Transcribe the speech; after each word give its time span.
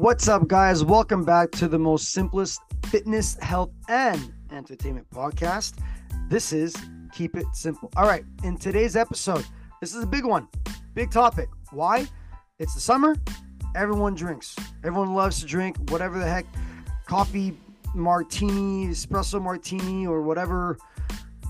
What's 0.00 0.28
up, 0.28 0.48
guys? 0.48 0.82
Welcome 0.82 1.24
back 1.24 1.50
to 1.50 1.68
the 1.68 1.78
most 1.78 2.12
simplest 2.12 2.62
fitness, 2.86 3.36
health, 3.42 3.70
and 3.86 4.32
entertainment 4.50 5.10
podcast. 5.10 5.74
This 6.30 6.54
is 6.54 6.74
Keep 7.12 7.36
It 7.36 7.44
Simple. 7.52 7.92
All 7.98 8.06
right, 8.06 8.24
in 8.42 8.56
today's 8.56 8.96
episode, 8.96 9.44
this 9.78 9.94
is 9.94 10.02
a 10.02 10.06
big 10.06 10.24
one, 10.24 10.48
big 10.94 11.10
topic. 11.10 11.50
Why? 11.72 12.08
It's 12.58 12.72
the 12.72 12.80
summer. 12.80 13.14
Everyone 13.76 14.14
drinks. 14.14 14.56
Everyone 14.84 15.12
loves 15.14 15.38
to 15.40 15.44
drink 15.44 15.76
whatever 15.90 16.18
the 16.18 16.26
heck 16.26 16.46
coffee, 17.04 17.54
martini, 17.94 18.86
espresso 18.86 19.38
martini, 19.40 20.06
or 20.06 20.22
whatever 20.22 20.78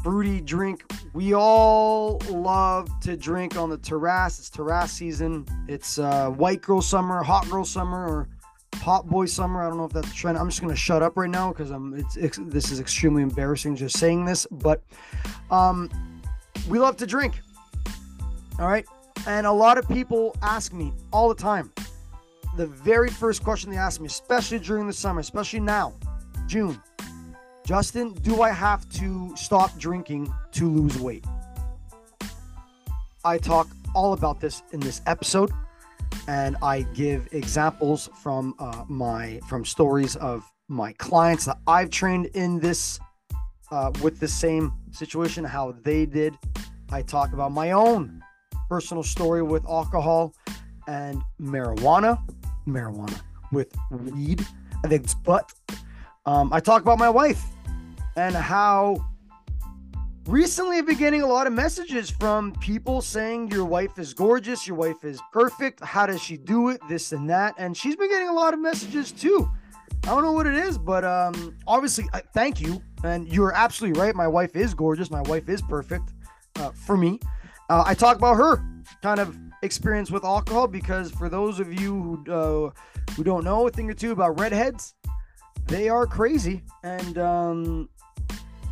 fruity 0.03 0.41
drink. 0.41 0.83
We 1.13 1.35
all 1.35 2.21
love 2.29 2.89
to 3.03 3.17
drink 3.17 3.57
on 3.57 3.71
the 3.71 3.79
terrace. 3.79 4.41
It's 4.41 4.51
terrace 4.51 4.91
season. 4.91 5.47
It's 5.69 6.01
uh, 6.01 6.31
white 6.31 6.63
girl 6.63 6.83
summer, 6.83 7.23
hot 7.23 7.49
girl 7.49 7.65
summer, 7.65 8.09
or 8.09 8.29
hot 8.77 9.07
boy 9.09 9.27
summer. 9.27 9.63
I 9.63 9.69
don't 9.69 9.79
know 9.79 9.85
if 9.85 9.93
that's 9.93 10.11
a 10.11 10.15
trend. 10.15 10.39
I'm 10.39 10.49
just 10.49 10.61
gonna 10.61 10.77
shut 10.77 11.03
up 11.03 11.17
right 11.17 11.31
now 11.31 11.53
because 11.53 11.71
I'm. 11.71 11.95
It's, 11.95 12.17
it's 12.17 12.39
this 12.43 12.71
is 12.71 12.81
extremely 12.81 13.23
embarrassing 13.23 13.77
just 13.77 13.99
saying 13.99 14.25
this, 14.25 14.47
but 14.51 14.83
um, 15.51 15.91
we 16.69 16.79
love 16.79 16.97
to 16.99 17.07
drink. 17.07 17.41
All 18.59 18.69
right, 18.69 18.87
and 19.27 19.47
a 19.47 19.53
lot 19.53 19.79
of 19.79 19.89
people 19.89 20.37
ask 20.43 20.73
me 20.73 20.93
all 21.13 21.29
the 21.29 21.35
time. 21.35 21.73
The 22.57 22.67
very 22.67 23.11
first 23.11 23.45
question 23.45 23.71
they 23.71 23.77
ask 23.77 24.01
me, 24.01 24.07
especially 24.07 24.59
during 24.59 24.87
the 24.87 24.93
summer, 24.93 25.21
especially 25.21 25.61
now, 25.61 25.95
June 26.47 26.81
Justin, 27.71 28.15
do 28.15 28.43
I 28.43 28.51
have 28.51 28.89
to 28.95 29.33
stop 29.37 29.79
drinking 29.79 30.29
to 30.51 30.69
lose 30.69 30.99
weight? 30.99 31.25
I 33.25 33.39
talk 33.39 33.69
all 33.95 34.13
about 34.13 34.41
this 34.41 34.65
in 34.73 34.81
this 34.81 35.03
episode, 35.07 35.53
and 36.29 36.57
I 36.63 36.83
give 36.95 37.29
examples 37.33 38.09
from 38.23 38.55
uh, 38.59 38.85
my 38.89 39.41
from 39.49 39.65
stories 39.65 40.17
of 40.17 40.45
my 40.69 40.93
clients 40.95 41.45
that 41.47 41.59
I've 41.67 41.91
trained 41.91 42.27
in 42.27 42.61
this 42.61 43.01
uh, 43.71 43.91
with 44.03 44.21
the 44.21 44.29
same 44.29 44.73
situation, 44.91 45.45
how 45.45 45.75
they 45.83 46.07
did. 46.07 46.37
I 46.91 47.03
talk 47.03 47.33
about 47.33 47.53
my 47.53 47.73
own 47.73 48.23
personal 48.69 49.03
story 49.03 49.43
with 49.43 49.65
alcohol 49.67 50.35
and 50.87 51.23
marijuana, 51.41 52.21
marijuana 52.67 53.21
with 53.53 53.75
weed. 53.91 54.47
I 54.85 54.89
think 54.89 55.05
it's 55.05 55.15
butt. 55.15 55.53
Um, 56.27 56.53
I 56.53 56.61
talk 56.61 56.83
about 56.83 56.99
my 56.99 57.11
wife 57.11 57.43
and 58.17 58.35
how 58.35 59.05
recently 60.27 60.79
I've 60.79 60.87
been 60.87 60.99
getting 60.99 61.23
a 61.23 61.27
lot 61.27 61.47
of 61.47 61.53
messages 61.53 62.11
from 62.11 62.53
people 62.61 63.01
saying 63.01 63.51
your 63.51 63.65
wife 63.65 63.99
is 63.99 64.15
gorgeous, 64.15 64.67
your 64.67 64.77
wife 64.77 65.05
is 65.05 65.21
perfect, 65.33 65.83
how 65.83 66.07
does 66.07 66.23
she 66.23 66.37
do 66.37 66.69
it, 66.69 66.81
this 66.89 67.13
and 67.13 67.29
that. 67.31 67.55
And 67.59 67.77
she's 67.77 67.97
been 67.97 68.11
getting 68.11 68.29
a 68.29 68.33
lot 68.33 68.55
of 68.55 68.61
messages 68.61 69.13
too. 69.13 69.49
I 70.05 70.09
don't 70.09 70.23
know 70.23 70.33
what 70.33 70.47
it 70.47 70.55
is, 70.55 70.79
but 70.79 71.05
um, 71.05 71.57
obviously, 71.67 72.07
thank 72.33 72.61
you. 72.61 72.83
And 73.05 73.31
you're 73.31 73.53
absolutely 73.55 74.01
right. 74.01 74.15
My 74.15 74.29
wife 74.29 74.57
is 74.57 74.75
gorgeous. 74.75 75.11
My 75.11 75.23
wife 75.23 75.49
is 75.49 75.61
perfect 75.63 76.13
uh, 76.57 76.71
for 76.71 76.97
me. 76.97 77.21
Uh, 77.69 77.85
I 77.87 77.95
talk 77.95 78.17
about 78.17 78.35
her 78.37 78.65
kind 79.03 79.21
of 79.21 79.39
experience 79.63 80.11
with 80.11 80.25
alcohol 80.25 80.67
because 80.67 81.11
for 81.11 81.29
those 81.29 81.61
of 81.61 81.73
you 81.73 82.23
who 82.25 82.33
uh, 82.33 82.71
who 83.15 83.25
don't 83.25 83.45
know 83.45 83.67
a 83.67 83.71
thing 83.71 83.91
or 83.91 83.95
two 83.95 84.13
about 84.13 84.39
redheads, 84.39 84.95
they 85.67 85.89
are 85.89 86.07
crazy. 86.07 86.63
And 86.83 87.19
um, 87.19 87.89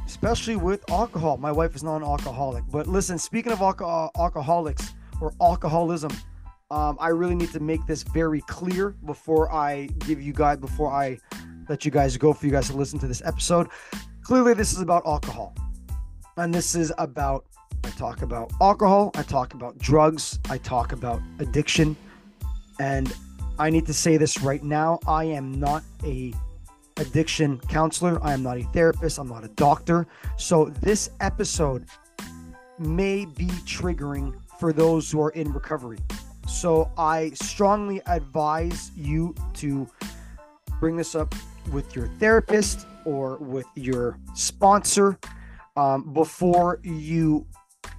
especially 0.08 0.56
with 0.56 0.82
alcohol. 0.90 1.36
My 1.36 1.52
wife 1.52 1.76
is 1.76 1.82
not 1.82 1.96
an 1.96 2.02
alcoholic. 2.02 2.64
But 2.70 2.86
listen, 2.86 3.18
speaking 3.18 3.52
of 3.52 3.60
alcohol, 3.60 4.10
alcoholics 4.16 4.94
or 5.20 5.34
alcoholism, 5.40 6.10
um, 6.70 6.96
I 6.98 7.08
really 7.08 7.34
need 7.34 7.52
to 7.52 7.60
make 7.60 7.86
this 7.86 8.02
very 8.02 8.40
clear 8.42 8.90
before 9.04 9.52
I 9.52 9.86
give 10.06 10.20
you 10.20 10.32
guys, 10.32 10.56
before 10.56 10.90
I 10.90 11.18
let 11.68 11.84
you 11.84 11.90
guys 11.90 12.16
go 12.16 12.32
for 12.32 12.46
you 12.46 12.52
guys 12.52 12.68
to 12.68 12.76
listen 12.76 12.98
to 13.00 13.06
this 13.06 13.22
episode. 13.22 13.68
Clearly, 14.22 14.54
this 14.54 14.72
is 14.72 14.80
about 14.80 15.06
alcohol. 15.06 15.54
And 16.38 16.54
this 16.54 16.74
is 16.74 16.90
about, 16.96 17.44
I 17.84 17.90
talk 17.90 18.22
about 18.22 18.50
alcohol, 18.62 19.10
I 19.14 19.22
talk 19.22 19.52
about 19.52 19.76
drugs, 19.76 20.38
I 20.48 20.56
talk 20.56 20.92
about 20.92 21.20
addiction. 21.38 21.96
And 22.80 23.12
I 23.58 23.68
need 23.68 23.84
to 23.86 23.94
say 23.94 24.16
this 24.16 24.40
right 24.40 24.62
now 24.62 25.00
I 25.06 25.24
am 25.24 25.52
not 25.52 25.82
a 26.02 26.32
addiction 26.98 27.58
counselor. 27.68 28.22
I 28.22 28.34
am 28.34 28.42
not 28.42 28.58
a 28.58 28.64
therapist. 28.64 29.18
I'm 29.18 29.28
not 29.28 29.44
a 29.44 29.48
doctor. 29.48 30.06
So 30.36 30.66
this 30.80 31.10
episode 31.20 31.86
may 32.78 33.24
be 33.24 33.46
triggering 33.64 34.34
for 34.58 34.72
those 34.72 35.10
who 35.10 35.20
are 35.20 35.30
in 35.30 35.52
recovery. 35.52 35.98
So 36.48 36.90
I 36.96 37.30
strongly 37.30 38.00
advise 38.06 38.90
you 38.96 39.34
to 39.54 39.88
bring 40.80 40.96
this 40.96 41.14
up 41.14 41.34
with 41.72 41.94
your 41.94 42.08
therapist 42.18 42.86
or 43.04 43.36
with 43.38 43.66
your 43.74 44.18
sponsor 44.34 45.18
um, 45.76 46.12
before 46.12 46.80
you 46.82 47.46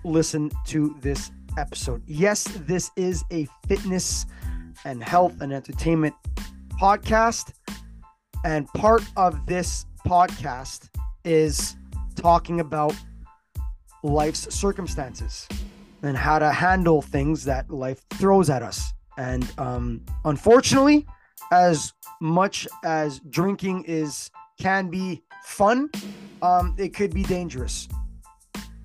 listen 0.03 0.51
to 0.65 0.95
this 1.01 1.31
episode. 1.57 2.01
Yes, 2.07 2.43
this 2.65 2.91
is 2.95 3.23
a 3.31 3.47
fitness 3.67 4.25
and 4.85 5.03
health 5.03 5.41
and 5.41 5.53
entertainment 5.53 6.15
podcast. 6.81 7.53
And 8.43 8.67
part 8.69 9.03
of 9.17 9.45
this 9.45 9.85
podcast 10.07 10.89
is 11.25 11.75
talking 12.15 12.59
about 12.59 12.93
life's 14.03 14.53
circumstances 14.53 15.47
and 16.01 16.15
how 16.15 16.39
to 16.39 16.51
handle 16.51 17.01
things 17.01 17.43
that 17.45 17.69
life 17.69 18.01
throws 18.11 18.49
at 18.49 18.63
us. 18.63 18.93
And 19.17 19.51
um, 19.57 20.01
unfortunately, 20.23 21.05
as 21.51 21.93
much 22.21 22.67
as 22.83 23.19
drinking 23.29 23.83
is 23.85 24.31
can 24.59 24.89
be 24.89 25.21
fun, 25.43 25.89
um, 26.41 26.75
it 26.77 26.93
could 26.93 27.13
be 27.13 27.23
dangerous. 27.23 27.87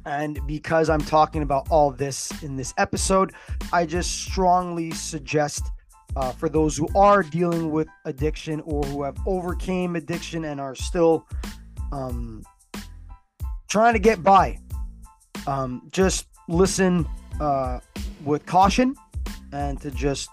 And 0.07 0.39
because 0.47 0.91
I'm 0.91 1.01
talking 1.01 1.43
about 1.43 1.69
all 1.71 1.91
this 1.91 2.31
in 2.43 2.57
this 2.57 2.75
episode, 2.77 3.33
I 3.73 3.87
just 3.87 4.23
strongly 4.23 4.91
suggest 4.91 5.71
uh, 6.17 6.33
for 6.33 6.49
those 6.49 6.77
who 6.77 6.89
are 6.95 7.23
dealing 7.23 7.71
with 7.71 7.89
addiction 8.05 8.61
or 8.63 8.83
who 8.85 9.03
have 9.03 9.17
overcame 9.27 9.97
addiction 9.97 10.45
and 10.45 10.61
are 10.61 10.75
still 10.75 11.27
um, 11.93 12.43
trying 13.69 13.93
to 13.93 13.99
get 13.99 14.23
by. 14.23 14.59
Um, 15.47 15.83
just 15.91 16.27
listen 16.49 17.07
uh, 17.41 17.81
with 18.25 18.47
caution 18.47 18.95
and 19.53 19.81
to 19.81 19.91
just 19.91 20.29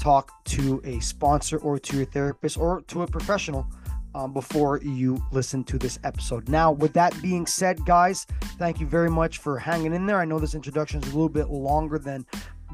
talk 0.00 0.44
to 0.44 0.80
a 0.84 1.00
sponsor 1.00 1.58
or 1.58 1.78
to 1.78 1.96
your 1.96 2.06
therapist 2.06 2.56
or 2.56 2.82
to 2.82 3.02
a 3.02 3.06
professional 3.06 3.66
um, 4.14 4.32
before 4.32 4.80
you 4.82 5.22
listen 5.30 5.62
to 5.64 5.78
this 5.78 5.98
episode. 6.04 6.48
Now, 6.48 6.72
with 6.72 6.94
that 6.94 7.20
being 7.20 7.46
said, 7.46 7.84
guys, 7.84 8.26
thank 8.58 8.80
you 8.80 8.86
very 8.86 9.10
much 9.10 9.38
for 9.38 9.58
hanging 9.58 9.92
in 9.92 10.06
there. 10.06 10.18
I 10.18 10.24
know 10.24 10.38
this 10.38 10.54
introduction 10.54 11.02
is 11.02 11.08
a 11.08 11.12
little 11.12 11.28
bit 11.28 11.48
longer 11.48 11.98
than 11.98 12.24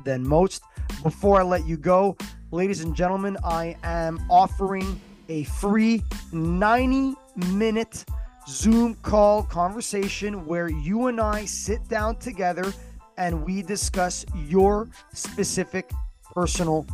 than 0.04 0.26
most. 0.26 0.62
Before 1.02 1.40
I 1.40 1.42
let 1.42 1.66
you 1.66 1.76
go, 1.76 2.16
ladies 2.50 2.80
and 2.80 2.94
gentlemen, 2.94 3.36
I 3.44 3.76
am 3.82 4.24
offering 4.30 5.00
a 5.28 5.44
free 5.44 6.02
90 6.32 7.14
minute 7.36 8.04
Zoom 8.48 8.94
call 8.96 9.44
conversation 9.44 10.46
where 10.46 10.68
you 10.68 11.06
and 11.06 11.20
I 11.20 11.44
sit 11.44 11.88
down 11.88 12.16
together 12.16 12.72
and 13.16 13.44
we 13.44 13.62
discuss 13.62 14.24
your 14.34 14.88
specific 15.12 15.90
personal 16.34 16.86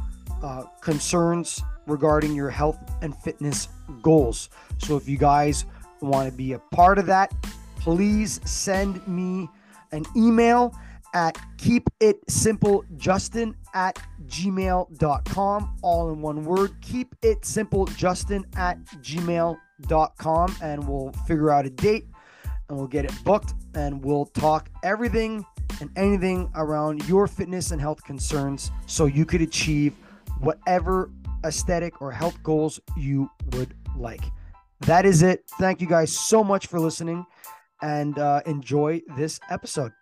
uh, 0.42 0.64
concerns 0.80 1.62
regarding 1.86 2.34
your 2.34 2.50
health 2.50 2.78
and 3.02 3.16
fitness 3.16 3.68
goals. 4.02 4.50
So 4.78 4.96
if 4.96 5.08
you 5.08 5.16
guys 5.16 5.64
want 6.00 6.30
to 6.30 6.36
be 6.36 6.52
a 6.52 6.58
part 6.58 6.98
of 6.98 7.06
that, 7.06 7.32
please 7.80 8.40
send 8.44 9.06
me 9.08 9.48
an 9.92 10.04
email 10.14 10.74
at 11.14 11.38
keep 11.56 11.88
it 12.00 12.18
simple 12.28 12.84
justin 12.96 13.54
at 13.74 13.98
gmail.com 14.26 15.76
all 15.82 16.10
in 16.10 16.20
one 16.20 16.44
word 16.44 16.70
keep 16.80 17.14
it 17.22 17.44
simple 17.44 17.86
justin 17.86 18.44
at 18.56 18.78
gmail.com 18.84 20.56
and 20.62 20.86
we'll 20.86 21.12
figure 21.26 21.50
out 21.50 21.64
a 21.64 21.70
date 21.70 22.06
and 22.68 22.76
we'll 22.76 22.86
get 22.86 23.04
it 23.04 23.12
booked 23.24 23.54
and 23.74 24.04
we'll 24.04 24.26
talk 24.26 24.68
everything 24.82 25.44
and 25.80 25.90
anything 25.96 26.50
around 26.54 27.06
your 27.08 27.26
fitness 27.26 27.70
and 27.70 27.80
health 27.80 28.02
concerns 28.04 28.70
so 28.86 29.06
you 29.06 29.24
could 29.24 29.40
achieve 29.40 29.94
whatever 30.40 31.10
aesthetic 31.44 32.00
or 32.02 32.10
health 32.10 32.42
goals 32.42 32.80
you 32.96 33.30
would 33.52 33.74
like. 33.96 34.22
That 34.80 35.06
is 35.06 35.22
it. 35.22 35.44
Thank 35.58 35.80
you 35.80 35.86
guys 35.86 36.12
so 36.16 36.44
much 36.44 36.66
for 36.66 36.80
listening 36.80 37.26
and 37.80 38.18
uh, 38.18 38.42
enjoy 38.46 39.02
this 39.16 39.38
episode 39.50 39.92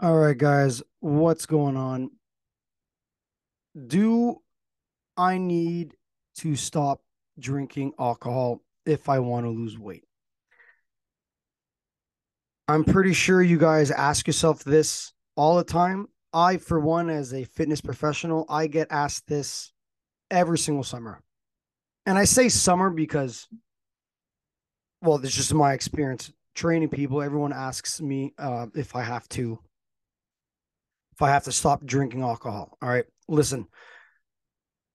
All 0.00 0.16
right, 0.16 0.38
guys, 0.38 0.80
what's 1.00 1.44
going 1.44 1.76
on? 1.76 2.12
Do 3.88 4.36
I 5.16 5.38
need 5.38 5.96
to 6.36 6.54
stop 6.54 7.00
drinking 7.36 7.94
alcohol 7.98 8.62
if 8.86 9.08
I 9.08 9.18
want 9.18 9.46
to 9.46 9.50
lose 9.50 9.76
weight? 9.76 10.04
I'm 12.68 12.84
pretty 12.84 13.12
sure 13.12 13.42
you 13.42 13.58
guys 13.58 13.90
ask 13.90 14.28
yourself 14.28 14.62
this 14.62 15.12
all 15.34 15.56
the 15.56 15.64
time. 15.64 16.06
I, 16.32 16.58
for 16.58 16.78
one, 16.78 17.10
as 17.10 17.34
a 17.34 17.42
fitness 17.42 17.80
professional, 17.80 18.46
I 18.48 18.68
get 18.68 18.86
asked 18.92 19.26
this 19.26 19.72
every 20.30 20.58
single 20.58 20.84
summer. 20.84 21.20
And 22.06 22.16
I 22.16 22.22
say 22.22 22.48
summer 22.50 22.90
because, 22.90 23.48
well, 25.02 25.18
this 25.18 25.32
is 25.32 25.38
just 25.38 25.54
my 25.54 25.72
experience 25.72 26.32
training 26.54 26.90
people. 26.90 27.20
Everyone 27.20 27.52
asks 27.52 28.00
me 28.00 28.32
uh, 28.38 28.66
if 28.76 28.94
I 28.94 29.02
have 29.02 29.28
to, 29.30 29.58
if 31.18 31.22
I 31.22 31.30
have 31.30 31.44
to 31.44 31.52
stop 31.52 31.84
drinking 31.84 32.22
alcohol. 32.22 32.78
All 32.80 32.88
right, 32.88 33.04
listen. 33.26 33.66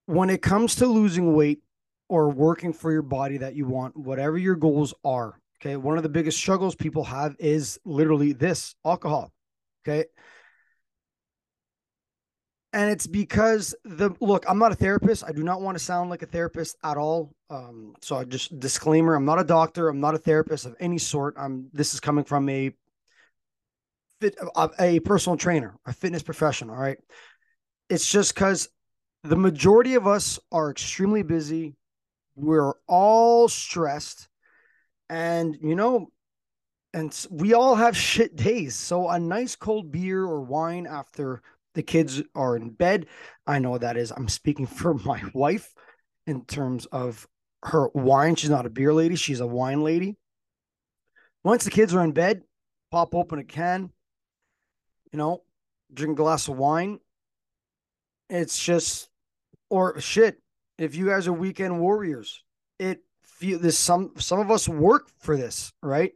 When 0.06 0.30
it 0.30 0.42
comes 0.42 0.76
to 0.76 0.88
losing 0.88 1.34
weight 1.34 1.60
or 2.08 2.30
working 2.30 2.72
for 2.72 2.94
your 2.94 3.02
body 3.02 3.38
that 3.40 3.56
you 3.56 3.68
want, 3.68 3.98
whatever 3.98 4.38
your 4.38 4.56
goals 4.56 4.94
are, 5.04 5.38
okay, 5.62 5.76
one 5.76 5.98
of 5.98 6.04
the 6.04 6.10
biggest 6.10 6.38
struggles 6.38 6.76
people 6.76 7.04
have 7.04 7.36
is 7.40 7.78
literally 7.84 8.32
this 8.32 8.74
alcohol. 8.86 9.34
Okay 9.86 10.06
and 12.74 12.90
it's 12.90 13.06
because 13.06 13.76
the 13.86 14.10
look 14.20 14.44
i'm 14.50 14.58
not 14.58 14.72
a 14.72 14.76
therapist 14.76 15.24
i 15.26 15.32
do 15.32 15.44
not 15.44 15.62
want 15.62 15.78
to 15.78 15.84
sound 15.84 16.10
like 16.10 16.24
a 16.24 16.26
therapist 16.26 16.76
at 16.84 16.98
all 16.98 17.32
um, 17.50 17.94
so 18.02 18.18
i 18.18 18.24
just 18.24 18.60
disclaimer 18.60 19.14
i'm 19.14 19.26
not 19.26 19.40
a 19.40 19.44
doctor 19.44 19.88
i'm 19.90 20.00
not 20.00 20.16
a 20.16 20.18
therapist 20.18 20.66
of 20.66 20.76
any 20.80 20.98
sort 20.98 21.36
i'm 21.38 21.70
this 21.72 21.94
is 21.94 22.00
coming 22.00 22.24
from 22.24 22.50
a 22.50 22.72
fit 24.24 24.36
uh, 24.56 24.68
a, 24.80 24.96
a 24.96 25.00
personal 25.00 25.38
trainer 25.38 25.76
a 25.86 25.94
fitness 25.94 26.24
professional 26.24 26.76
all 26.76 26.82
right 26.82 26.98
it's 27.90 28.10
just 28.10 28.34
because 28.34 28.70
the 29.24 29.36
majority 29.36 29.96
of 29.96 30.08
us 30.08 30.40
are 30.52 30.72
extremely 30.72 31.24
busy 31.24 31.76
we're 32.36 32.74
all 32.88 33.48
stressed 33.48 34.28
and 35.10 35.58
you 35.62 35.76
know 35.76 36.08
and 36.94 37.26
we 37.32 37.54
all 37.54 37.76
have 37.76 37.98
shit 37.98 38.36
days 38.36 38.76
so 38.76 39.10
a 39.10 39.20
nice 39.20 39.56
cold 39.56 39.92
beer 39.92 40.24
or 40.24 40.42
wine 40.42 40.88
after 40.88 41.42
the 41.74 41.84
kids 41.84 42.22
are 42.36 42.56
in 42.56 42.70
bed. 42.70 43.08
I 43.48 43.60
know 43.60 43.78
that 43.78 43.98
is, 43.98 44.12
I'm 44.12 44.30
speaking 44.30 44.66
for 44.68 44.94
my 44.94 45.22
wife 45.34 45.74
in 46.26 46.46
terms 46.46 46.86
of 46.88 47.28
her 47.64 47.90
wine. 47.94 48.36
She's 48.36 48.50
not 48.50 48.66
a 48.66 48.70
beer 48.70 48.94
lady, 48.94 49.16
she's 49.16 49.40
a 49.40 49.48
wine 49.48 49.84
lady. 49.84 50.18
Once 51.44 51.66
the 51.66 51.72
kids 51.72 51.94
are 51.94 52.04
in 52.04 52.14
bed, 52.14 52.44
pop 52.90 53.14
open 53.14 53.40
a 53.40 53.44
can, 53.44 53.90
you 55.14 55.18
know, 55.18 55.44
drink 55.94 56.14
a 56.14 56.24
glass 56.24 56.48
of 56.48 56.58
wine. 56.58 57.00
It's 58.30 58.62
just, 58.62 59.10
or 59.70 60.00
shit, 60.02 60.42
if 60.78 60.96
you 60.96 61.06
guys 61.06 61.28
are 61.28 61.34
weekend 61.34 61.80
warriors, 61.80 62.44
it 62.80 63.02
feel 63.24 63.60
this 63.60 63.78
some 63.78 64.14
some 64.18 64.40
of 64.40 64.50
us 64.52 64.68
work 64.68 65.10
for 65.20 65.38
this, 65.38 65.72
right? 65.82 66.14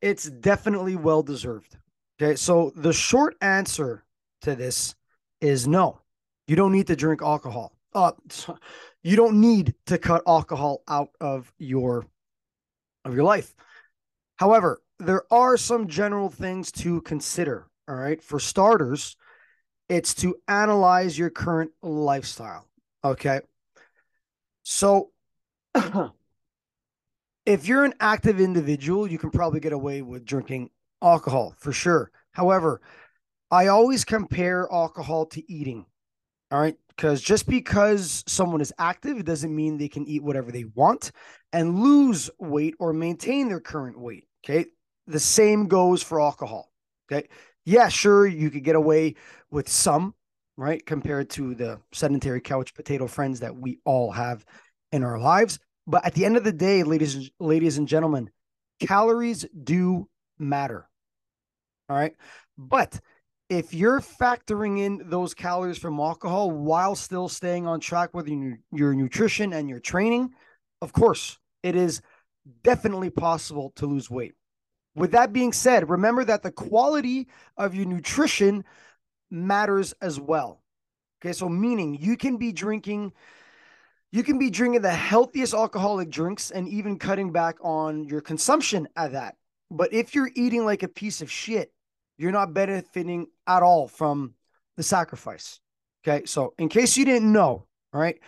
It's 0.00 0.30
definitely 0.30 0.96
well 0.96 1.22
deserved. 1.22 1.76
Okay, 2.20 2.36
so 2.36 2.72
the 2.76 2.92
short 2.92 3.36
answer 3.40 4.04
to 4.42 4.54
this 4.54 4.94
is 5.40 5.66
no. 5.66 6.00
You 6.46 6.56
don't 6.56 6.72
need 6.72 6.86
to 6.86 6.96
drink 6.96 7.22
alcohol. 7.22 7.72
Uh, 7.94 8.12
you 9.02 9.16
don't 9.16 9.40
need 9.40 9.74
to 9.86 9.98
cut 9.98 10.22
alcohol 10.26 10.82
out 10.88 11.10
of 11.20 11.52
your 11.58 12.06
of 13.04 13.14
your 13.14 13.24
life. 13.24 13.54
However, 14.36 14.80
there 14.98 15.24
are 15.32 15.56
some 15.56 15.88
general 15.88 16.28
things 16.28 16.70
to 16.72 17.00
consider. 17.02 17.66
All 17.90 17.96
right. 17.96 18.22
For 18.22 18.38
starters, 18.38 19.16
it's 19.88 20.14
to 20.14 20.36
analyze 20.46 21.18
your 21.18 21.28
current 21.28 21.72
lifestyle. 21.82 22.68
Okay. 23.02 23.40
So, 24.62 25.10
if 25.74 27.66
you're 27.66 27.84
an 27.84 27.94
active 27.98 28.38
individual, 28.38 29.10
you 29.10 29.18
can 29.18 29.32
probably 29.32 29.58
get 29.58 29.72
away 29.72 30.02
with 30.02 30.24
drinking 30.24 30.70
alcohol 31.02 31.56
for 31.58 31.72
sure. 31.72 32.12
However, 32.30 32.80
I 33.50 33.66
always 33.66 34.04
compare 34.04 34.68
alcohol 34.70 35.26
to 35.26 35.52
eating. 35.52 35.84
All 36.52 36.60
right. 36.60 36.76
Because 36.90 37.20
just 37.20 37.48
because 37.48 38.22
someone 38.28 38.60
is 38.60 38.72
active, 38.78 39.18
it 39.18 39.26
doesn't 39.26 39.54
mean 39.54 39.78
they 39.78 39.88
can 39.88 40.06
eat 40.06 40.22
whatever 40.22 40.52
they 40.52 40.64
want 40.76 41.10
and 41.52 41.80
lose 41.80 42.30
weight 42.38 42.76
or 42.78 42.92
maintain 42.92 43.48
their 43.48 43.58
current 43.58 43.98
weight. 43.98 44.28
Okay. 44.44 44.66
The 45.08 45.18
same 45.18 45.66
goes 45.66 46.04
for 46.04 46.20
alcohol. 46.20 46.69
Okay. 47.10 47.28
Yeah, 47.64 47.88
sure. 47.88 48.26
You 48.26 48.50
could 48.50 48.64
get 48.64 48.76
away 48.76 49.16
with 49.50 49.68
some, 49.68 50.14
right? 50.56 50.84
Compared 50.84 51.30
to 51.30 51.54
the 51.54 51.80
sedentary 51.92 52.40
couch 52.40 52.74
potato 52.74 53.06
friends 53.06 53.40
that 53.40 53.56
we 53.56 53.80
all 53.84 54.10
have 54.12 54.44
in 54.92 55.04
our 55.04 55.18
lives. 55.18 55.58
But 55.86 56.04
at 56.04 56.14
the 56.14 56.24
end 56.24 56.36
of 56.36 56.44
the 56.44 56.52
day, 56.52 56.82
ladies, 56.82 57.30
ladies 57.40 57.78
and 57.78 57.88
gentlemen, 57.88 58.30
calories 58.80 59.44
do 59.62 60.08
matter. 60.38 60.88
All 61.88 61.96
right. 61.96 62.14
But 62.56 63.00
if 63.48 63.74
you're 63.74 64.00
factoring 64.00 64.78
in 64.78 65.02
those 65.10 65.34
calories 65.34 65.78
from 65.78 65.98
alcohol 65.98 66.50
while 66.50 66.94
still 66.94 67.28
staying 67.28 67.66
on 67.66 67.80
track 67.80 68.14
with 68.14 68.28
your, 68.28 68.58
your 68.72 68.94
nutrition 68.94 69.52
and 69.52 69.68
your 69.68 69.80
training, 69.80 70.30
of 70.80 70.92
course, 70.92 71.38
it 71.62 71.74
is 71.74 72.00
definitely 72.62 73.10
possible 73.10 73.72
to 73.76 73.86
lose 73.86 74.08
weight. 74.08 74.34
With 75.00 75.12
that 75.12 75.32
being 75.32 75.54
said, 75.54 75.88
remember 75.88 76.24
that 76.24 76.42
the 76.42 76.52
quality 76.52 77.26
of 77.56 77.74
your 77.74 77.86
nutrition 77.86 78.64
matters 79.30 79.94
as 80.02 80.20
well. 80.20 80.60
Okay, 81.20 81.32
so 81.32 81.48
meaning 81.48 81.96
you 81.98 82.18
can 82.18 82.36
be 82.36 82.52
drinking 82.52 83.12
you 84.12 84.22
can 84.22 84.38
be 84.38 84.50
drinking 84.50 84.82
the 84.82 84.90
healthiest 84.90 85.54
alcoholic 85.54 86.10
drinks 86.10 86.50
and 86.50 86.68
even 86.68 86.98
cutting 86.98 87.32
back 87.32 87.56
on 87.62 88.04
your 88.04 88.20
consumption 88.20 88.88
at 88.96 89.12
that. 89.12 89.36
But 89.70 89.94
if 89.94 90.14
you're 90.14 90.30
eating 90.34 90.66
like 90.66 90.82
a 90.82 90.88
piece 90.88 91.22
of 91.22 91.30
shit, 91.30 91.72
you're 92.18 92.32
not 92.32 92.52
benefiting 92.52 93.28
at 93.46 93.62
all 93.62 93.88
from 93.88 94.34
the 94.76 94.82
sacrifice. 94.82 95.60
Okay. 96.04 96.26
So, 96.26 96.52
in 96.58 96.68
case 96.68 96.98
you 96.98 97.06
didn't 97.06 97.32
know, 97.32 97.66
all 97.94 98.00
right, 98.00 98.18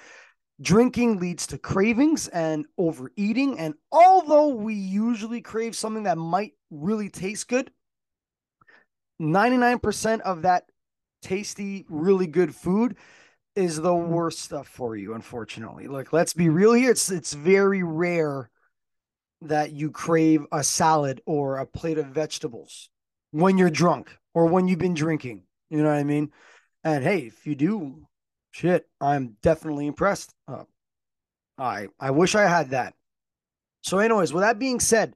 drinking 0.62 1.18
leads 1.18 1.46
to 1.48 1.58
cravings 1.58 2.28
and 2.28 2.66
overeating. 2.78 3.58
And 3.58 3.74
although 3.90 4.48
we 4.48 4.74
usually 4.74 5.40
crave 5.40 5.76
something 5.76 6.04
that 6.04 6.16
might 6.16 6.52
really 6.70 7.10
taste 7.10 7.48
good, 7.48 7.70
99% 9.20 10.20
of 10.20 10.42
that 10.42 10.64
tasty, 11.20 11.84
really 11.88 12.26
good 12.26 12.54
food 12.54 12.96
is 13.54 13.80
the 13.80 13.94
worst 13.94 14.38
stuff 14.38 14.66
for 14.66 14.96
you, 14.96 15.14
unfortunately. 15.14 15.86
Like, 15.86 16.12
let's 16.12 16.32
be 16.32 16.48
real 16.48 16.72
here. 16.72 16.90
It's 16.90 17.10
it's 17.10 17.34
very 17.34 17.82
rare 17.82 18.50
that 19.42 19.72
you 19.72 19.90
crave 19.90 20.46
a 20.52 20.62
salad 20.64 21.20
or 21.26 21.58
a 21.58 21.66
plate 21.66 21.98
of 21.98 22.06
vegetables 22.06 22.88
when 23.32 23.58
you're 23.58 23.70
drunk 23.70 24.16
or 24.34 24.46
when 24.46 24.68
you've 24.68 24.78
been 24.78 24.94
drinking. 24.94 25.42
You 25.68 25.78
know 25.78 25.88
what 25.88 25.96
I 25.96 26.04
mean? 26.04 26.32
And 26.84 27.04
hey, 27.04 27.20
if 27.20 27.46
you 27.46 27.54
do, 27.54 28.06
shit, 28.52 28.86
I'm 29.00 29.36
definitely 29.42 29.86
impressed. 29.88 30.32
Uh, 30.46 30.64
I 31.58 31.88
I 31.98 32.12
wish 32.12 32.34
I 32.36 32.48
had 32.48 32.70
that. 32.70 32.94
So, 33.82 33.98
anyways, 33.98 34.32
with 34.32 34.42
that 34.42 34.60
being 34.60 34.78
said, 34.78 35.14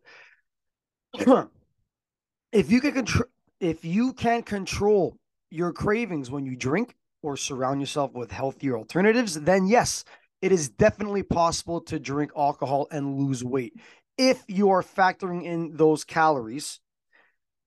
if 1.15 2.71
you 2.71 2.81
can 2.81 2.93
control, 2.93 3.29
if 3.61 3.85
you 3.85 4.13
can 4.13 4.43
control 4.43 5.17
your 5.51 5.73
cravings 5.73 6.31
when 6.31 6.45
you 6.45 6.57
drink 6.57 6.97
or 7.23 7.37
surround 7.37 7.81
yourself 7.81 8.13
with 8.13 8.33
healthier 8.33 8.77
alternatives, 8.77 9.41
then 9.41 9.67
yes, 9.67 10.05
it 10.43 10.53
is 10.53 10.69
definitely 10.69 11.23
possible 11.23 11.81
to 11.83 11.99
drink 11.99 12.33
alcohol 12.37 12.89
and 12.91 13.17
lose 13.17 13.45
weight 13.45 13.75
if 14.19 14.43
you 14.49 14.71
are 14.71 14.83
factoring 14.83 15.45
in 15.45 15.77
those 15.77 16.05
calories 16.05 16.81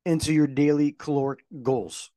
into 0.05 0.33
your 0.33 0.47
daily 0.47 0.91
caloric 0.91 1.43
goals. 1.61 2.11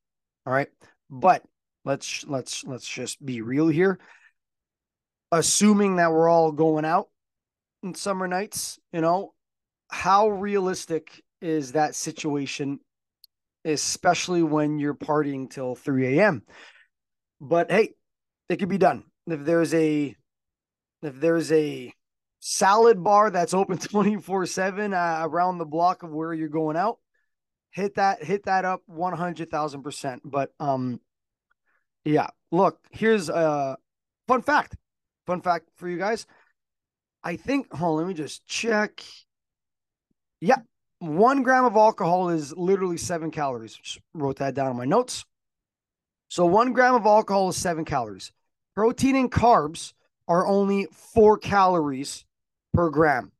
All 0.45 0.53
right. 0.53 0.69
But 1.09 1.43
let's 1.85 2.25
let's 2.27 2.63
let's 2.63 2.87
just 2.87 3.23
be 3.23 3.41
real 3.41 3.67
here. 3.67 3.99
Assuming 5.31 5.97
that 5.97 6.11
we're 6.11 6.29
all 6.29 6.51
going 6.51 6.85
out 6.85 7.07
in 7.81 7.95
summer 7.95 8.27
nights, 8.27 8.79
you 8.91 9.01
know, 9.01 9.33
how 9.89 10.29
realistic 10.29 11.23
is 11.41 11.73
that 11.73 11.95
situation, 11.95 12.79
especially 13.65 14.43
when 14.43 14.79
you're 14.79 14.93
partying 14.93 15.49
till 15.49 15.75
3 15.75 16.19
a.m. 16.19 16.43
But 17.41 17.71
hey, 17.71 17.93
it 18.49 18.57
could 18.57 18.69
be 18.69 18.77
done. 18.77 19.03
If 19.27 19.43
there's 19.43 19.73
a 19.73 20.15
if 21.01 21.19
there's 21.19 21.51
a 21.51 21.93
salad 22.39 23.03
bar 23.03 23.31
that's 23.31 23.53
open 23.53 23.77
24 23.79 24.43
uh, 24.43 24.45
7 24.45 24.93
around 24.93 25.57
the 25.57 25.65
block 25.65 26.03
of 26.03 26.11
where 26.11 26.33
you're 26.33 26.49
going 26.49 26.77
out 26.77 26.97
hit 27.73 27.95
that 27.95 28.23
hit 28.23 28.45
that 28.45 28.65
up 28.65 28.81
100,000%. 28.89 30.19
But 30.23 30.51
um 30.59 31.01
yeah, 32.05 32.27
look, 32.51 32.79
here's 32.91 33.29
a 33.29 33.77
fun 34.27 34.41
fact. 34.41 34.75
Fun 35.25 35.41
fact 35.41 35.69
for 35.75 35.87
you 35.87 35.97
guys. 35.97 36.25
I 37.23 37.35
think 37.37 37.71
hold 37.73 37.99
on, 37.99 38.05
let 38.05 38.07
me 38.07 38.13
just 38.13 38.45
check. 38.45 39.03
Yeah, 40.41 40.57
one 40.99 41.43
gram 41.43 41.65
of 41.65 41.75
alcohol 41.75 42.29
is 42.29 42.55
literally 42.55 42.97
seven 42.97 43.31
calories. 43.31 43.75
Just 43.75 43.99
wrote 44.13 44.37
that 44.37 44.53
down 44.53 44.71
in 44.71 44.77
my 44.77 44.85
notes. 44.85 45.25
So 46.29 46.45
one 46.45 46.73
gram 46.73 46.95
of 46.95 47.05
alcohol 47.05 47.49
is 47.49 47.55
seven 47.55 47.85
calories. 47.85 48.31
Protein 48.75 49.15
and 49.15 49.31
carbs 49.31 49.93
are 50.27 50.47
only 50.47 50.87
four 50.91 51.37
calories 51.37 52.25
per 52.73 52.89
gram. 52.89 53.31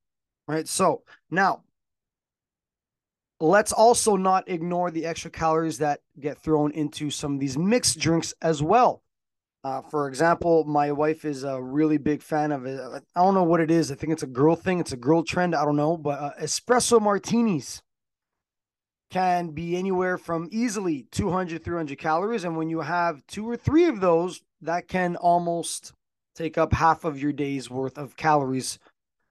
Right. 0.48 0.68
So 0.68 1.04
now 1.32 1.64
let's 3.44 3.74
also 3.74 4.16
not 4.16 4.50
ignore 4.50 4.90
the 4.90 5.06
extra 5.06 5.30
calories 5.30 5.78
that 5.80 6.00
get 6.20 6.38
thrown 6.38 6.72
into 6.72 7.10
some 7.10 7.34
of 7.34 7.40
these 7.42 7.58
mixed 7.58 8.00
drinks 8.00 8.34
as 8.42 8.64
well. 8.64 9.04
Uh, 9.66 9.82
for 9.82 10.08
example, 10.08 10.64
my 10.64 10.92
wife 10.92 11.26
is 11.26 11.44
a 11.44 11.62
really 11.62 11.98
big 11.98 12.22
fan 12.22 12.52
of 12.54 12.66
it. 12.66 12.80
I 13.16 13.22
don't 13.22 13.34
know 13.34 13.44
what 13.44 13.60
it 13.60 13.70
is. 13.70 13.92
I 13.92 13.96
think 13.96 14.14
it's 14.14 14.24
a 14.24 14.28
girl 14.28 14.56
thing. 14.56 14.80
It's 14.80 14.94
a 14.94 14.98
girl 14.98 15.24
trend. 15.24 15.56
I 15.56 15.66
don't 15.66 15.76
know, 15.76 15.98
but 15.98 16.20
uh, 16.20 16.32
espresso 16.42 17.02
martinis 17.02 17.82
can 19.10 19.50
be 19.50 19.76
anywhere 19.76 20.18
from 20.18 20.48
easily 20.52 21.06
200 21.12 21.64
300 21.64 22.00
calories 22.00 22.46
and 22.46 22.58
when 22.58 22.68
you 22.68 22.80
have 22.82 23.22
two 23.28 23.48
or 23.48 23.56
three 23.56 23.86
of 23.86 24.00
those 24.00 24.42
that 24.62 24.88
can 24.88 25.16
almost 25.18 25.94
take 26.34 26.58
up 26.58 26.74
half 26.74 27.06
of 27.06 27.22
your 27.22 27.32
day's 27.32 27.70
worth 27.70 28.00
of 28.00 28.18
calories 28.18 28.80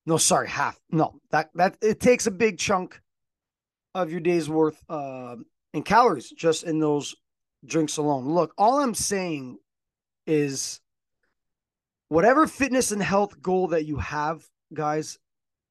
no 0.07 0.17
sorry 0.17 0.49
half 0.49 0.79
no 0.93 1.19
that 1.33 1.51
that 1.57 1.77
it 1.83 1.99
takes 1.99 2.29
a 2.29 2.31
big 2.31 2.59
chunk 2.59 3.02
of 3.95 4.11
your 4.11 4.21
day's 4.21 4.49
worth 4.49 4.83
uh, 4.89 5.37
in 5.73 5.83
calories 5.83 6.31
just 6.31 6.65
in 6.65 6.79
those 6.79 7.15
drinks 7.65 7.97
alone. 7.97 8.29
Look 8.29 8.53
all 8.59 8.81
i'm 8.81 8.95
saying 8.95 9.59
is 10.27 10.81
whatever 12.09 12.47
fitness 12.47 12.93
and 12.93 13.03
health 13.03 13.41
goal 13.41 13.69
that 13.69 13.87
you 13.87 13.97
have 13.97 14.45
guys 14.73 15.19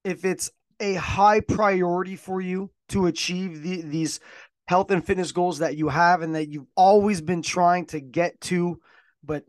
if 0.04 0.26
it's 0.26 0.50
a 0.80 0.96
high 0.96 1.40
priority 1.40 2.16
for 2.16 2.42
you 2.42 2.72
to 2.90 3.06
achieve 3.06 3.62
the, 3.62 3.82
these 3.82 4.20
health 4.68 4.90
and 4.92 5.06
fitness 5.06 5.32
goals 5.32 5.60
that 5.60 5.78
you 5.78 5.90
have 5.90 6.22
and 6.22 6.36
that 6.36 6.50
you've 6.50 6.68
always 6.76 7.22
been 7.22 7.42
trying 7.42 7.86
to 7.86 8.00
get 8.00 8.40
to 8.42 8.80
but 9.24 9.46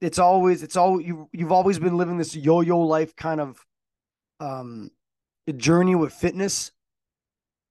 it's 0.00 0.18
always 0.18 0.62
it's 0.62 0.76
all 0.76 1.00
you 1.00 1.28
you've 1.32 1.52
always 1.52 1.78
been 1.78 1.96
living 1.96 2.18
this 2.18 2.36
yo-yo 2.36 2.78
life 2.78 3.16
kind 3.16 3.40
of 3.40 3.64
um 4.40 4.90
journey 5.56 5.94
with 5.94 6.12
fitness 6.12 6.70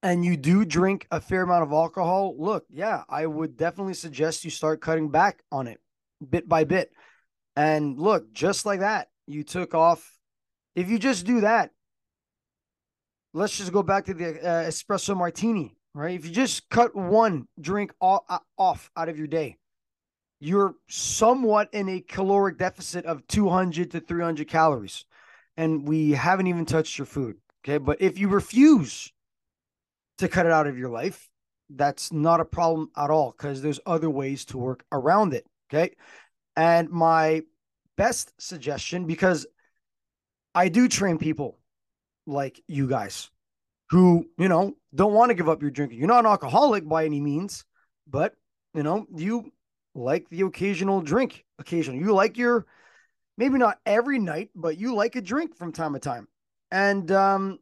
and 0.03 0.23
you 0.23 0.37
do 0.37 0.63
drink 0.65 1.07
a 1.11 1.19
fair 1.19 1.41
amount 1.43 1.63
of 1.63 1.71
alcohol 1.71 2.35
look 2.37 2.65
yeah 2.69 3.03
i 3.09 3.25
would 3.25 3.57
definitely 3.57 3.93
suggest 3.93 4.43
you 4.43 4.51
start 4.51 4.81
cutting 4.81 5.09
back 5.09 5.43
on 5.51 5.67
it 5.67 5.79
bit 6.29 6.47
by 6.47 6.63
bit 6.63 6.91
and 7.55 7.99
look 7.99 8.31
just 8.33 8.65
like 8.65 8.79
that 8.81 9.09
you 9.25 9.43
took 9.43 9.73
off 9.73 10.17
if 10.75 10.89
you 10.89 10.99
just 10.99 11.25
do 11.25 11.41
that 11.41 11.71
let's 13.37 13.57
just 13.57 13.71
go 13.71 13.83
back 13.83 14.05
to 14.05 14.13
the 14.13 14.39
uh, 14.41 14.63
espresso 14.63 15.15
martini, 15.15 15.77
right? 15.93 16.15
If 16.17 16.25
you 16.25 16.31
just 16.31 16.69
cut 16.69 16.95
one 16.95 17.47
drink 17.59 17.93
off, 18.01 18.23
uh, 18.27 18.39
off 18.57 18.89
out 18.97 19.09
of 19.09 19.17
your 19.17 19.27
day, 19.27 19.57
you're 20.39 20.75
somewhat 20.89 21.69
in 21.71 21.87
a 21.87 22.01
caloric 22.01 22.57
deficit 22.57 23.05
of 23.05 23.25
200 23.27 23.91
to 23.91 23.99
300 23.99 24.47
calories. 24.47 25.05
And 25.55 25.87
we 25.87 26.11
haven't 26.11 26.47
even 26.47 26.65
touched 26.65 26.97
your 26.97 27.05
food. 27.05 27.37
Okay. 27.63 27.79
But 27.79 28.01
if 28.01 28.19
you 28.19 28.27
refuse 28.27 29.11
to 30.17 30.27
cut 30.27 30.45
it 30.45 30.51
out 30.51 30.67
of 30.67 30.77
your 30.77 30.89
life, 30.89 31.29
that's 31.69 32.11
not 32.11 32.39
a 32.39 32.45
problem 32.45 32.89
at 32.95 33.09
all 33.09 33.31
because 33.31 33.61
there's 33.61 33.79
other 33.85 34.09
ways 34.09 34.45
to 34.45 34.57
work 34.57 34.85
around 34.91 35.33
it. 35.33 35.45
Okay. 35.69 35.95
And 36.55 36.89
my 36.89 37.43
best 37.97 38.31
suggestion, 38.39 39.05
because 39.05 39.45
I 40.55 40.69
do 40.69 40.87
train 40.87 41.17
people 41.17 41.59
like 42.25 42.61
you 42.67 42.87
guys 42.87 43.29
who, 43.89 44.25
you 44.37 44.47
know, 44.47 44.75
don't 44.95 45.13
want 45.13 45.29
to 45.29 45.35
give 45.35 45.49
up 45.49 45.61
your 45.61 45.71
drinking. 45.71 45.99
You're 45.99 46.07
not 46.07 46.25
an 46.25 46.31
alcoholic 46.31 46.87
by 46.87 47.05
any 47.05 47.21
means, 47.21 47.65
but, 48.07 48.33
you 48.73 48.83
know, 48.83 49.05
you 49.15 49.51
like 49.93 50.29
the 50.29 50.41
occasional 50.41 51.01
drink 51.01 51.45
occasionally. 51.59 51.99
You 51.99 52.13
like 52.13 52.37
your, 52.37 52.65
maybe 53.37 53.57
not 53.57 53.79
every 53.85 54.19
night, 54.19 54.49
but 54.55 54.77
you 54.77 54.95
like 54.95 55.15
a 55.15 55.21
drink 55.21 55.55
from 55.55 55.71
time 55.71 55.93
to 55.93 55.99
time. 55.99 56.27
And, 56.71 57.11
um, 57.11 57.59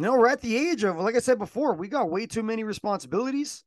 know, 0.00 0.16
we're 0.16 0.28
at 0.28 0.40
the 0.40 0.56
age 0.56 0.84
of, 0.84 0.96
like 0.96 1.16
I 1.16 1.20
said 1.20 1.38
before, 1.38 1.74
we 1.74 1.88
got 1.88 2.10
way 2.10 2.26
too 2.26 2.42
many 2.42 2.64
responsibilities. 2.64 3.64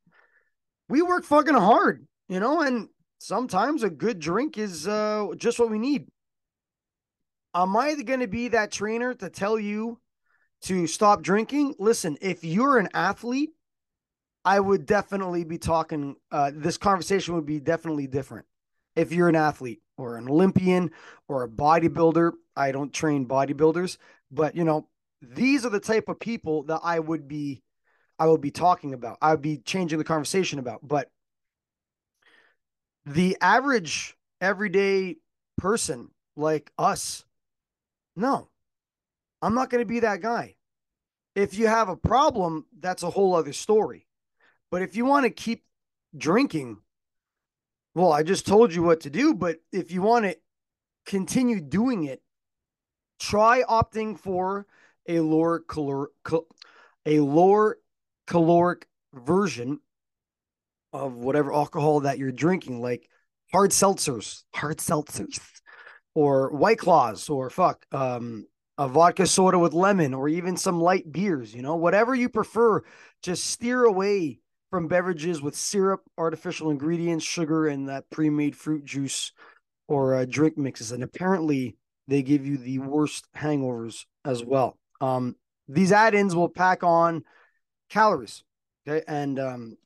We 0.90 1.02
work 1.02 1.24
fucking 1.24 1.54
hard, 1.54 2.08
you 2.28 2.40
know, 2.40 2.62
and 2.62 2.90
sometimes 3.20 3.84
a 3.84 3.90
good 3.90 4.20
drink 4.20 4.58
is 4.58 4.88
uh, 4.88 5.28
just 5.38 5.60
what 5.60 5.70
we 5.70 5.80
need. 5.80 6.08
Am 7.54 7.76
I 7.76 7.96
going 7.96 8.20
to 8.20 8.28
be 8.28 8.50
that 8.50 8.72
trainer 8.72 9.14
to 9.14 9.30
tell 9.30 9.60
you 9.60 10.00
to 10.64 10.88
stop 10.88 11.22
drinking? 11.22 11.76
Listen, 11.80 12.18
if 12.22 12.44
you're 12.44 12.78
an 12.78 12.90
athlete, 12.94 13.52
I 14.44 14.60
would 14.60 14.86
definitely 14.86 15.44
be 15.44 15.58
talking. 15.58 16.16
Uh, 16.32 16.52
this 16.54 16.78
conversation 16.78 17.36
would 17.36 17.46
be 17.46 17.60
definitely 17.60 18.08
different. 18.08 18.46
If 18.96 19.12
you're 19.12 19.30
an 19.30 19.36
athlete 19.36 19.82
or 19.98 20.18
an 20.18 20.30
Olympian 20.30 20.92
or 21.28 21.44
a 21.44 21.50
bodybuilder, 21.50 22.34
I 22.56 22.72
don't 22.72 22.94
train 22.94 23.28
bodybuilders, 23.28 23.98
but 24.32 24.56
you 24.56 24.64
know, 24.64 24.88
these 25.34 25.66
are 25.66 25.70
the 25.70 25.80
type 25.80 26.10
of 26.10 26.20
people 26.20 26.64
that 26.64 26.82
I 26.84 27.00
would 27.00 27.28
be, 27.28 27.64
I 28.20 28.28
would 28.28 28.42
be 28.42 28.52
talking 28.52 28.94
about. 28.94 29.18
I 29.22 29.32
would 29.32 29.42
be 29.42 29.58
changing 29.58 29.98
the 29.98 30.04
conversation 30.04 30.60
about. 30.60 30.86
But 30.88 31.10
the 33.06 33.38
average 33.42 34.18
everyday 34.42 35.18
person 35.58 36.10
like 36.36 36.72
us 36.78 37.26
no, 38.16 38.50
I'm 39.42 39.56
not 39.56 39.70
going 39.70 39.82
to 39.82 39.88
be 39.88 40.02
that 40.02 40.22
guy. 40.22 40.56
If 41.36 41.58
you 41.58 41.68
have 41.68 41.90
a 41.90 41.98
problem, 41.98 42.66
that's 42.80 43.04
a 43.04 43.10
whole 43.10 43.36
other 43.36 43.54
story. 43.54 44.08
But 44.72 44.82
if 44.82 44.96
you 44.96 45.06
want 45.06 45.26
to 45.26 45.30
keep 45.30 45.64
drinking, 46.18 46.78
well, 47.94 48.14
I 48.14 48.24
just 48.24 48.48
told 48.48 48.74
you 48.74 48.84
what 48.84 49.02
to 49.02 49.10
do. 49.10 49.34
But 49.34 49.58
if 49.72 49.92
you 49.92 50.02
want 50.02 50.26
to 50.26 50.38
continue 51.06 51.60
doing 51.60 52.06
it, 52.06 52.22
try 53.20 53.64
opting 53.64 54.18
for 54.18 54.66
a 55.08 55.20
lower 55.20 55.60
caloric, 55.68 56.12
a 57.06 57.20
lower 57.20 57.78
caloric 58.28 58.88
version 59.14 59.80
of 60.94 61.14
whatever 61.14 61.54
alcohol 61.54 62.02
that 62.02 62.18
you're 62.18 62.32
drinking, 62.32 62.82
like 62.82 63.08
hard 63.52 63.72
seltzers, 63.72 64.44
hard 64.54 64.78
seltzers 64.78 65.40
or 66.16 66.50
White 66.52 66.80
Claws 66.80 67.30
or 67.30 67.50
fuck, 67.50 67.86
um, 67.92 68.48
a 68.78 68.88
vodka 68.88 69.28
soda 69.28 69.60
with 69.60 69.74
lemon 69.74 70.14
or 70.14 70.28
even 70.28 70.58
some 70.58 70.82
light 70.82 71.12
beers, 71.12 71.54
you 71.54 71.62
know, 71.62 71.76
whatever 71.76 72.16
you 72.16 72.30
prefer, 72.30 72.82
just 73.22 73.46
steer 73.46 73.84
away 73.84 74.40
from 74.70 74.88
beverages 74.88 75.42
with 75.42 75.56
syrup, 75.56 76.02
artificial 76.18 76.70
ingredients, 76.70 77.24
sugar, 77.24 77.68
and 77.68 77.88
that 77.88 78.10
pre 78.10 78.30
made 78.30 78.56
fruit 78.56 78.84
juice 78.84 79.32
or 79.88 80.16
uh, 80.16 80.26
drink 80.26 80.58
mixes. 80.58 80.92
And 80.92 81.04
apparently, 81.04 81.78
they 82.08 82.22
give 82.22 82.46
you 82.46 82.58
the 82.58 82.80
worst 82.80 83.28
hangovers 83.36 84.06
as 84.24 84.44
well. 84.44 84.78
Um, 85.02 85.36
these 85.68 85.92
add 85.92 86.14
ins 86.14 86.36
will 86.36 86.50
pack 86.50 86.84
on 86.84 87.24
calories. 87.90 88.44
Okay. 88.88 89.04
And 89.08 89.40
um, 89.40 89.78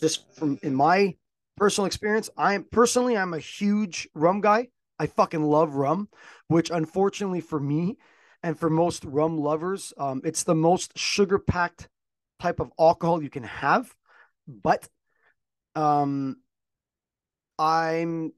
just 0.00 0.34
from 0.34 0.58
in 0.62 0.74
my 0.74 1.16
personal 1.56 1.86
experience, 1.86 2.30
I'm 2.36 2.64
personally, 2.64 3.16
I'm 3.16 3.34
a 3.34 3.38
huge 3.38 4.08
rum 4.14 4.40
guy. 4.40 4.68
I 4.98 5.06
fucking 5.06 5.42
love 5.42 5.74
rum, 5.74 6.08
which 6.48 6.70
unfortunately 6.70 7.40
for 7.40 7.60
me 7.60 7.96
and 8.42 8.58
for 8.58 8.70
most 8.70 9.04
rum 9.04 9.38
lovers, 9.38 9.92
um, 9.98 10.20
it's 10.24 10.44
the 10.44 10.54
most 10.54 10.96
sugar 10.98 11.38
packed 11.38 11.88
type 12.40 12.60
of 12.60 12.72
alcohol 12.78 13.22
you 13.22 13.30
can 13.30 13.44
have. 13.44 13.94
But 14.46 14.88
um, 15.74 16.36
I'm 17.58 18.32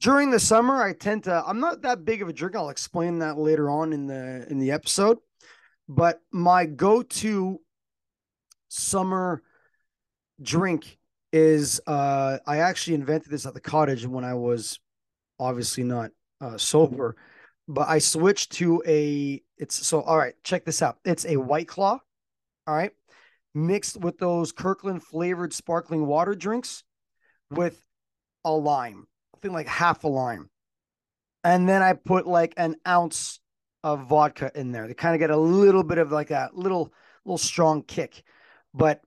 during 0.00 0.30
the 0.30 0.40
summer, 0.40 0.82
I 0.82 0.92
tend 0.92 1.24
to. 1.24 1.42
I'm 1.46 1.60
not 1.60 1.82
that 1.82 2.04
big 2.04 2.22
of 2.22 2.28
a 2.28 2.32
drinker. 2.32 2.58
I'll 2.58 2.68
explain 2.68 3.18
that 3.20 3.38
later 3.38 3.70
on 3.70 3.92
in 3.92 4.06
the 4.06 4.46
in 4.50 4.58
the 4.58 4.72
episode. 4.72 5.18
But 5.88 6.20
my 6.32 6.66
go-to 6.66 7.60
summer 8.68 9.42
drink 10.42 10.98
is 11.32 11.80
uh 11.86 12.38
I 12.46 12.58
actually 12.58 12.94
invented 12.94 13.30
this 13.30 13.46
at 13.46 13.54
the 13.54 13.60
cottage 13.60 14.06
when 14.06 14.24
I 14.24 14.34
was 14.34 14.78
obviously 15.38 15.84
not 15.84 16.10
uh, 16.40 16.58
sober, 16.58 17.16
but 17.68 17.88
I 17.88 17.98
switched 17.98 18.52
to 18.52 18.82
a. 18.86 19.42
It's 19.56 19.86
so 19.86 20.02
all 20.02 20.18
right. 20.18 20.34
Check 20.44 20.64
this 20.64 20.82
out. 20.82 20.98
It's 21.04 21.24
a 21.24 21.36
White 21.36 21.68
Claw, 21.68 21.98
all 22.66 22.74
right, 22.74 22.92
mixed 23.54 23.98
with 23.98 24.18
those 24.18 24.52
Kirkland 24.52 25.02
flavored 25.02 25.54
sparkling 25.54 26.06
water 26.06 26.34
drinks 26.34 26.84
with 27.50 27.82
a 28.44 28.52
lime. 28.52 29.06
I 29.36 29.40
think 29.40 29.54
like 29.54 29.68
half 29.68 30.04
a 30.04 30.08
lime, 30.08 30.48
and 31.44 31.68
then 31.68 31.82
I 31.82 31.92
put 31.92 32.26
like 32.26 32.54
an 32.56 32.76
ounce 32.86 33.40
of 33.84 34.06
vodka 34.08 34.50
in 34.54 34.72
there 34.72 34.86
to 34.86 34.94
kind 34.94 35.14
of 35.14 35.20
get 35.20 35.30
a 35.30 35.36
little 35.36 35.84
bit 35.84 35.98
of 35.98 36.10
like 36.10 36.30
a 36.30 36.50
little 36.52 36.92
little 37.24 37.38
strong 37.38 37.82
kick, 37.82 38.22
but 38.72 39.00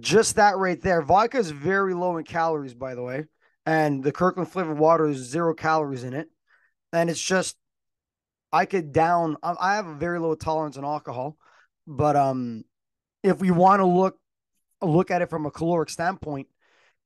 just 0.00 0.36
that 0.36 0.56
right 0.56 0.80
there. 0.80 1.02
Vodka 1.02 1.38
is 1.38 1.50
very 1.50 1.94
low 1.94 2.16
in 2.16 2.24
calories, 2.24 2.74
by 2.74 2.94
the 2.94 3.02
way 3.02 3.24
and 3.66 4.02
the 4.02 4.12
Kirkland 4.12 4.50
flavored 4.50 4.78
water 4.78 5.06
is 5.06 5.18
zero 5.18 5.54
calories 5.54 6.04
in 6.04 6.12
it, 6.12 6.28
and 6.92 7.08
it's 7.08 7.20
just 7.20 7.56
I 8.52 8.66
could 8.66 8.92
down. 8.92 9.36
I 9.42 9.76
have 9.76 9.86
a 9.86 9.94
very 9.94 10.18
low 10.20 10.34
tolerance 10.34 10.76
on 10.76 10.84
alcohol, 10.84 11.36
but 11.86 12.16
um, 12.16 12.64
if 13.22 13.40
we 13.40 13.50
want 13.50 13.80
to 13.80 13.86
look 13.86 14.18
look 14.82 15.10
at 15.10 15.22
it 15.22 15.30
from 15.30 15.46
a 15.46 15.50
caloric 15.50 15.88
standpoint, 15.88 16.48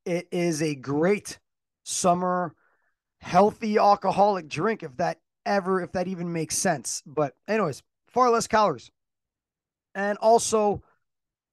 it 0.05 0.29
is 0.33 0.63
a 0.63 0.75
great 0.75 1.39
summer 1.89 2.55
healthy 3.21 3.79
alcoholic 3.79 4.49
drink 4.49 4.83
if 4.83 4.97
that 4.97 5.19
ever 5.47 5.81
if 5.81 5.93
that 5.93 6.09
even 6.09 6.33
makes 6.33 6.57
sense. 6.57 7.03
But 7.07 7.35
anyways, 7.49 7.83
far 8.09 8.31
less 8.31 8.47
calories. 8.47 8.91
And 9.95 10.19
also 10.19 10.83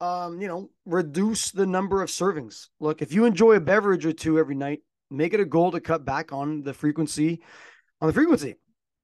um, 0.02 0.42
you 0.42 0.48
know, 0.48 0.70
reduce 0.86 1.52
the 1.52 1.66
number 1.66 2.02
of 2.02 2.10
servings. 2.10 2.68
Look, 2.80 3.02
if 3.02 3.14
you 3.14 3.26
enjoy 3.26 3.54
a 3.54 3.62
beverage 3.62 4.06
or 4.06 4.12
two 4.12 4.38
every 4.38 4.56
night, 4.56 4.82
make 5.10 5.34
it 5.34 5.40
a 5.40 5.46
goal 5.46 5.72
to 5.72 5.80
cut 5.80 6.04
back 6.04 6.34
on 6.34 6.64
the 6.64 6.74
frequency, 6.74 7.42
on 8.02 8.08
the 8.08 8.14
frequency. 8.14 8.56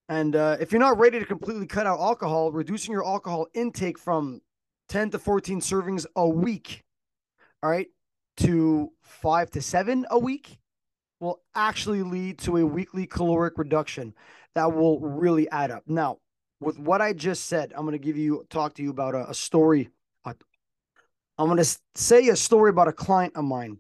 And 0.09 0.35
uh, 0.35 0.57
if 0.59 0.71
you're 0.71 0.81
not 0.81 0.99
ready 0.99 1.17
to 1.17 1.25
completely 1.25 1.65
cut 1.65 1.87
out 1.87 1.99
alcohol, 1.99 2.51
reducing 2.51 2.91
your 2.91 3.07
alcohol 3.07 3.47
intake 3.53 3.97
from 3.97 4.41
10 4.89 5.11
to 5.11 5.19
14 5.19 5.61
servings 5.61 6.05
a 6.17 6.27
week, 6.27 6.83
all 7.63 7.69
right, 7.69 7.87
to 8.37 8.91
five 9.01 9.49
to 9.51 9.61
seven 9.61 10.05
a 10.11 10.19
week 10.19 10.59
will 11.21 11.39
actually 11.55 12.03
lead 12.03 12.39
to 12.39 12.57
a 12.57 12.65
weekly 12.65 13.05
caloric 13.05 13.57
reduction 13.57 14.13
that 14.55 14.73
will 14.73 14.99
really 14.99 15.49
add 15.49 15.71
up. 15.71 15.83
Now, 15.87 16.17
with 16.59 16.77
what 16.77 17.01
I 17.01 17.13
just 17.13 17.45
said, 17.45 17.71
I'm 17.73 17.85
going 17.85 17.93
to 17.93 18.05
give 18.05 18.17
you 18.17 18.45
talk 18.49 18.73
to 18.75 18.83
you 18.83 18.89
about 18.89 19.15
a, 19.15 19.29
a 19.29 19.33
story. 19.33 19.89
I'm 21.41 21.47
going 21.47 21.57
to 21.57 21.77
say 21.95 22.27
a 22.27 22.35
story 22.35 22.69
about 22.69 22.87
a 22.87 22.93
client 22.93 23.35
of 23.35 23.45
mine. 23.45 23.79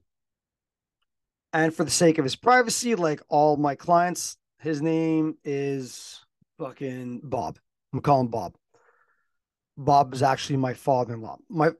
And 1.53 1.71
for 1.71 1.83
the 1.83 1.91
sake 1.91 2.17
of 2.17 2.23
his 2.23 2.35
privacy, 2.35 2.95
like 2.95 3.21
all 3.29 3.55
my 3.55 3.75
clients, 3.75 4.37
his 4.59 4.81
name 4.81 5.37
is 5.43 6.25
fucking 6.57 7.21
Bob. 7.23 7.59
I'm 7.93 7.99
calling 7.99 8.29
Bob. 8.29 8.55
Bob 9.77 10.13
is 10.13 10.23
actually 10.23 10.57
my 10.57 10.73
father-in-law. 10.73 11.37
My 11.49 11.71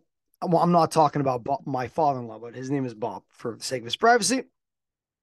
well, 0.46 0.62
I'm 0.62 0.72
not 0.72 0.92
talking 0.92 1.22
about 1.22 1.44
Bob, 1.44 1.62
my 1.66 1.88
father-in-law, 1.88 2.40
but 2.40 2.56
his 2.56 2.70
name 2.70 2.86
is 2.86 2.94
Bob 2.94 3.24
for 3.30 3.56
the 3.56 3.64
sake 3.64 3.82
of 3.82 3.86
his 3.86 3.96
privacy. 3.96 4.44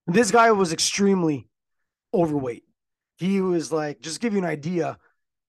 This 0.09 0.31
guy 0.31 0.50
was 0.53 0.73
extremely 0.73 1.47
overweight. 2.15 2.65
He 3.19 3.43
was 3.43 3.71
like, 3.71 4.00
just 4.00 4.21
give 4.21 4.33
you 4.33 4.38
an 4.38 4.47
idea, 4.47 4.97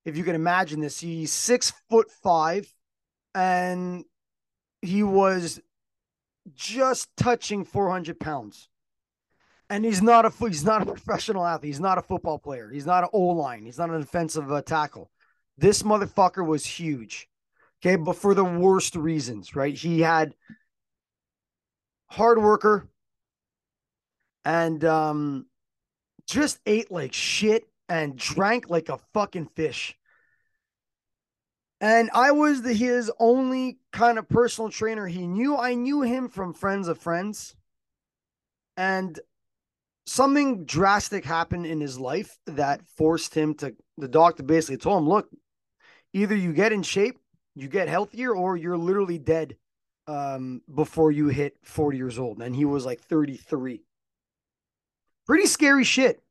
if 0.04 0.18
you 0.18 0.26
can 0.26 0.36
imagine 0.36 0.82
this, 0.82 1.00
he's 1.00 1.32
six 1.32 1.72
foot 1.90 2.12
five, 2.22 2.68
and 3.34 4.04
he 4.82 5.02
was 5.02 5.62
just 6.56 7.08
touching 7.16 7.64
400 7.64 8.20
pounds. 8.20 8.68
And 9.70 9.86
he's 9.86 10.02
not 10.02 10.26
a 10.26 10.32
he's 10.46 10.66
not 10.66 10.82
a 10.82 10.86
professional 10.86 11.46
athlete. 11.46 11.70
He's 11.70 11.80
not 11.80 11.98
a 11.98 12.02
football 12.02 12.40
player. 12.40 12.70
He's 12.70 12.88
not 12.88 13.04
an 13.04 13.10
O 13.14 13.28
line. 13.28 13.66
He's 13.66 13.78
not 13.78 13.92
an 13.92 14.02
offensive 14.02 14.52
uh, 14.52 14.62
tackle. 14.62 15.10
This 15.58 15.84
motherfucker 15.84 16.46
was 16.46 16.66
huge. 16.66 17.30
Okay, 17.82 17.96
but 17.96 18.18
for 18.18 18.34
the 18.34 18.44
worst 18.44 18.96
reasons, 18.96 19.56
right? 19.56 19.76
He 19.76 20.02
had 20.02 20.34
hard 22.08 22.42
worker 22.42 22.90
and 24.50 24.84
um 24.84 25.46
just 26.26 26.60
ate 26.66 26.90
like 26.92 27.14
shit 27.14 27.66
and 27.88 28.18
drank 28.18 28.68
like 28.70 28.90
a 28.90 28.98
fucking 29.14 29.46
fish. 29.56 29.96
And 31.82 32.10
I 32.14 32.32
was 32.32 32.62
the, 32.62 32.74
his 32.74 33.12
only 33.20 33.80
kind 33.94 34.20
of 34.20 34.28
personal 34.28 34.70
trainer 34.70 35.08
he 35.08 35.26
knew. 35.26 35.56
I 35.56 35.76
knew 35.76 36.02
him 36.02 36.30
from 36.30 36.54
friends 36.54 36.88
of 36.88 36.98
friends. 36.98 37.56
And 38.76 39.20
something 40.06 40.66
drastic 40.66 41.26
happened 41.26 41.66
in 41.66 41.80
his 41.80 42.00
life 42.00 42.38
that 42.46 42.86
forced 42.86 43.34
him 43.34 43.54
to, 43.56 43.76
the 43.98 44.08
doctor 44.08 44.44
basically 44.44 44.78
told 44.78 45.02
him, 45.02 45.10
look, 45.10 45.30
either 46.14 46.36
you 46.36 46.54
get 46.54 46.74
in 46.74 46.84
shape, 46.84 47.18
you 47.56 47.70
get 47.70 47.88
healthier, 47.88 48.36
or 48.36 48.58
you're 48.58 48.78
literally 48.78 49.18
dead 49.18 49.56
um, 50.08 50.62
before 50.74 51.12
you 51.12 51.30
hit 51.30 51.56
40 51.64 51.98
years 51.98 52.20
old. 52.20 52.42
And 52.42 52.56
he 52.56 52.66
was 52.66 52.86
like 52.86 53.00
33. 53.02 53.82
Pretty 55.30 55.46
scary 55.46 55.84
shit. 55.84 56.24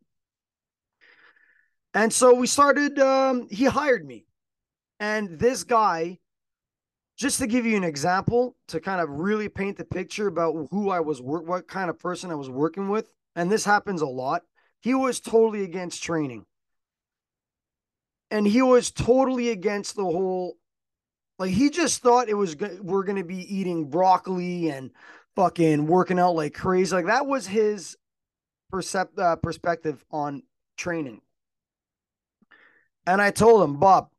And 1.94 2.12
so 2.12 2.34
we 2.34 2.48
started, 2.48 2.98
um, 2.98 3.46
he 3.48 3.64
hired 3.64 4.04
me. 4.04 4.26
And 4.98 5.38
this 5.38 5.62
guy, 5.62 6.18
just 7.16 7.38
to 7.38 7.46
give 7.46 7.64
you 7.64 7.76
an 7.76 7.84
example, 7.84 8.56
to 8.66 8.80
kind 8.80 9.00
of 9.00 9.08
really 9.08 9.48
paint 9.48 9.76
the 9.76 9.84
picture 9.84 10.26
about 10.26 10.66
who 10.72 10.90
I 10.90 10.98
was, 10.98 11.22
what 11.22 11.68
kind 11.68 11.90
of 11.90 12.00
person 12.00 12.32
I 12.32 12.34
was 12.34 12.50
working 12.50 12.88
with, 12.88 13.08
and 13.36 13.48
this 13.48 13.64
happens 13.64 14.02
a 14.02 14.06
lot, 14.06 14.42
he 14.80 14.94
was 14.94 15.20
totally 15.20 15.62
against 15.62 16.02
training. 16.02 16.44
And 18.32 18.48
he 18.48 18.62
was 18.62 18.90
totally 18.90 19.50
against 19.50 19.94
the 19.94 20.02
whole, 20.02 20.56
like, 21.38 21.52
he 21.52 21.70
just 21.70 22.02
thought 22.02 22.28
it 22.28 22.34
was, 22.34 22.56
we're 22.82 23.04
going 23.04 23.18
to 23.18 23.22
be 23.22 23.56
eating 23.56 23.90
broccoli 23.90 24.70
and 24.70 24.90
fucking 25.36 25.86
working 25.86 26.18
out 26.18 26.34
like 26.34 26.54
crazy. 26.54 26.92
Like, 26.92 27.06
that 27.06 27.28
was 27.28 27.46
his 27.46 27.96
uh, 28.72 29.36
perspective 29.36 30.04
on 30.10 30.42
training. 30.76 31.20
And 33.06 33.22
I 33.22 33.30
told 33.30 33.62
him, 33.62 33.78
Bob, 33.78 34.10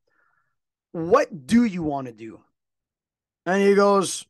what 0.92 1.46
do 1.46 1.64
you 1.64 1.84
want 1.84 2.08
to 2.08 2.14
do? 2.14 2.42
And 3.46 3.62
he 3.62 3.76
goes, 3.76 4.26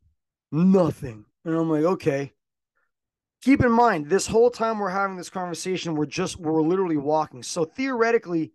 nothing. 0.52 1.24
And 1.44 1.54
I'm 1.56 1.70
like, 1.70 1.84
okay. 1.84 2.32
Keep 3.42 3.62
in 3.62 3.72
mind, 3.72 4.10
this 4.10 4.26
whole 4.26 4.50
time 4.50 4.78
we're 4.78 4.90
having 4.90 5.16
this 5.16 5.30
conversation, 5.30 5.94
we're 5.94 6.04
just, 6.04 6.38
we're 6.38 6.60
literally 6.60 6.98
walking. 6.98 7.42
So 7.42 7.64
theoretically, 7.64 8.52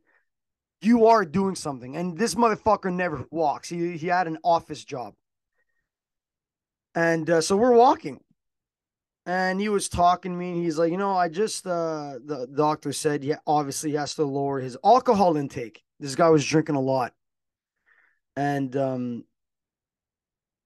you 0.82 1.08
are 1.08 1.26
doing 1.26 1.56
something. 1.56 1.96
And 1.96 2.16
this 2.16 2.36
motherfucker 2.36 2.94
never 2.94 3.26
walks. 3.32 3.70
He, 3.70 3.98
he 3.98 4.08
had 4.08 4.28
an 4.28 4.38
office 4.44 4.84
job. 4.84 5.16
And 6.94 7.28
uh, 7.30 7.42
so 7.42 7.58
we're 7.58 7.74
walking. 7.74 8.22
And 9.26 9.60
he 9.60 9.70
was 9.70 9.90
talking 9.90 10.34
to 10.34 10.38
me, 10.38 10.52
and 10.52 10.64
he's 10.64 10.78
like, 10.78 10.92
you 10.92 10.98
know, 10.98 11.16
I 11.16 11.30
just, 11.30 11.66
uh, 11.66 12.20
the 12.24 12.48
doctor 12.54 12.94
said, 12.94 13.24
yeah, 13.24 13.38
obviously 13.48 13.92
he 13.92 13.96
has 13.96 14.14
to 14.16 14.24
lower 14.24 14.60
his 14.60 14.78
alcohol 14.84 15.36
intake. 15.36 15.84
This 16.00 16.16
guy 16.16 16.30
was 16.30 16.46
drinking 16.46 16.76
a 16.76 16.82
lot 16.82 17.14
and 18.36 18.76
um, 18.76 19.24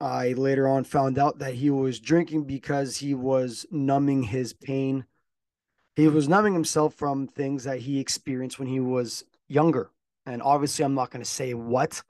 I 0.02 0.34
later 0.34 0.68
on 0.68 0.84
found 0.84 1.20
out 1.20 1.40
that 1.40 1.54
he 1.54 1.70
was 1.70 2.00
drinking 2.00 2.46
because 2.46 2.98
he 2.98 3.14
was 3.14 3.66
numbing 3.72 4.24
his 4.24 4.54
pain. 4.54 5.06
He 5.96 6.08
was 6.08 6.30
numbing 6.30 6.54
himself 6.54 6.96
from 6.96 7.28
things 7.28 7.66
that 7.66 7.80
he 7.80 8.00
experienced 8.00 8.60
when 8.60 8.68
he 8.68 8.80
was 8.80 9.24
younger. 9.48 9.92
And 10.26 10.42
obviously, 10.42 10.86
I'm 10.86 10.96
not 10.96 11.12
going 11.12 11.24
to 11.24 11.30
say 11.30 11.54
what. 11.54 12.02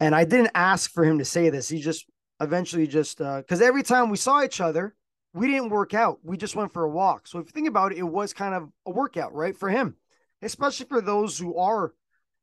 And 0.00 0.14
I 0.14 0.24
didn't 0.24 0.50
ask 0.54 0.90
for 0.90 1.04
him 1.04 1.18
to 1.18 1.24
say 1.24 1.48
this. 1.48 1.68
He 1.68 1.80
just 1.80 2.06
eventually 2.40 2.86
just, 2.86 3.20
uh 3.20 3.38
because 3.38 3.62
every 3.62 3.82
time 3.84 4.10
we 4.10 4.16
saw 4.16 4.42
each 4.42 4.60
other, 4.60 4.94
we 5.34 5.46
didn't 5.46 5.70
work 5.70 5.94
out. 5.94 6.18
We 6.22 6.36
just 6.36 6.56
went 6.56 6.72
for 6.72 6.84
a 6.84 6.90
walk. 6.90 7.26
So 7.26 7.38
if 7.38 7.46
you 7.46 7.52
think 7.52 7.68
about 7.68 7.92
it, 7.92 7.98
it 7.98 8.02
was 8.02 8.32
kind 8.32 8.54
of 8.54 8.68
a 8.86 8.90
workout, 8.90 9.34
right? 9.34 9.56
For 9.56 9.68
him, 9.68 9.96
especially 10.42 10.86
for 10.86 11.00
those 11.00 11.38
who 11.38 11.56
are 11.56 11.94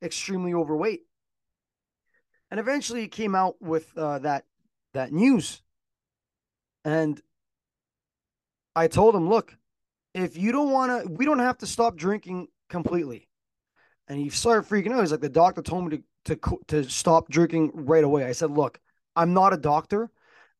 extremely 0.02 0.54
overweight 0.54 1.02
and 2.52 2.60
eventually 2.60 3.02
he 3.02 3.08
came 3.08 3.36
out 3.36 3.56
with 3.62 3.96
uh, 3.98 4.20
that 4.20 4.46
that 4.94 5.12
news 5.12 5.62
and 6.86 7.22
i 8.76 8.88
told 8.88 9.16
him 9.16 9.30
look 9.30 9.56
if 10.14 10.38
you 10.38 10.52
don't 10.52 10.72
want 10.72 11.04
to 11.04 11.12
we 11.12 11.26
don't 11.26 11.40
have 11.40 11.58
to 11.58 11.68
stop 11.68 11.96
drinking 11.96 12.48
completely 12.70 13.28
and 14.08 14.20
he 14.20 14.30
started 14.30 14.68
freaking 14.68 14.92
out 14.92 15.02
he's 15.02 15.12
like 15.12 15.22
the 15.22 15.30
doctor 15.30 15.62
told 15.62 15.90
me 15.90 15.98
to 16.26 16.36
to 16.36 16.60
to 16.68 16.90
stop 16.90 17.30
drinking 17.30 17.72
right 17.74 18.04
away 18.04 18.26
i 18.26 18.32
said 18.32 18.52
look 18.52 18.80
i'm 19.16 19.34
not 19.34 19.54
a 19.54 19.58
doctor 19.58 20.10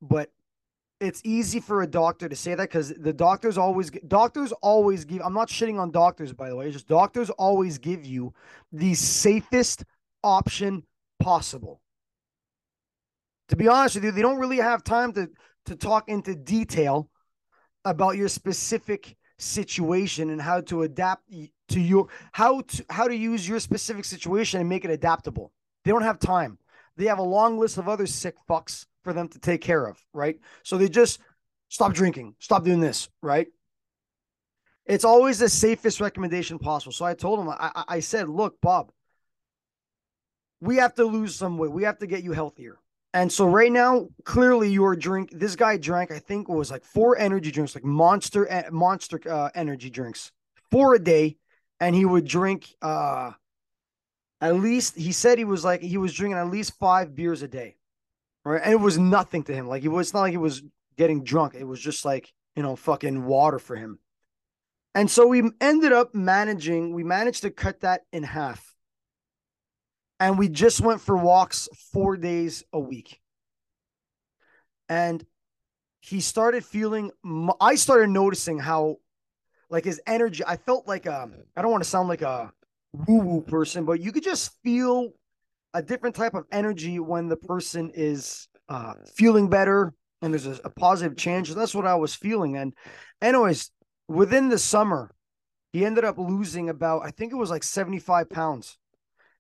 but 0.02 0.32
it's 1.00 1.22
easy 1.24 1.60
for 1.60 1.82
a 1.82 1.88
doctor 1.88 2.28
to 2.28 2.36
say 2.36 2.56
that 2.56 2.70
because 2.70 2.90
the 2.90 3.14
doctors 3.14 3.58
always 3.58 3.90
doctors 4.08 4.52
always 4.62 5.06
give 5.06 5.22
i'm 5.24 5.34
not 5.34 5.48
shitting 5.48 5.80
on 5.80 5.92
doctors 5.92 6.34
by 6.34 6.50
the 6.50 6.56
way 6.56 6.66
it's 6.66 6.74
just 6.74 6.88
doctors 6.88 7.30
always 7.32 7.78
give 7.78 8.06
you 8.06 8.34
the 8.72 8.94
safest 8.94 9.86
option 10.24 10.84
possible. 11.20 11.82
To 13.50 13.56
be 13.56 13.68
honest 13.68 13.96
with 13.96 14.06
you, 14.06 14.12
they 14.12 14.22
don't 14.22 14.40
really 14.40 14.58
have 14.58 14.84
time 14.84 15.14
to 15.14 15.30
to 15.66 15.76
talk 15.76 16.10
into 16.10 16.34
detail 16.36 17.10
about 17.86 18.16
your 18.16 18.28
specific 18.28 19.16
situation 19.38 20.30
and 20.30 20.42
how 20.42 20.62
to 20.62 20.84
adapt 20.84 21.30
to 21.70 21.80
your 21.80 22.08
how 22.32 22.62
to 22.62 22.86
how 22.90 23.08
to 23.08 23.16
use 23.16 23.48
your 23.48 23.60
specific 23.60 24.06
situation 24.06 24.60
and 24.60 24.70
make 24.70 24.86
it 24.86 24.92
adaptable. 24.92 25.52
They 25.84 25.92
don't 25.92 26.04
have 26.04 26.20
time. 26.20 26.58
They 26.96 27.06
have 27.06 27.20
a 27.20 27.24
long 27.24 27.58
list 27.58 27.78
of 27.78 27.88
other 27.88 28.06
sick 28.06 28.36
fucks 28.48 28.86
for 29.10 29.14
them 29.14 29.28
to 29.28 29.40
take 29.40 29.62
care 29.62 29.88
of, 29.88 29.98
right? 30.14 30.40
So 30.62 30.78
they 30.78 30.88
just 30.88 31.20
stop 31.70 31.94
drinking, 31.94 32.36
stop 32.38 32.64
doing 32.64 32.80
this, 32.80 33.10
right? 33.24 33.48
It's 34.86 35.04
always 35.04 35.40
the 35.40 35.50
safest 35.50 36.00
recommendation 36.00 36.60
possible. 36.60 36.92
So 36.92 37.06
I 37.06 37.16
told 37.16 37.40
him, 37.40 37.50
I, 37.50 37.84
I 37.88 38.00
said, 38.02 38.30
look, 38.30 38.62
Bob, 38.62 38.92
we 40.62 40.76
have 40.76 40.94
to 40.96 41.06
lose 41.06 41.34
some 41.34 41.58
weight. 41.58 41.72
We 41.72 41.86
have 41.86 41.98
to 42.00 42.08
get 42.08 42.24
you 42.24 42.34
healthier. 42.34 42.78
And 43.16 43.32
so 43.32 43.48
right 43.48 43.72
now, 43.72 44.10
clearly 44.26 44.70
you 44.70 44.86
are 44.86 44.96
drink. 44.96 45.32
This 45.34 45.56
guy 45.56 45.78
drank, 45.78 46.12
I 46.12 46.20
think, 46.20 46.48
was 46.48 46.70
like 46.70 46.84
four 46.84 47.18
energy 47.18 47.50
drinks, 47.50 47.74
like 47.74 47.84
monster 47.84 48.48
monster 48.72 49.20
uh, 49.28 49.50
energy 49.56 49.90
drinks, 49.90 50.32
four 50.70 50.94
a 50.94 51.00
day, 51.00 51.38
and 51.80 51.96
he 51.96 52.06
would 52.06 52.26
drink 52.26 52.76
uh 52.84 53.32
at 54.40 54.54
least. 54.54 54.96
He 54.96 55.12
said 55.12 55.40
he 55.40 55.46
was 55.46 55.66
like 55.66 55.82
he 55.82 55.98
was 55.98 56.14
drinking 56.14 56.38
at 56.38 56.52
least 56.52 56.78
five 56.78 57.16
beers 57.16 57.42
a 57.42 57.48
day, 57.48 57.78
right? 58.46 58.62
And 58.64 58.74
it 58.74 58.80
was 58.80 58.98
nothing 58.98 59.44
to 59.44 59.54
him. 59.54 59.68
Like 59.68 59.84
it 59.84 59.90
was 59.90 60.14
not 60.14 60.22
like 60.22 60.32
he 60.32 60.38
was 60.38 60.64
getting 60.98 61.24
drunk. 61.24 61.56
It 61.56 61.66
was 61.66 61.80
just 61.80 62.06
like 62.06 62.32
you 62.56 62.64
know 62.64 62.76
fucking 62.76 63.26
water 63.26 63.60
for 63.60 63.76
him. 63.76 64.00
And 64.96 65.10
so 65.10 65.28
we 65.28 65.44
ended 65.62 65.94
up 65.94 66.14
managing. 66.16 66.94
We 66.94 67.04
managed 67.04 67.42
to 67.44 67.52
cut 67.52 67.82
that 67.82 68.02
in 68.12 68.24
half 68.24 68.76
and 70.20 70.38
we 70.38 70.50
just 70.50 70.82
went 70.82 71.02
for 71.02 71.16
walks 71.18 71.68
four 71.92 72.18
days 72.18 72.64
a 72.74 72.80
week. 72.80 73.20
and 74.88 75.26
he 76.02 76.22
started 76.22 76.64
feeling. 76.64 77.12
I 77.60 77.76
started 77.76 78.10
noticing 78.10 78.58
how, 78.60 78.98
like 79.70 79.86
his 79.86 80.02
energy. 80.08 80.44
I 80.46 80.58
felt 80.58 80.88
like 80.88 81.08
um. 81.08 81.34
I 81.56 81.62
don't 81.62 81.72
want 81.72 81.84
to 81.84 81.90
sound 81.90 82.08
like 82.10 82.22
a 82.22 82.52
woo 82.94 83.20
woo 83.20 83.42
person, 83.42 83.86
but 83.86 84.00
you 84.00 84.12
could 84.12 84.24
just 84.24 84.54
feel 84.64 85.12
a 85.74 85.82
different 85.82 86.16
type 86.16 86.34
of 86.34 86.46
energy 86.52 87.00
when 87.00 87.28
the 87.28 87.38
person 87.38 87.92
is 87.94 88.48
uh, 88.70 88.94
feeling 89.16 89.50
better 89.50 89.94
and 90.22 90.34
there's 90.34 90.48
a, 90.48 90.60
a 90.64 90.70
positive 90.70 91.18
change. 91.18 91.54
That's 91.54 91.76
what 91.76 91.88
I 91.88 91.96
was 91.96 92.16
feeling. 92.16 92.58
And, 92.58 92.74
anyways, 93.22 93.72
within 94.08 94.50
the 94.50 94.58
summer, 94.58 95.14
he 95.72 95.86
ended 95.86 96.04
up 96.04 96.18
losing 96.18 96.70
about, 96.70 97.06
I 97.06 97.12
think 97.12 97.32
it 97.32 97.38
was 97.38 97.50
like 97.50 97.64
75 97.64 98.30
pounds. 98.30 98.78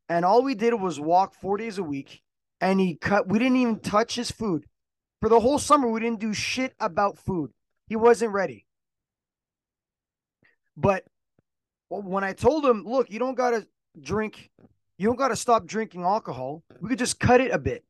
And 0.07 0.25
all 0.25 0.43
we 0.43 0.55
did 0.55 0.73
was 0.73 0.99
walk 0.99 1.33
four 1.35 1.57
days 1.57 1.77
a 1.77 1.83
week. 1.83 2.21
And 2.61 2.79
he 2.79 2.95
cut, 2.95 3.27
we 3.27 3.39
didn't 3.39 3.57
even 3.57 3.79
touch 3.79 4.15
his 4.15 4.31
food. 4.31 4.65
For 5.21 5.29
the 5.29 5.39
whole 5.39 5.59
summer, 5.59 5.89
we 5.89 5.99
didn't 5.99 6.19
do 6.19 6.33
shit 6.33 6.73
about 6.79 7.17
food. 7.17 7.51
He 7.87 7.95
wasn't 7.95 8.33
ready. 8.33 8.65
But 10.77 11.03
when 11.89 12.23
I 12.23 12.33
told 12.33 12.65
him, 12.65 12.83
look, 12.85 13.09
you 13.09 13.19
don't 13.19 13.35
got 13.35 13.51
to 13.51 13.67
drink, 13.99 14.49
you 14.99 15.07
don't 15.07 15.15
got 15.15 15.29
to 15.29 15.35
stop 15.38 15.65
drinking 15.65 16.03
alcohol. 16.03 16.62
We 16.81 16.89
could 16.89 16.99
just 16.99 17.21
cut 17.21 17.39
it 17.39 17.51
a 17.51 17.57
bit. 17.57 17.85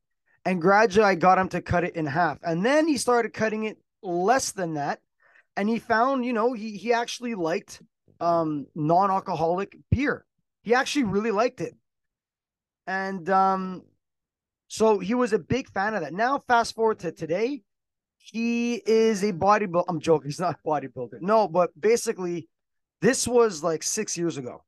And 0.46 0.62
gradually, 0.62 1.06
I 1.06 1.16
got 1.16 1.40
him 1.40 1.50
to 1.50 1.62
cut 1.62 1.84
it 1.84 1.96
in 1.96 2.06
half. 2.06 2.38
And 2.44 2.64
then 2.64 2.88
he 2.88 2.98
started 2.98 3.34
cutting 3.34 3.64
it 3.64 3.80
less 4.04 4.52
than 4.52 4.76
that. 4.76 5.00
And 5.58 5.68
he 5.68 5.80
found, 5.80 6.24
you 6.24 6.34
know, 6.34 6.54
he, 6.54 6.78
he 6.78 6.94
actually 6.94 7.34
liked 7.34 7.82
um, 8.22 8.68
non 8.76 9.10
alcoholic 9.10 9.76
beer. 9.90 10.24
He 10.62 10.76
actually 10.76 11.06
really 11.06 11.32
liked 11.32 11.62
it. 11.62 11.74
And 12.86 13.28
um, 13.28 13.82
so 14.68 15.00
he 15.00 15.16
was 15.16 15.34
a 15.34 15.40
big 15.40 15.68
fan 15.72 15.96
of 15.96 16.02
that. 16.02 16.14
Now, 16.14 16.38
fast 16.38 16.76
forward 16.76 17.00
to 17.00 17.12
today, 17.12 17.64
he 18.18 18.76
is 18.76 19.24
a 19.24 19.34
bodybuilder. 19.34 19.86
I'm 19.90 20.00
joking. 20.00 20.28
He's 20.28 20.40
not 20.40 20.58
a 20.64 20.68
bodybuilder. 20.68 21.22
No, 21.22 21.48
but 21.48 21.72
basically, 21.80 22.48
this 23.02 23.28
was 23.28 23.64
like 23.64 23.82
six 23.82 24.16
years 24.16 24.38
ago. 24.38 24.64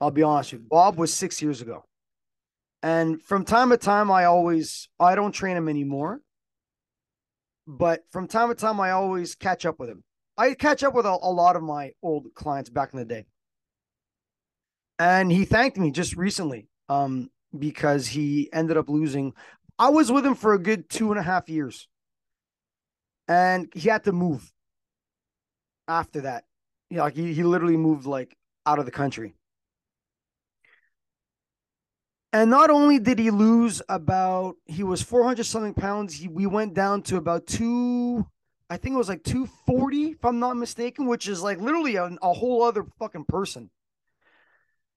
I'll 0.00 0.10
be 0.10 0.22
honest 0.22 0.52
with 0.52 0.62
you. 0.62 0.68
Bob 0.68 0.98
was 0.98 1.12
six 1.12 1.40
years 1.40 1.60
ago. 1.60 1.84
And 2.82 3.22
from 3.22 3.44
time 3.44 3.70
to 3.70 3.76
time, 3.76 4.10
I 4.10 4.24
always, 4.24 4.88
I 5.00 5.14
don't 5.14 5.32
train 5.32 5.56
him 5.56 5.68
anymore. 5.68 6.20
But 7.66 8.04
from 8.10 8.28
time 8.28 8.48
to 8.48 8.54
time, 8.54 8.78
I 8.80 8.92
always 8.92 9.34
catch 9.34 9.66
up 9.66 9.80
with 9.80 9.88
him. 9.88 10.04
I 10.38 10.54
catch 10.54 10.84
up 10.84 10.94
with 10.94 11.06
a, 11.06 11.08
a 11.10 11.32
lot 11.32 11.56
of 11.56 11.62
my 11.62 11.92
old 12.02 12.26
clients 12.34 12.70
back 12.70 12.92
in 12.92 12.98
the 12.98 13.04
day. 13.04 13.26
And 14.98 15.32
he 15.32 15.44
thanked 15.44 15.76
me 15.76 15.90
just 15.90 16.16
recently 16.16 16.68
um, 16.88 17.30
because 17.58 18.06
he 18.06 18.50
ended 18.52 18.76
up 18.76 18.88
losing. 18.88 19.32
I 19.78 19.88
was 19.88 20.12
with 20.12 20.24
him 20.24 20.34
for 20.34 20.54
a 20.54 20.58
good 20.58 20.88
two 20.88 21.10
and 21.10 21.18
a 21.18 21.22
half 21.22 21.48
years. 21.48 21.88
And 23.28 23.72
he 23.74 23.88
had 23.88 24.04
to 24.04 24.12
move 24.12 24.52
after 25.88 26.20
that. 26.22 26.44
You 26.90 26.98
know, 26.98 27.04
like 27.04 27.16
he, 27.16 27.32
he 27.32 27.42
literally 27.42 27.76
moved 27.76 28.06
like 28.06 28.36
out 28.64 28.78
of 28.78 28.84
the 28.84 28.92
country. 28.92 29.34
And 32.36 32.50
not 32.50 32.68
only 32.68 32.98
did 32.98 33.18
he 33.18 33.30
lose 33.30 33.80
about, 33.88 34.56
he 34.66 34.82
was 34.82 35.00
400 35.00 35.42
something 35.46 35.72
pounds. 35.72 36.12
He, 36.12 36.28
we 36.28 36.44
went 36.44 36.74
down 36.74 37.00
to 37.04 37.16
about 37.16 37.46
two, 37.46 38.26
I 38.68 38.76
think 38.76 38.94
it 38.94 38.98
was 38.98 39.08
like 39.08 39.24
240, 39.24 40.10
if 40.10 40.22
I'm 40.22 40.38
not 40.38 40.58
mistaken, 40.58 41.06
which 41.06 41.28
is 41.28 41.42
like 41.42 41.58
literally 41.62 41.96
a, 41.96 42.04
a 42.20 42.32
whole 42.34 42.62
other 42.62 42.84
fucking 42.98 43.24
person. 43.24 43.70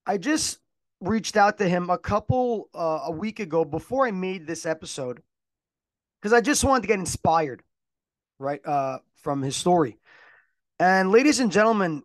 I 0.06 0.18
just 0.18 0.60
reached 1.00 1.38
out 1.38 1.60
to 1.60 1.70
him 1.70 1.90
a 1.90 1.98
couple, 1.98 2.68
uh, 2.76 3.04
a 3.06 3.12
week 3.12 3.40
ago 3.40 3.64
before 3.64 4.06
I 4.06 4.12
made 4.12 4.46
this 4.46 4.66
episode 4.66 5.24
because 6.22 6.34
I 6.34 6.42
just 6.42 6.66
wanted 6.66 6.82
to 6.82 6.88
get 6.90 7.00
inspired, 7.00 7.64
right, 8.38 8.60
uh, 8.66 8.98
from 9.16 9.44
his 9.44 9.56
story. 9.56 9.98
And 10.78 11.10
ladies 11.10 11.40
and 11.40 11.54
gentlemen, 11.54 12.04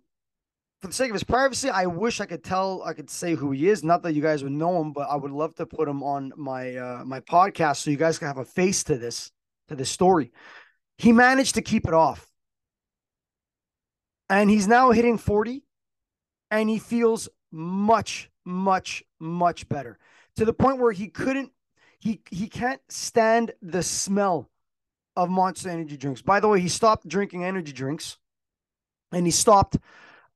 for 0.84 0.88
the 0.88 0.94
sake 0.94 1.08
of 1.08 1.14
his 1.14 1.24
privacy, 1.24 1.70
I 1.70 1.86
wish 1.86 2.20
I 2.20 2.26
could 2.26 2.44
tell, 2.44 2.82
I 2.82 2.92
could 2.92 3.08
say 3.08 3.34
who 3.34 3.52
he 3.52 3.70
is. 3.70 3.82
Not 3.82 4.02
that 4.02 4.12
you 4.12 4.20
guys 4.20 4.42
would 4.42 4.52
know 4.52 4.82
him, 4.82 4.92
but 4.92 5.08
I 5.08 5.16
would 5.16 5.30
love 5.30 5.54
to 5.54 5.64
put 5.64 5.88
him 5.88 6.02
on 6.02 6.30
my 6.36 6.76
uh, 6.76 7.02
my 7.06 7.20
podcast 7.20 7.76
so 7.76 7.90
you 7.90 7.96
guys 7.96 8.18
can 8.18 8.28
have 8.28 8.36
a 8.36 8.44
face 8.44 8.84
to 8.84 8.98
this 8.98 9.32
to 9.68 9.76
this 9.76 9.88
story. 9.88 10.30
He 10.98 11.10
managed 11.10 11.54
to 11.54 11.62
keep 11.62 11.88
it 11.88 11.94
off, 11.94 12.30
and 14.28 14.50
he's 14.50 14.68
now 14.68 14.90
hitting 14.90 15.16
forty, 15.16 15.64
and 16.50 16.68
he 16.68 16.78
feels 16.78 17.30
much, 17.50 18.28
much, 18.44 19.02
much 19.18 19.66
better 19.70 19.98
to 20.36 20.44
the 20.44 20.52
point 20.52 20.80
where 20.80 20.92
he 20.92 21.08
couldn't, 21.08 21.50
he 21.98 22.20
he 22.30 22.46
can't 22.46 22.82
stand 22.90 23.52
the 23.62 23.82
smell 23.82 24.50
of 25.16 25.30
Monster 25.30 25.70
Energy 25.70 25.96
drinks. 25.96 26.20
By 26.20 26.40
the 26.40 26.48
way, 26.48 26.60
he 26.60 26.68
stopped 26.68 27.08
drinking 27.08 27.42
energy 27.42 27.72
drinks, 27.72 28.18
and 29.12 29.26
he 29.26 29.32
stopped 29.32 29.78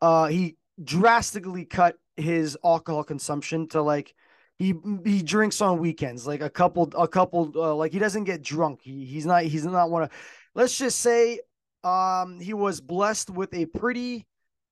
uh, 0.00 0.26
he 0.26 0.56
drastically 0.82 1.64
cut 1.64 1.96
his 2.16 2.56
alcohol 2.64 3.04
consumption 3.04 3.68
to 3.68 3.82
like 3.82 4.14
he 4.58 4.74
he 5.04 5.22
drinks 5.22 5.60
on 5.60 5.78
weekends, 5.78 6.26
like 6.26 6.40
a 6.40 6.50
couple 6.50 6.90
a 6.96 7.06
couple 7.06 7.52
uh, 7.54 7.74
like 7.74 7.92
he 7.92 7.98
doesn't 7.98 8.24
get 8.24 8.42
drunk. 8.42 8.80
He 8.82 9.04
he's 9.04 9.26
not 9.26 9.44
he's 9.44 9.64
not 9.64 9.90
one 9.90 10.04
of 10.04 10.10
let's 10.54 10.76
just 10.76 10.98
say 10.98 11.40
um 11.84 12.40
he 12.40 12.54
was 12.54 12.80
blessed 12.80 13.30
with 13.30 13.54
a 13.54 13.66
pretty 13.66 14.26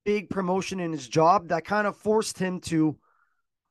big 0.05 0.29
promotion 0.29 0.81
in 0.81 0.93
his 0.93 1.09
job 1.09 1.49
that 1.49 1.65
kind 1.65 1.87
of 1.87 1.97
forced 1.97 2.39
him 2.39 2.61
to 2.61 2.97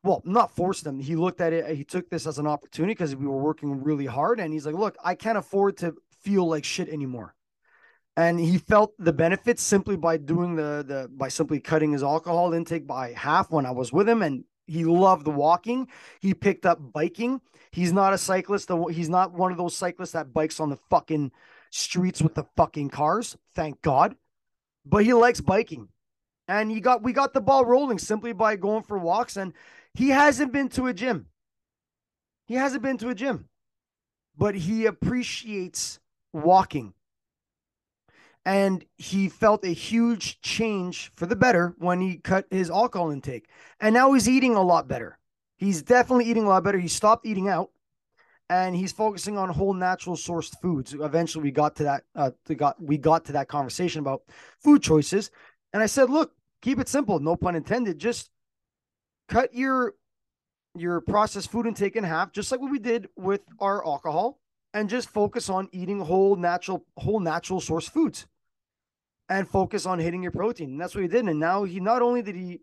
well, 0.04 0.22
not 0.24 0.56
forced 0.56 0.86
him. 0.86 1.00
He 1.00 1.16
looked 1.16 1.42
at 1.42 1.52
it, 1.52 1.76
he 1.76 1.84
took 1.84 2.10
this 2.10 2.28
as 2.28 2.38
an 2.38 2.46
opportunity 2.46 2.94
because 2.94 3.16
we 3.16 3.26
were 3.26 3.42
working 3.42 3.84
really 3.84 4.06
hard 4.06 4.40
and 4.40 4.54
he's 4.54 4.66
like, 4.66 4.76
"Look, 4.76 4.96
I 5.04 5.16
can't 5.16 5.38
afford 5.38 5.78
to 5.78 5.96
feel 6.22 6.48
like 6.48 6.64
shit 6.64 6.90
anymore." 6.90 7.35
And 8.18 8.40
he 8.40 8.58
felt 8.58 8.94
the 8.98 9.14
benefits 9.14 9.62
simply 9.62 9.98
by 9.98 10.18
doing 10.18 10.56
the 10.56 10.84
the 10.88 11.10
by 11.12 11.28
simply 11.28 11.60
cutting 11.60 11.92
his 11.92 12.04
alcohol 12.04 12.54
intake 12.54 12.88
by 12.88 13.12
half 13.12 13.52
when 13.52 13.66
I 13.66 13.72
was 13.72 13.92
with 13.92 14.08
him. 14.08 14.22
And 14.22 14.46
he 14.68 14.86
loved 14.86 15.28
walking. 15.28 15.88
He 16.22 16.34
picked 16.34 16.66
up 16.66 16.80
biking. 16.94 17.42
He's 17.72 17.92
not 17.92 18.14
a 18.14 18.18
cyclist 18.18 18.72
he's 18.92 19.10
not 19.10 19.34
one 19.34 19.52
of 19.52 19.58
those 19.58 19.76
cyclists 19.76 20.14
that 20.14 20.34
bikes 20.34 20.60
on 20.60 20.70
the 20.70 20.80
fucking 20.90 21.32
streets 21.72 22.22
with 22.22 22.36
the 22.36 22.46
fucking 22.56 22.90
cars. 22.90 23.38
Thank 23.54 23.82
god. 23.82 24.16
But 24.86 25.04
he 25.04 25.14
likes 25.14 25.42
biking. 25.42 25.90
And 26.48 26.72
he 26.72 26.80
got 26.80 27.04
we 27.04 27.12
got 27.12 27.34
the 27.34 27.42
ball 27.42 27.66
rolling 27.66 28.00
simply 28.00 28.32
by 28.32 28.56
going 28.56 28.84
for 28.84 28.98
walks. 28.98 29.36
And 29.36 29.54
he 29.94 30.10
hasn't 30.10 30.54
been 30.54 30.70
to 30.70 30.88
a 30.88 30.94
gym. 30.94 31.28
He 32.48 32.54
hasn't 32.54 32.84
been 32.84 32.98
to 33.00 33.10
a 33.10 33.16
gym. 33.16 33.50
But 34.38 34.56
he 34.56 34.86
appreciates 34.86 36.00
walking 36.32 36.94
and 38.46 38.86
he 38.98 39.28
felt 39.28 39.66
a 39.66 39.74
huge 39.74 40.40
change 40.42 41.12
for 41.16 41.26
the 41.26 41.36
better 41.36 41.74
when 41.80 42.00
he 42.00 42.18
cut 42.18 42.46
his 42.52 42.70
alcohol 42.70 43.10
intake. 43.10 43.50
And 43.80 43.94
now 43.94 44.14
he's 44.14 44.30
eating 44.30 44.56
a 44.56 44.62
lot 44.62 44.88
better. 44.88 45.18
He's 45.58 45.82
definitely 45.82 46.26
eating 46.26 46.44
a 46.44 46.50
lot 46.50 46.64
better. 46.64 46.78
He 46.78 46.88
stopped 46.88 47.26
eating 47.26 47.50
out 47.50 47.72
and 48.50 48.76
he's 48.76 48.92
focusing 48.92 49.38
on 49.38 49.50
whole 49.50 49.74
natural 49.74 50.16
sourced 50.16 50.54
foods. 50.62 50.94
Eventually 50.94 51.44
we 51.44 51.52
got 51.52 51.76
to 51.78 51.84
that 51.84 52.04
uh 52.16 52.32
we 52.48 52.54
got 52.54 52.82
we 52.82 52.98
got 52.98 53.26
to 53.26 53.32
that 53.34 53.48
conversation 53.48 54.00
about 54.00 54.22
food 54.60 54.84
choices. 54.84 55.32
And 55.74 55.82
I 55.82 55.88
said, 55.88 56.12
look, 56.12 56.34
keep 56.62 56.80
it 56.80 56.88
simple, 56.88 57.20
no 57.20 57.36
pun 57.36 57.56
intended. 57.56 57.98
Just 57.98 58.30
cut 59.28 59.56
your 59.56 59.96
your 60.78 61.02
processed 61.02 61.52
food 61.52 61.66
intake 61.66 61.96
in 61.96 62.04
half, 62.04 62.32
just 62.32 62.52
like 62.52 62.62
what 62.62 62.70
we 62.70 62.80
did 62.80 63.08
with 63.16 63.42
our 63.60 63.84
alcohol, 63.88 64.40
and 64.74 64.90
just 64.90 65.10
focus 65.10 65.50
on 65.50 65.68
eating 65.72 66.00
whole 66.00 66.36
natural 66.36 66.86
whole 66.98 67.20
natural 67.20 67.60
source 67.60 67.88
foods 67.88 68.28
and 69.30 69.50
focus 69.50 69.86
on 69.86 70.00
hitting 70.00 70.22
your 70.22 70.32
protein. 70.32 70.72
And 70.72 70.82
that's 70.82 70.96
what 70.96 71.02
he 71.02 71.08
did. 71.08 71.26
And 71.26 71.40
now 71.40 71.64
he 71.64 71.80
not 71.80 72.02
only 72.02 72.22
did 72.22 72.36
he 72.36 72.62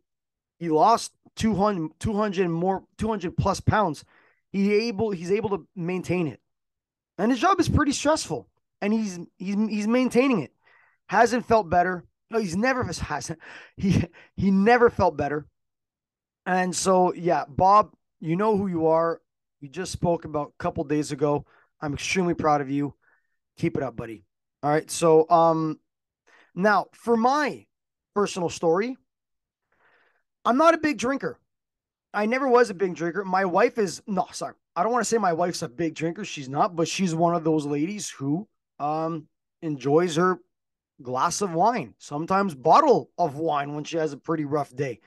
he 0.59 0.68
lost 0.68 1.12
200, 1.37 1.90
200 1.98 2.48
more 2.48 2.85
200 2.98 3.37
plus 3.37 3.61
pounds, 3.61 4.05
he 4.51 4.72
able 4.88 5.11
he's 5.11 5.33
able 5.33 5.51
to 5.51 5.66
maintain 5.75 6.29
it. 6.29 6.40
And 7.18 7.31
his 7.31 7.40
job 7.40 7.59
is 7.61 7.68
pretty 7.68 7.92
stressful. 7.92 8.48
And 8.81 8.92
he's 8.92 9.18
he's 9.38 9.57
he's 9.68 9.88
maintaining 9.88 10.40
it. 10.42 10.53
Hasn't 11.09 11.46
felt 11.46 11.68
better. 11.68 12.05
No, 12.31 12.38
he's 12.38 12.57
never 12.57 12.85
hasn't. 13.01 13.38
He 13.77 14.05
he 14.37 14.51
never 14.51 14.90
felt 14.90 15.16
better. 15.16 15.46
And 16.46 16.75
so 16.75 17.12
yeah, 17.12 17.44
Bob, 17.48 17.92
you 18.20 18.37
know 18.37 18.57
who 18.57 18.66
you 18.68 18.87
are. 18.87 19.20
You 19.61 19.68
just 19.68 19.92
spoke 19.92 20.25
about 20.25 20.53
a 20.59 20.62
couple 20.62 20.85
days 20.85 21.12
ago. 21.12 21.44
I'm 21.81 21.94
extremely 21.94 22.35
proud 22.35 22.61
of 22.61 22.70
you. 22.70 22.94
Keep 23.59 23.77
it 23.77 23.83
up, 23.83 23.96
buddy. 23.96 24.25
All 24.62 24.70
right. 24.70 24.90
So 24.90 25.29
um 25.29 25.79
now, 26.54 26.86
for 26.92 27.16
my 27.16 27.66
personal 28.14 28.48
story, 28.48 28.96
I'm 30.44 30.56
not 30.56 30.74
a 30.74 30.78
big 30.78 30.98
drinker. 30.98 31.38
I 32.14 32.26
never 32.26 32.48
was 32.48 32.70
a 32.70 32.74
big 32.74 32.94
drinker. 32.94 33.24
My 33.24 33.44
wife 33.44 33.78
is 33.78 34.02
no, 34.06 34.26
sorry. 34.32 34.54
I 34.76 34.82
don't 34.82 34.92
want 34.92 35.04
to 35.04 35.08
say 35.08 35.18
my 35.18 35.32
wife's 35.32 35.62
a 35.62 35.68
big 35.68 35.94
drinker. 35.94 36.24
She's 36.24 36.48
not, 36.48 36.76
but 36.76 36.88
she's 36.88 37.14
one 37.14 37.34
of 37.34 37.44
those 37.44 37.66
ladies 37.66 38.10
who 38.10 38.48
um 38.78 39.28
enjoys 39.62 40.16
her 40.16 40.38
glass 41.00 41.40
of 41.40 41.52
wine, 41.54 41.94
sometimes 41.98 42.54
bottle 42.54 43.10
of 43.16 43.36
wine 43.36 43.74
when 43.74 43.84
she 43.84 43.96
has 43.96 44.12
a 44.12 44.16
pretty 44.16 44.44
rough 44.44 44.74
day. 44.74 45.00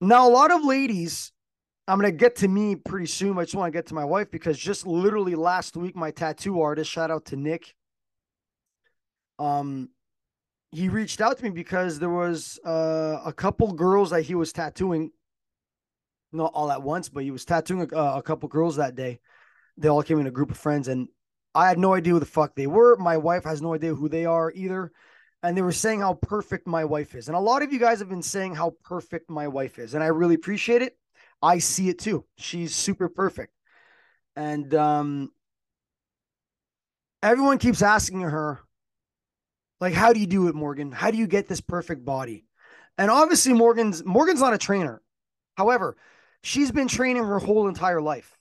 Now, 0.00 0.28
a 0.28 0.30
lot 0.30 0.50
of 0.50 0.64
ladies 0.64 1.32
I'm 1.90 1.98
gonna 1.98 2.12
get 2.12 2.36
to 2.36 2.48
me 2.48 2.76
pretty 2.76 3.06
soon. 3.06 3.36
I 3.36 3.42
just 3.42 3.56
want 3.56 3.72
to 3.72 3.76
get 3.76 3.86
to 3.86 3.94
my 3.94 4.04
wife 4.04 4.30
because 4.30 4.56
just 4.56 4.86
literally 4.86 5.34
last 5.34 5.76
week, 5.76 5.96
my 5.96 6.12
tattoo 6.12 6.60
artist, 6.60 6.88
shout 6.88 7.10
out 7.10 7.24
to 7.26 7.36
Nick. 7.36 7.74
Um, 9.40 9.88
he 10.72 10.88
reached 10.88 11.20
out 11.20 11.38
to 11.38 11.44
me 11.44 11.50
because 11.50 11.98
there 11.98 12.10
was 12.10 12.58
uh, 12.64 13.20
a 13.24 13.32
couple 13.32 13.72
girls 13.72 14.10
that 14.10 14.22
he 14.22 14.34
was 14.34 14.52
tattooing, 14.52 15.10
not 16.32 16.52
all 16.54 16.70
at 16.70 16.82
once, 16.82 17.08
but 17.08 17.24
he 17.24 17.30
was 17.30 17.44
tattooing 17.44 17.88
a, 17.92 17.96
a 17.96 18.22
couple 18.22 18.48
girls 18.48 18.76
that 18.76 18.94
day. 18.94 19.20
They 19.76 19.88
all 19.88 20.02
came 20.02 20.20
in 20.20 20.26
a 20.26 20.30
group 20.30 20.50
of 20.50 20.58
friends, 20.58 20.88
and 20.88 21.08
I 21.54 21.68
had 21.68 21.78
no 21.78 21.94
idea 21.94 22.12
who 22.12 22.20
the 22.20 22.26
fuck 22.26 22.54
they 22.54 22.66
were. 22.66 22.96
My 22.96 23.16
wife 23.16 23.44
has 23.44 23.60
no 23.60 23.74
idea 23.74 23.94
who 23.94 24.08
they 24.08 24.24
are 24.26 24.52
either. 24.54 24.92
And 25.42 25.56
they 25.56 25.62
were 25.62 25.72
saying 25.72 26.00
how 26.00 26.14
perfect 26.14 26.66
my 26.66 26.84
wife 26.84 27.14
is. 27.14 27.28
And 27.28 27.36
a 27.36 27.40
lot 27.40 27.62
of 27.62 27.72
you 27.72 27.78
guys 27.78 27.98
have 28.00 28.10
been 28.10 28.22
saying 28.22 28.54
how 28.54 28.74
perfect 28.84 29.30
my 29.30 29.48
wife 29.48 29.78
is. 29.78 29.94
And 29.94 30.04
I 30.04 30.08
really 30.08 30.34
appreciate 30.34 30.82
it. 30.82 30.98
I 31.40 31.58
see 31.58 31.88
it 31.88 31.98
too. 31.98 32.26
She's 32.36 32.74
super 32.74 33.08
perfect. 33.08 33.54
And 34.36 34.72
um, 34.74 35.32
everyone 37.22 37.56
keeps 37.56 37.80
asking 37.80 38.20
her, 38.20 38.60
like, 39.80 39.94
how 39.94 40.12
do 40.12 40.20
you 40.20 40.26
do 40.26 40.48
it, 40.48 40.54
Morgan? 40.54 40.92
How 40.92 41.10
do 41.10 41.16
you 41.16 41.26
get 41.26 41.48
this 41.48 41.60
perfect 41.60 42.04
body? 42.04 42.44
And 42.98 43.10
obviously, 43.10 43.52
Morgan's 43.52 44.04
Morgan's 44.04 44.40
not 44.40 44.54
a 44.54 44.58
trainer. 44.58 45.00
However, 45.56 45.96
she's 46.42 46.70
been 46.70 46.88
training 46.88 47.24
her 47.24 47.38
whole 47.38 47.68
entire 47.68 48.00
life. 48.00 48.36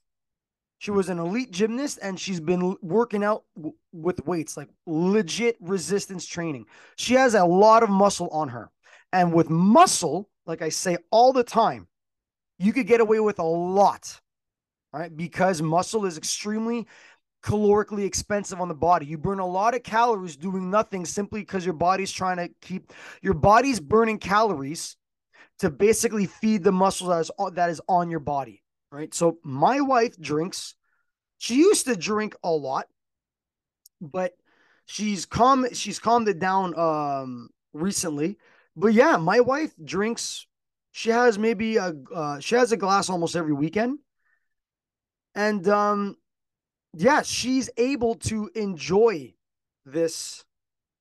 She 0.79 0.91
was 0.91 1.09
an 1.09 1.19
elite 1.19 1.51
gymnast 1.51 1.99
and 2.01 2.17
she's 2.17 2.39
been 2.39 2.77
working 2.81 3.21
out 3.23 3.43
w- 3.55 3.75
with 3.91 4.25
weights, 4.25 4.55
like 4.55 4.69
legit 4.85 5.57
resistance 5.59 6.25
training. 6.25 6.67
She 6.95 7.15
has 7.15 7.33
a 7.33 7.43
lot 7.43 7.83
of 7.83 7.89
muscle 7.89 8.29
on 8.29 8.49
her. 8.49 8.71
And 9.11 9.33
with 9.33 9.49
muscle, 9.49 10.29
like 10.45 10.61
I 10.61 10.69
say 10.69 10.97
all 11.11 11.33
the 11.33 11.43
time, 11.43 11.87
you 12.59 12.71
could 12.71 12.87
get 12.87 13.01
away 13.01 13.19
with 13.19 13.39
a 13.39 13.43
lot, 13.43 14.21
right? 14.93 15.15
Because 15.15 15.61
muscle 15.61 16.05
is 16.05 16.17
extremely 16.17 16.87
calorically 17.41 18.05
expensive 18.05 18.59
on 18.59 18.67
the 18.67 18.75
body. 18.75 19.05
You 19.05 19.17
burn 19.17 19.39
a 19.39 19.45
lot 19.45 19.75
of 19.75 19.83
calories 19.83 20.35
doing 20.35 20.69
nothing 20.69 21.05
simply 21.05 21.41
because 21.41 21.65
your 21.65 21.73
body's 21.73 22.11
trying 22.11 22.37
to 22.37 22.49
keep 22.61 22.91
your 23.21 23.33
body's 23.33 23.79
burning 23.79 24.19
calories 24.19 24.97
to 25.59 25.69
basically 25.69 26.25
feed 26.25 26.63
the 26.63 26.71
muscles 26.71 27.09
that 27.09 27.19
is, 27.19 27.55
that 27.55 27.69
is 27.69 27.81
on 27.87 28.09
your 28.09 28.19
body, 28.19 28.63
right? 28.91 29.13
So 29.13 29.39
my 29.43 29.81
wife 29.81 30.19
drinks. 30.19 30.75
She 31.37 31.55
used 31.55 31.85
to 31.85 31.95
drink 31.95 32.35
a 32.43 32.51
lot, 32.51 32.87
but 34.01 34.33
she's 34.85 35.25
calm 35.25 35.67
she's 35.73 35.99
calmed 35.99 36.27
it 36.27 36.39
down 36.39 36.77
um 36.77 37.49
recently. 37.71 38.37
But 38.75 38.93
yeah, 38.93 39.15
my 39.17 39.39
wife 39.39 39.73
drinks 39.83 40.45
she 40.91 41.11
has 41.11 41.37
maybe 41.39 41.77
a 41.77 41.93
uh, 42.13 42.39
she 42.39 42.55
has 42.55 42.71
a 42.71 42.77
glass 42.77 43.09
almost 43.09 43.35
every 43.35 43.53
weekend. 43.53 43.99
And 45.35 45.65
um 45.69 46.17
yeah, 46.93 47.21
she's 47.21 47.69
able 47.77 48.15
to 48.15 48.49
enjoy 48.55 49.33
this 49.85 50.43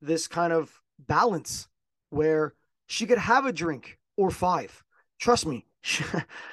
this 0.00 0.28
kind 0.28 0.52
of 0.52 0.80
balance 0.98 1.68
where 2.10 2.54
she 2.86 3.06
could 3.06 3.18
have 3.18 3.46
a 3.46 3.52
drink 3.52 3.98
or 4.16 4.30
five. 4.30 4.84
Trust 5.18 5.46
me. 5.46 5.66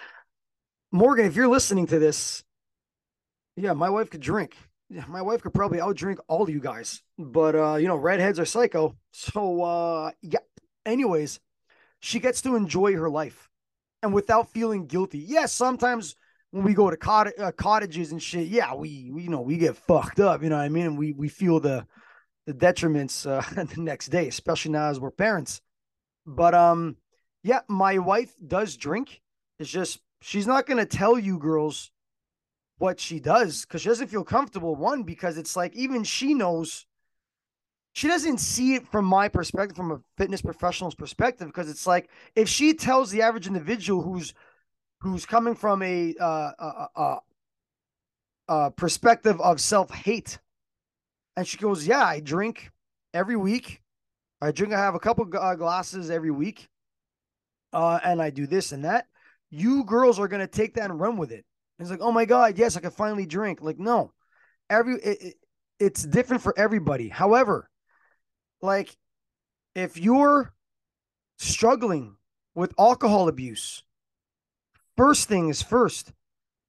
Morgan, 0.91 1.25
if 1.25 1.35
you're 1.35 1.47
listening 1.47 1.87
to 1.87 1.99
this, 1.99 2.43
yeah, 3.55 3.73
my 3.73 3.89
wife 3.89 4.09
could 4.09 4.21
drink. 4.21 4.55
Yeah, 4.89 5.05
my 5.07 5.21
wife 5.21 5.41
could 5.41 5.53
probably 5.53 5.79
outdrink 5.79 6.17
all 6.27 6.43
of 6.43 6.49
you 6.49 6.59
guys. 6.59 7.01
But 7.17 7.55
uh, 7.55 7.75
you 7.75 7.87
know, 7.87 7.95
redheads 7.95 8.39
are 8.39 8.45
psycho. 8.45 8.95
So 9.11 9.61
uh 9.61 10.11
yeah. 10.21 10.39
Anyways, 10.85 11.39
she 11.99 12.19
gets 12.19 12.41
to 12.43 12.55
enjoy 12.55 12.95
her 12.95 13.09
life 13.09 13.49
and 14.03 14.13
without 14.13 14.51
feeling 14.51 14.85
guilty. 14.85 15.17
Yes, 15.19 15.51
sometimes 15.51 16.15
when 16.55 16.63
we 16.63 16.73
go 16.73 16.89
to 16.89 16.95
cott- 16.95 17.37
uh, 17.37 17.51
cottages 17.51 18.13
and 18.13 18.23
shit, 18.23 18.47
yeah, 18.47 18.73
we, 18.73 19.11
we, 19.11 19.23
you 19.23 19.29
know 19.29 19.41
we 19.41 19.57
get 19.57 19.75
fucked 19.75 20.21
up. 20.21 20.41
You 20.41 20.47
know 20.47 20.55
what 20.55 20.63
I 20.63 20.69
mean? 20.69 20.95
We 20.95 21.11
we 21.11 21.27
feel 21.27 21.59
the 21.59 21.85
the 22.45 22.53
detriments 22.53 23.29
uh, 23.29 23.41
the 23.75 23.81
next 23.81 24.07
day, 24.07 24.29
especially 24.29 24.71
now 24.71 24.87
as 24.87 24.97
we're 24.97 25.11
parents. 25.11 25.59
But 26.25 26.55
um, 26.55 26.95
yeah, 27.43 27.59
my 27.67 27.97
wife 27.97 28.31
does 28.47 28.77
drink. 28.77 29.21
It's 29.59 29.69
just 29.69 29.99
she's 30.21 30.47
not 30.47 30.65
gonna 30.65 30.85
tell 30.85 31.19
you 31.19 31.39
girls 31.39 31.91
what 32.77 33.01
she 33.01 33.19
does 33.19 33.65
because 33.65 33.81
she 33.81 33.89
doesn't 33.89 34.07
feel 34.07 34.23
comfortable. 34.23 34.75
One 34.75 35.03
because 35.03 35.37
it's 35.37 35.57
like 35.57 35.75
even 35.75 36.05
she 36.05 36.33
knows 36.33 36.85
she 37.91 38.07
doesn't 38.07 38.37
see 38.37 38.75
it 38.75 38.87
from 38.87 39.03
my 39.03 39.27
perspective, 39.27 39.75
from 39.75 39.91
a 39.91 39.99
fitness 40.17 40.41
professional's 40.41 40.95
perspective, 40.95 41.47
because 41.47 41.69
it's 41.69 41.85
like 41.85 42.09
if 42.33 42.47
she 42.47 42.73
tells 42.73 43.11
the 43.11 43.23
average 43.23 43.45
individual 43.45 44.01
who's 44.01 44.33
who's 45.05 45.25
coming 45.25 45.55
from 45.55 45.81
a 45.81 46.15
uh, 46.19 46.51
uh, 46.59 46.87
uh, 46.95 47.19
uh 48.47 48.69
perspective 48.71 49.39
of 49.41 49.59
self 49.61 49.91
hate, 49.91 50.39
and 51.35 51.47
she 51.47 51.57
goes, 51.57 51.87
"Yeah, 51.87 52.03
I 52.03 52.19
drink 52.19 52.71
every 53.13 53.35
week. 53.35 53.81
I 54.41 54.51
drink. 54.51 54.73
I 54.73 54.79
have 54.79 54.95
a 54.95 54.99
couple 54.99 55.27
uh, 55.37 55.55
glasses 55.55 56.09
every 56.09 56.31
week, 56.31 56.67
uh, 57.73 57.99
and 58.03 58.21
I 58.21 58.29
do 58.29 58.47
this 58.47 58.71
and 58.71 58.85
that." 58.85 59.07
You 59.51 59.83
girls 59.83 60.19
are 60.19 60.27
gonna 60.27 60.47
take 60.47 60.73
that 60.75 60.89
and 60.89 60.99
run 60.99 61.17
with 61.17 61.31
it. 61.31 61.45
And 61.77 61.85
it's 61.85 61.91
like, 61.91 62.01
"Oh 62.01 62.11
my 62.11 62.25
god, 62.25 62.57
yes, 62.57 62.75
I 62.75 62.81
can 62.81 62.91
finally 62.91 63.25
drink." 63.25 63.61
Like, 63.61 63.79
no, 63.79 64.11
every 64.69 64.95
it, 64.95 65.21
it, 65.21 65.35
it's 65.79 66.03
different 66.03 66.43
for 66.43 66.53
everybody. 66.57 67.09
However 67.09 67.69
like 68.61 68.97
if 69.75 69.97
you're 69.97 70.53
struggling 71.37 72.15
with 72.53 72.73
alcohol 72.79 73.27
abuse, 73.27 73.83
first 74.97 75.27
thing 75.27 75.49
is 75.49 75.61
first, 75.61 76.13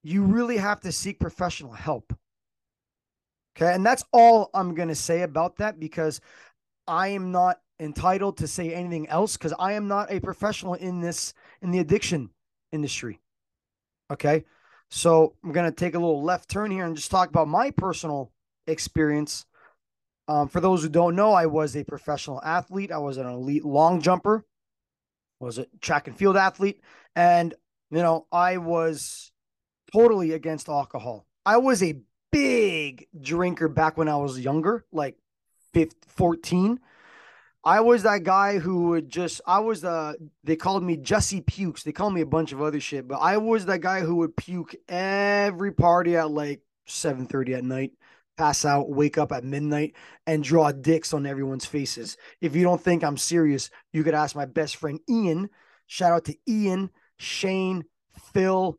you 0.03 0.23
really 0.23 0.57
have 0.57 0.81
to 0.81 0.93
seek 0.93 1.19
professional 1.19 1.73
help. 1.73 2.15
Okay. 3.57 3.73
And 3.73 3.85
that's 3.85 4.05
all 4.13 4.51
I'm 4.55 4.75
going 4.75 4.89
to 4.89 4.95
say 4.95 5.23
about 5.23 5.57
that 5.57 5.81
because 5.81 6.21
I 6.87 7.09
am 7.09 7.33
not 7.33 7.61
entitled 7.81 8.39
to 8.39 8.47
say 8.47 8.73
anything 8.73 9.09
else 9.09 9.37
because 9.37 9.55
I 9.59 9.73
am 9.73 9.89
not 9.89 10.13
a 10.13 10.21
professional 10.21 10.75
in 10.75 11.01
this, 11.01 11.35
in 11.63 11.71
the 11.71 11.79
addiction 11.79 12.31
industry. 12.73 13.21
Okay. 14.11 14.45
So 14.91 15.35
I'm 15.43 15.53
going 15.53 15.71
to 15.71 15.75
take 15.75 15.95
a 15.95 15.99
little 15.99 16.23
left 16.23 16.49
turn 16.49 16.71
here 16.71 16.85
and 16.85 16.95
just 16.95 17.11
talk 17.11 17.29
about 17.29 17.49
my 17.49 17.71
personal 17.71 18.31
experience 18.67 19.47
um, 20.29 20.49
for 20.49 20.61
those 20.61 20.83
who 20.83 20.89
don't 20.89 21.15
know, 21.15 21.33
I 21.33 21.47
was 21.47 21.77
a 21.77 21.85
professional 21.85 22.43
athlete. 22.43 22.91
I 22.91 22.99
was 22.99 23.17
an 23.17 23.27
elite 23.27 23.65
long 23.65 24.01
jumper, 24.01 24.45
was 25.39 25.59
a 25.59 25.67
track 25.81 26.09
and 26.09 26.17
field 26.17 26.37
athlete, 26.37 26.81
and 27.15 27.55
you 27.91 28.03
know 28.03 28.27
I 28.33 28.59
was 28.59 29.33
totally 29.93 30.33
against 30.33 30.69
alcohol. 30.69 31.27
I 31.45 31.59
was 31.59 31.83
a 31.83 32.01
big 32.33 33.07
drinker 33.19 33.69
back 33.69 33.97
when 33.97 34.09
I 34.09 34.17
was 34.17 34.39
younger, 34.39 34.85
like 34.93 35.17
15, 35.73 35.99
14. 36.09 36.81
I 37.65 37.81
was 37.81 38.05
that 38.05 38.23
guy 38.23 38.59
who 38.59 38.89
would 38.89 39.09
just 39.09 39.41
I 39.47 39.59
was 39.59 39.81
the 39.81 40.17
they 40.45 40.57
called 40.57 40.85
me 40.85 40.97
Jesse 40.97 41.41
Pukes. 41.41 41.83
They 41.83 41.93
called 41.93 42.15
me 42.15 42.21
a 42.21 42.27
bunch 42.27 42.53
of 42.53 42.63
other 42.63 42.81
shit, 42.81 43.09
but 43.09 43.17
I 43.17 43.39
was 43.39 43.67
that 43.67 43.81
guy 43.81 44.01
who 44.01 44.17
would 44.17 44.37
puke 44.37 44.77
every 44.89 45.73
party 45.73 46.17
at 46.17 46.31
like 46.31 46.61
7:30 46.87 47.57
at 47.57 47.65
night 47.65 47.93
pass 48.37 48.65
out, 48.65 48.91
wake 48.91 49.19
up 49.19 49.33
at 49.33 49.45
midnight, 49.45 49.95
and 50.27 50.45
draw 50.45 50.73
dicks 50.73 51.15
on 51.15 51.27
everyone's 51.27 51.65
faces. 51.65 52.17
If 52.41 52.55
you 52.55 52.63
don't 52.63 52.81
think 52.81 53.03
I'm 53.03 53.17
serious, 53.17 53.71
you 53.93 54.05
could 54.05 54.15
ask 54.15 54.37
my 54.37 54.45
best 54.45 54.77
friend 54.77 55.01
Ian. 55.09 55.51
Shout 55.87 56.13
out 56.13 56.25
to 56.27 56.37
Ian, 56.49 56.91
Shane, 57.19 57.85
Phil, 58.33 58.79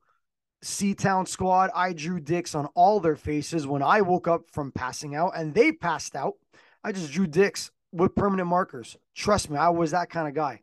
Town 0.98 1.26
Squad. 1.26 1.70
I 1.76 1.94
drew 1.94 2.20
dicks 2.20 2.56
on 2.56 2.68
all 2.76 3.00
their 3.00 3.16
faces 3.16 3.68
when 3.68 3.82
I 3.82 4.02
woke 4.02 4.28
up 4.28 4.50
from 4.52 4.72
passing 4.72 5.16
out 5.16 5.34
and 5.36 5.54
they 5.54 5.72
passed 5.72 6.16
out. 6.16 6.34
I 6.84 6.92
just 6.92 7.12
drew 7.12 7.28
dicks 7.28 7.72
with 7.92 8.16
permanent 8.16 8.48
markers. 8.48 8.98
Trust 9.16 9.50
me, 9.50 9.58
I 9.58 9.70
was 9.70 9.92
that 9.92 10.10
kind 10.10 10.28
of 10.28 10.34
guy. 10.34 10.62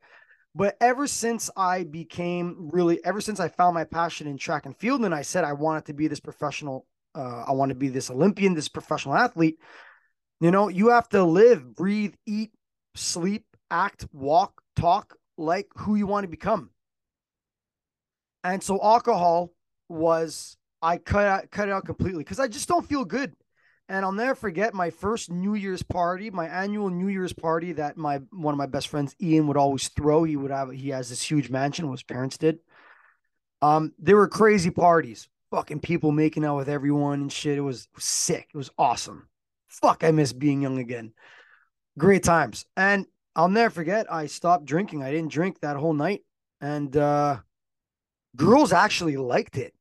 But 0.54 0.76
ever 0.80 1.06
since 1.06 1.50
I 1.56 1.84
became 1.84 2.70
really, 2.72 3.04
ever 3.04 3.20
since 3.20 3.40
I 3.40 3.48
found 3.48 3.74
my 3.74 3.84
passion 3.84 4.28
in 4.28 4.38
track 4.38 4.66
and 4.66 4.76
field, 4.76 5.04
and 5.04 5.14
I 5.14 5.22
said 5.22 5.42
I 5.42 5.52
wanted 5.52 5.86
to 5.86 5.94
be 5.94 6.06
this 6.06 6.20
professional 6.20 6.86
uh, 7.14 7.44
I 7.46 7.52
want 7.52 7.70
to 7.70 7.74
be 7.74 7.88
this 7.88 8.10
Olympian, 8.10 8.54
this 8.54 8.68
professional 8.68 9.14
athlete. 9.14 9.58
You 10.40 10.50
know, 10.50 10.68
you 10.68 10.88
have 10.88 11.08
to 11.10 11.22
live, 11.22 11.74
breathe, 11.74 12.14
eat, 12.26 12.52
sleep, 12.94 13.44
act, 13.70 14.06
walk, 14.12 14.60
talk 14.76 15.16
like 15.38 15.68
who 15.76 15.94
you 15.94 16.06
want 16.06 16.24
to 16.24 16.28
become. 16.28 16.70
And 18.44 18.62
so 18.62 18.78
alcohol 18.82 19.50
was 19.88 20.56
I 20.80 20.98
cut 20.98 21.26
out, 21.26 21.50
cut 21.50 21.68
it 21.68 21.72
out 21.72 21.86
completely 21.86 22.22
because 22.22 22.38
I 22.38 22.46
just 22.46 22.68
don't 22.68 22.86
feel 22.86 23.04
good. 23.04 23.34
And 23.88 24.04
I'll 24.04 24.12
never 24.12 24.34
forget 24.34 24.72
my 24.72 24.90
first 24.90 25.30
New 25.30 25.54
Year's 25.54 25.82
party, 25.82 26.30
my 26.30 26.46
annual 26.46 26.88
New 26.88 27.08
Year's 27.08 27.32
party 27.32 27.72
that 27.72 27.96
my 27.96 28.18
one 28.30 28.54
of 28.54 28.58
my 28.58 28.66
best 28.66 28.88
friends 28.88 29.16
Ian 29.20 29.46
would 29.46 29.56
always 29.56 29.88
throw. 29.88 30.24
He 30.24 30.36
would 30.36 30.50
have 30.50 30.70
he 30.70 30.90
has 30.90 31.08
this 31.08 31.22
huge 31.22 31.50
mansion, 31.50 31.90
his 31.90 32.02
parents 32.02 32.38
did. 32.38 32.60
Um, 33.60 33.92
they 33.98 34.14
were 34.14 34.28
crazy 34.28 34.70
parties 34.70 35.28
fucking 35.54 35.78
people 35.78 36.10
making 36.10 36.44
out 36.44 36.56
with 36.56 36.68
everyone 36.68 37.20
and 37.20 37.32
shit. 37.32 37.56
It 37.56 37.60
was 37.60 37.86
sick. 37.96 38.48
It 38.52 38.56
was 38.56 38.70
awesome. 38.76 39.28
Fuck, 39.68 40.02
I 40.02 40.10
miss 40.10 40.32
being 40.32 40.62
young 40.62 40.78
again. 40.78 41.12
Great 41.96 42.24
times. 42.24 42.66
And 42.76 43.06
I'll 43.36 43.48
never 43.48 43.70
forget, 43.70 44.12
I 44.12 44.26
stopped 44.26 44.64
drinking. 44.64 45.04
I 45.04 45.12
didn't 45.12 45.30
drink 45.30 45.60
that 45.60 45.76
whole 45.76 45.92
night. 45.92 46.22
And 46.60 46.96
uh 46.96 47.38
girls 48.36 48.72
actually 48.72 49.16
liked 49.16 49.56
it. 49.56 49.74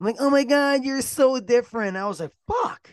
I'm 0.00 0.06
like, 0.06 0.16
oh 0.18 0.30
my 0.30 0.44
God, 0.44 0.84
you're 0.84 1.02
so 1.02 1.40
different. 1.40 1.96
I 1.96 2.06
was 2.06 2.20
like, 2.20 2.32
fuck, 2.46 2.90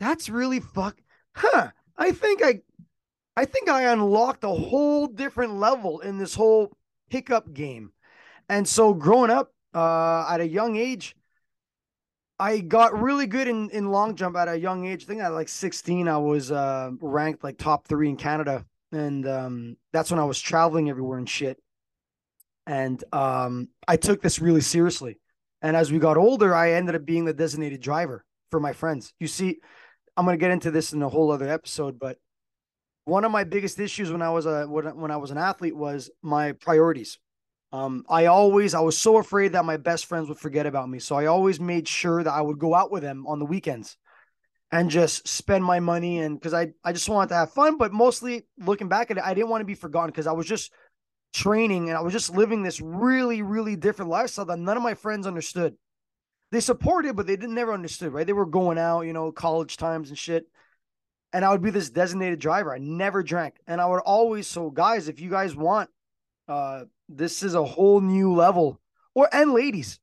that's 0.00 0.28
really 0.28 0.60
fuck. 0.60 0.96
Huh. 1.34 1.70
I 1.98 2.12
think 2.12 2.42
I 2.42 2.60
I 3.36 3.44
think 3.44 3.68
I 3.68 3.92
unlocked 3.92 4.44
a 4.44 4.48
whole 4.48 5.06
different 5.06 5.54
level 5.54 6.00
in 6.00 6.18
this 6.18 6.34
whole 6.34 6.72
pickup 7.10 7.52
game. 7.52 7.92
And 8.48 8.66
so 8.66 8.94
growing 8.94 9.30
up 9.30 9.52
uh, 9.74 10.26
at 10.30 10.40
a 10.40 10.48
young 10.48 10.76
age, 10.76 11.14
I 12.38 12.60
got 12.60 12.98
really 12.98 13.26
good 13.26 13.48
in, 13.48 13.70
in 13.70 13.90
long 13.90 14.14
jump 14.14 14.36
at 14.36 14.48
a 14.48 14.58
young 14.58 14.86
age. 14.86 15.04
I 15.04 15.06
think 15.06 15.20
at 15.20 15.32
like 15.32 15.48
16, 15.48 16.08
I 16.08 16.16
was 16.18 16.50
uh, 16.50 16.90
ranked 17.00 17.44
like 17.44 17.58
top 17.58 17.86
three 17.86 18.08
in 18.08 18.16
Canada. 18.16 18.64
And 18.92 19.26
um, 19.26 19.76
that's 19.92 20.10
when 20.10 20.20
I 20.20 20.24
was 20.24 20.40
traveling 20.40 20.88
everywhere 20.88 21.18
and 21.18 21.28
shit. 21.28 21.58
And 22.66 23.02
um, 23.12 23.68
I 23.86 23.96
took 23.96 24.22
this 24.22 24.40
really 24.40 24.60
seriously. 24.60 25.18
And 25.62 25.76
as 25.76 25.90
we 25.90 25.98
got 25.98 26.16
older, 26.16 26.54
I 26.54 26.72
ended 26.72 26.94
up 26.94 27.04
being 27.04 27.24
the 27.24 27.32
designated 27.32 27.80
driver 27.80 28.24
for 28.50 28.60
my 28.60 28.72
friends. 28.72 29.12
You 29.20 29.26
see, 29.26 29.60
I'm 30.16 30.24
going 30.24 30.36
to 30.36 30.40
get 30.40 30.50
into 30.50 30.70
this 30.70 30.92
in 30.92 31.02
a 31.02 31.08
whole 31.08 31.30
other 31.30 31.48
episode, 31.48 31.98
but 31.98 32.18
one 33.04 33.24
of 33.24 33.30
my 33.30 33.44
biggest 33.44 33.78
issues 33.78 34.10
when 34.10 34.22
I 34.22 34.30
was 34.30 34.46
a 34.46 34.66
when 34.66 35.10
I 35.10 35.16
was 35.16 35.30
an 35.30 35.38
athlete 35.38 35.76
was 35.76 36.10
my 36.22 36.52
priorities. 36.52 37.18
Um, 37.72 38.04
I 38.08 38.26
always 38.26 38.74
I 38.74 38.80
was 38.80 38.98
so 38.98 39.18
afraid 39.18 39.52
that 39.52 39.64
my 39.64 39.76
best 39.76 40.06
friends 40.06 40.28
would 40.28 40.38
forget 40.38 40.66
about 40.66 40.88
me, 40.88 40.98
so 40.98 41.16
I 41.16 41.26
always 41.26 41.60
made 41.60 41.86
sure 41.86 42.22
that 42.22 42.32
I 42.32 42.40
would 42.40 42.58
go 42.58 42.74
out 42.74 42.90
with 42.90 43.02
them 43.02 43.26
on 43.26 43.38
the 43.38 43.44
weekends 43.46 43.96
and 44.72 44.90
just 44.90 45.28
spend 45.28 45.64
my 45.64 45.78
money 45.78 46.18
and 46.18 46.38
because 46.38 46.52
I 46.52 46.72
I 46.84 46.92
just 46.92 47.08
wanted 47.08 47.28
to 47.28 47.36
have 47.36 47.52
fun, 47.52 47.78
but 47.78 47.92
mostly 47.92 48.46
looking 48.58 48.88
back 48.88 49.10
at 49.10 49.18
it, 49.18 49.24
I 49.24 49.34
didn't 49.34 49.50
want 49.50 49.60
to 49.60 49.66
be 49.66 49.74
forgotten 49.74 50.10
because 50.10 50.26
I 50.26 50.32
was 50.32 50.46
just 50.46 50.72
training 51.36 51.88
and 51.88 51.98
I 51.98 52.00
was 52.00 52.12
just 52.12 52.34
living 52.34 52.62
this 52.62 52.80
really 52.80 53.42
really 53.42 53.76
different 53.76 54.10
lifestyle 54.10 54.46
that 54.46 54.58
none 54.58 54.76
of 54.76 54.82
my 54.82 54.94
friends 54.94 55.26
understood. 55.26 55.76
They 56.52 56.60
supported, 56.60 57.16
but 57.16 57.26
they 57.26 57.36
didn't 57.36 57.54
never 57.54 57.72
understood. 57.72 58.12
Right? 58.12 58.26
They 58.26 58.32
were 58.32 58.46
going 58.46 58.78
out, 58.78 59.02
you 59.02 59.12
know, 59.12 59.32
college 59.32 59.76
times 59.76 60.08
and 60.08 60.18
shit 60.18 60.46
and 61.36 61.44
I 61.44 61.50
would 61.50 61.60
be 61.60 61.70
this 61.70 61.90
designated 61.90 62.38
driver. 62.38 62.74
I 62.74 62.78
never 62.78 63.22
drank. 63.22 63.56
And 63.66 63.78
I 63.78 63.86
would 63.86 64.00
always, 64.00 64.46
so 64.46 64.70
guys, 64.70 65.08
if 65.08 65.20
you 65.20 65.28
guys 65.28 65.54
want, 65.54 65.90
uh, 66.48 66.84
this 67.10 67.42
is 67.42 67.54
a 67.54 67.62
whole 67.62 68.00
new 68.00 68.34
level. 68.34 68.80
Or 69.14 69.28
and 69.30 69.52
ladies, 69.52 70.00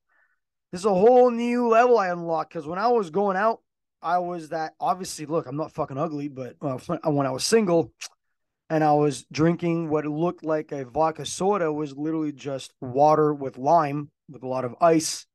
this 0.71 0.81
is 0.81 0.85
a 0.85 0.93
whole 0.93 1.31
new 1.31 1.69
level 1.69 1.97
I 1.97 2.09
unlocked. 2.09 2.53
Cause 2.53 2.67
when 2.67 2.77
I 2.77 2.89
was 2.89 3.09
going 3.09 3.35
out, 3.35 3.61
I 3.99 4.19
was 4.19 4.49
that 4.49 4.73
obviously, 4.79 5.25
look, 5.25 5.47
I'm 5.47 5.57
not 5.57 5.71
fucking 5.71 5.97
ugly, 5.97 6.27
but 6.27 6.55
uh, 6.61 6.77
when 7.09 7.25
I 7.25 7.31
was 7.31 7.43
single 7.43 7.91
and 8.73 8.83
I 8.83 8.93
was 8.93 9.25
drinking 9.31 9.89
what 9.89 10.03
looked 10.07 10.43
like 10.43 10.71
a 10.71 10.83
vodka 10.83 11.27
soda 11.27 11.71
was 11.71 11.95
literally 11.95 12.31
just 12.31 12.73
water 12.81 13.31
with 13.31 13.59
lime 13.59 14.09
with 14.27 14.41
a 14.41 14.47
lot 14.47 14.65
of 14.65 14.73
ice 14.81 15.27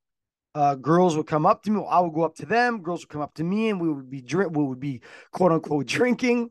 uh, 0.56 0.74
girls 0.74 1.16
would 1.16 1.28
come 1.28 1.46
up 1.46 1.62
to 1.62 1.70
me. 1.70 1.86
I 1.88 2.00
would 2.00 2.14
go 2.14 2.24
up 2.24 2.34
to 2.36 2.46
them. 2.46 2.82
Girls 2.82 3.02
would 3.02 3.10
come 3.10 3.20
up 3.20 3.34
to 3.34 3.44
me, 3.44 3.68
and 3.68 3.80
we 3.80 3.92
would 3.92 4.10
be 4.10 4.20
drink. 4.20 4.56
We 4.56 4.64
would 4.64 4.80
be 4.80 5.02
quote 5.30 5.52
unquote 5.52 5.86
drinking, 5.86 6.50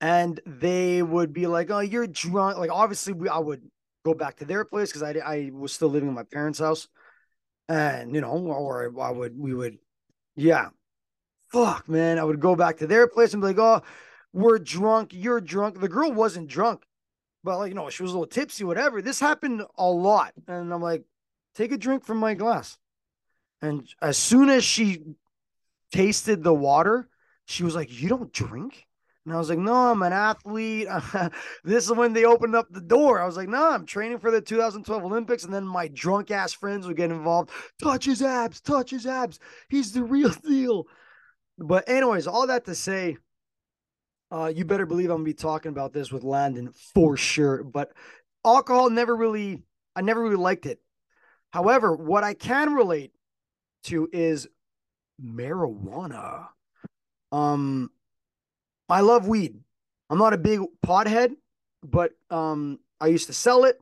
and 0.00 0.40
they 0.44 1.00
would 1.00 1.32
be 1.32 1.46
like, 1.46 1.70
"Oh, 1.70 1.78
you're 1.78 2.08
drunk." 2.08 2.58
Like 2.58 2.72
obviously, 2.72 3.12
we 3.12 3.28
I 3.28 3.38
would 3.38 3.62
go 4.04 4.14
back 4.14 4.38
to 4.38 4.44
their 4.44 4.64
place 4.64 4.90
because 4.90 5.04
I 5.04 5.20
I 5.24 5.50
was 5.52 5.72
still 5.72 5.90
living 5.90 6.08
in 6.08 6.14
my 6.16 6.24
parents' 6.24 6.58
house, 6.58 6.88
and 7.68 8.16
you 8.16 8.20
know, 8.20 8.32
or 8.32 8.92
I 9.00 9.12
would 9.12 9.38
we 9.38 9.54
would, 9.54 9.78
yeah, 10.34 10.70
fuck, 11.52 11.88
man. 11.88 12.18
I 12.18 12.24
would 12.24 12.40
go 12.40 12.56
back 12.56 12.78
to 12.78 12.88
their 12.88 13.06
place 13.06 13.32
and 13.32 13.40
be 13.40 13.48
like, 13.48 13.58
"Oh, 13.60 13.82
we're 14.32 14.58
drunk. 14.58 15.10
You're 15.12 15.40
drunk." 15.40 15.80
The 15.80 15.88
girl 15.88 16.12
wasn't 16.12 16.48
drunk, 16.48 16.84
but 17.44 17.58
like 17.58 17.70
you 17.70 17.74
know, 17.74 17.90
she 17.90 18.02
was 18.02 18.12
a 18.12 18.14
little 18.14 18.26
tipsy, 18.26 18.64
whatever. 18.64 19.02
This 19.02 19.20
happened 19.20 19.62
a 19.76 19.90
lot, 19.90 20.32
and 20.46 20.72
I'm 20.72 20.82
like, 20.82 21.04
take 21.54 21.72
a 21.72 21.78
drink 21.78 22.04
from 22.04 22.18
my 22.18 22.34
glass. 22.34 22.78
And 23.62 23.86
as 24.00 24.16
soon 24.16 24.48
as 24.48 24.64
she 24.64 25.02
tasted 25.92 26.42
the 26.42 26.54
water, 26.54 27.08
she 27.44 27.64
was 27.64 27.74
like, 27.74 27.90
You 27.92 28.08
don't 28.08 28.32
drink? 28.32 28.86
And 29.26 29.34
I 29.34 29.38
was 29.38 29.50
like, 29.50 29.58
No, 29.58 29.74
I'm 29.74 30.02
an 30.02 30.12
athlete. 30.12 30.88
this 31.64 31.84
is 31.84 31.92
when 31.92 32.12
they 32.12 32.24
opened 32.24 32.56
up 32.56 32.68
the 32.70 32.80
door. 32.80 33.20
I 33.20 33.26
was 33.26 33.36
like, 33.36 33.48
No, 33.48 33.70
I'm 33.70 33.86
training 33.86 34.18
for 34.18 34.30
the 34.30 34.40
2012 34.40 35.04
Olympics. 35.04 35.44
And 35.44 35.52
then 35.52 35.66
my 35.66 35.88
drunk 35.88 36.30
ass 36.30 36.52
friends 36.52 36.86
would 36.86 36.96
get 36.96 37.10
involved. 37.10 37.50
Touch 37.82 38.06
his 38.06 38.22
abs, 38.22 38.60
touch 38.60 38.90
his 38.90 39.06
abs. 39.06 39.38
He's 39.68 39.92
the 39.92 40.02
real 40.02 40.30
deal. 40.44 40.86
But, 41.58 41.88
anyways, 41.88 42.26
all 42.26 42.46
that 42.46 42.64
to 42.64 42.74
say, 42.74 43.18
uh, 44.30 44.52
you 44.54 44.64
better 44.64 44.86
believe 44.86 45.10
I'm 45.10 45.18
gonna 45.18 45.24
be 45.24 45.34
talking 45.34 45.70
about 45.70 45.92
this 45.92 46.12
with 46.12 46.22
Landon 46.22 46.72
for 46.94 47.16
sure. 47.16 47.62
But 47.64 47.92
alcohol 48.44 48.90
never 48.90 49.14
really, 49.14 49.62
I 49.96 50.02
never 50.02 50.22
really 50.22 50.36
liked 50.36 50.66
it. 50.66 50.80
However, 51.52 51.94
what 51.94 52.22
I 52.22 52.34
can 52.34 52.74
relate 52.74 53.12
to 53.84 54.08
is 54.12 54.46
marijuana. 55.22 56.48
Um, 57.32 57.90
I 58.88 59.00
love 59.00 59.26
weed. 59.26 59.58
I'm 60.08 60.18
not 60.18 60.32
a 60.32 60.38
big 60.38 60.60
pothead, 60.84 61.34
but 61.82 62.12
um, 62.30 62.78
I 63.00 63.06
used 63.06 63.26
to 63.28 63.32
sell 63.32 63.64
it. 63.64 63.80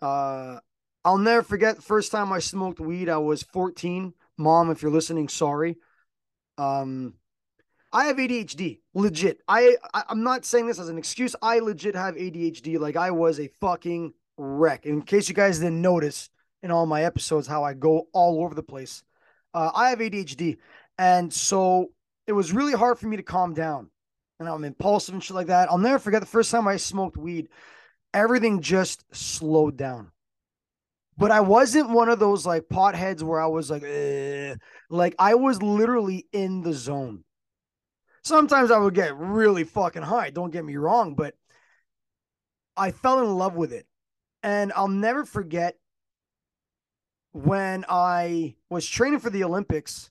Uh, 0.00 0.58
I'll 1.04 1.18
never 1.18 1.42
forget 1.42 1.76
the 1.76 1.82
first 1.82 2.12
time 2.12 2.32
I 2.32 2.38
smoked 2.38 2.80
weed. 2.80 3.08
I 3.08 3.18
was 3.18 3.42
14. 3.42 4.14
Mom, 4.38 4.70
if 4.70 4.82
you're 4.82 4.90
listening, 4.90 5.28
sorry. 5.28 5.76
Um, 6.58 7.14
I 7.92 8.06
have 8.06 8.16
ADHD, 8.16 8.80
legit. 8.94 9.40
I, 9.48 9.76
I 9.92 10.04
I'm 10.08 10.22
not 10.22 10.44
saying 10.44 10.66
this 10.66 10.78
as 10.78 10.88
an 10.88 10.98
excuse. 10.98 11.36
I 11.42 11.58
legit 11.58 11.94
have 11.94 12.14
ADHD. 12.14 12.78
Like 12.78 12.96
I 12.96 13.10
was 13.10 13.38
a 13.38 13.48
fucking 13.60 14.14
wreck. 14.38 14.86
In 14.86 15.02
case 15.02 15.28
you 15.28 15.34
guys 15.34 15.58
didn't 15.58 15.82
notice, 15.82 16.30
in 16.62 16.70
all 16.70 16.86
my 16.86 17.04
episodes 17.04 17.46
how 17.46 17.64
I 17.64 17.74
go 17.74 18.08
all 18.12 18.42
over 18.42 18.54
the 18.54 18.62
place. 18.62 19.02
Uh, 19.54 19.70
I 19.74 19.90
have 19.90 19.98
ADHD, 19.98 20.58
and 20.98 21.32
so 21.32 21.90
it 22.26 22.32
was 22.32 22.52
really 22.52 22.72
hard 22.72 22.98
for 22.98 23.06
me 23.06 23.16
to 23.16 23.22
calm 23.22 23.54
down. 23.54 23.90
And 24.38 24.48
I'm 24.48 24.64
impulsive 24.64 25.14
and 25.14 25.22
shit 25.22 25.36
like 25.36 25.48
that. 25.48 25.70
I'll 25.70 25.78
never 25.78 25.98
forget 25.98 26.20
the 26.20 26.26
first 26.26 26.50
time 26.50 26.66
I 26.66 26.76
smoked 26.76 27.16
weed. 27.16 27.48
Everything 28.14 28.60
just 28.60 29.04
slowed 29.14 29.76
down. 29.76 30.10
But 31.16 31.30
I 31.30 31.40
wasn't 31.40 31.90
one 31.90 32.08
of 32.08 32.18
those 32.18 32.46
like 32.46 32.64
potheads 32.64 33.22
where 33.22 33.40
I 33.40 33.46
was 33.46 33.70
like, 33.70 33.84
like 34.90 35.14
I 35.18 35.34
was 35.34 35.62
literally 35.62 36.26
in 36.32 36.62
the 36.62 36.72
zone. 36.72 37.24
Sometimes 38.22 38.70
I 38.70 38.78
would 38.78 38.94
get 38.94 39.16
really 39.16 39.64
fucking 39.64 40.02
high. 40.02 40.30
Don't 40.30 40.52
get 40.52 40.64
me 40.64 40.76
wrong, 40.76 41.14
but 41.14 41.34
I 42.76 42.90
fell 42.92 43.20
in 43.20 43.36
love 43.36 43.54
with 43.54 43.72
it. 43.72 43.86
And 44.42 44.72
I'll 44.74 44.88
never 44.88 45.24
forget 45.24 45.76
when 47.32 47.84
I 47.88 48.54
was 48.68 48.86
training 48.86 49.20
for 49.20 49.30
the 49.30 49.44
Olympics, 49.44 50.10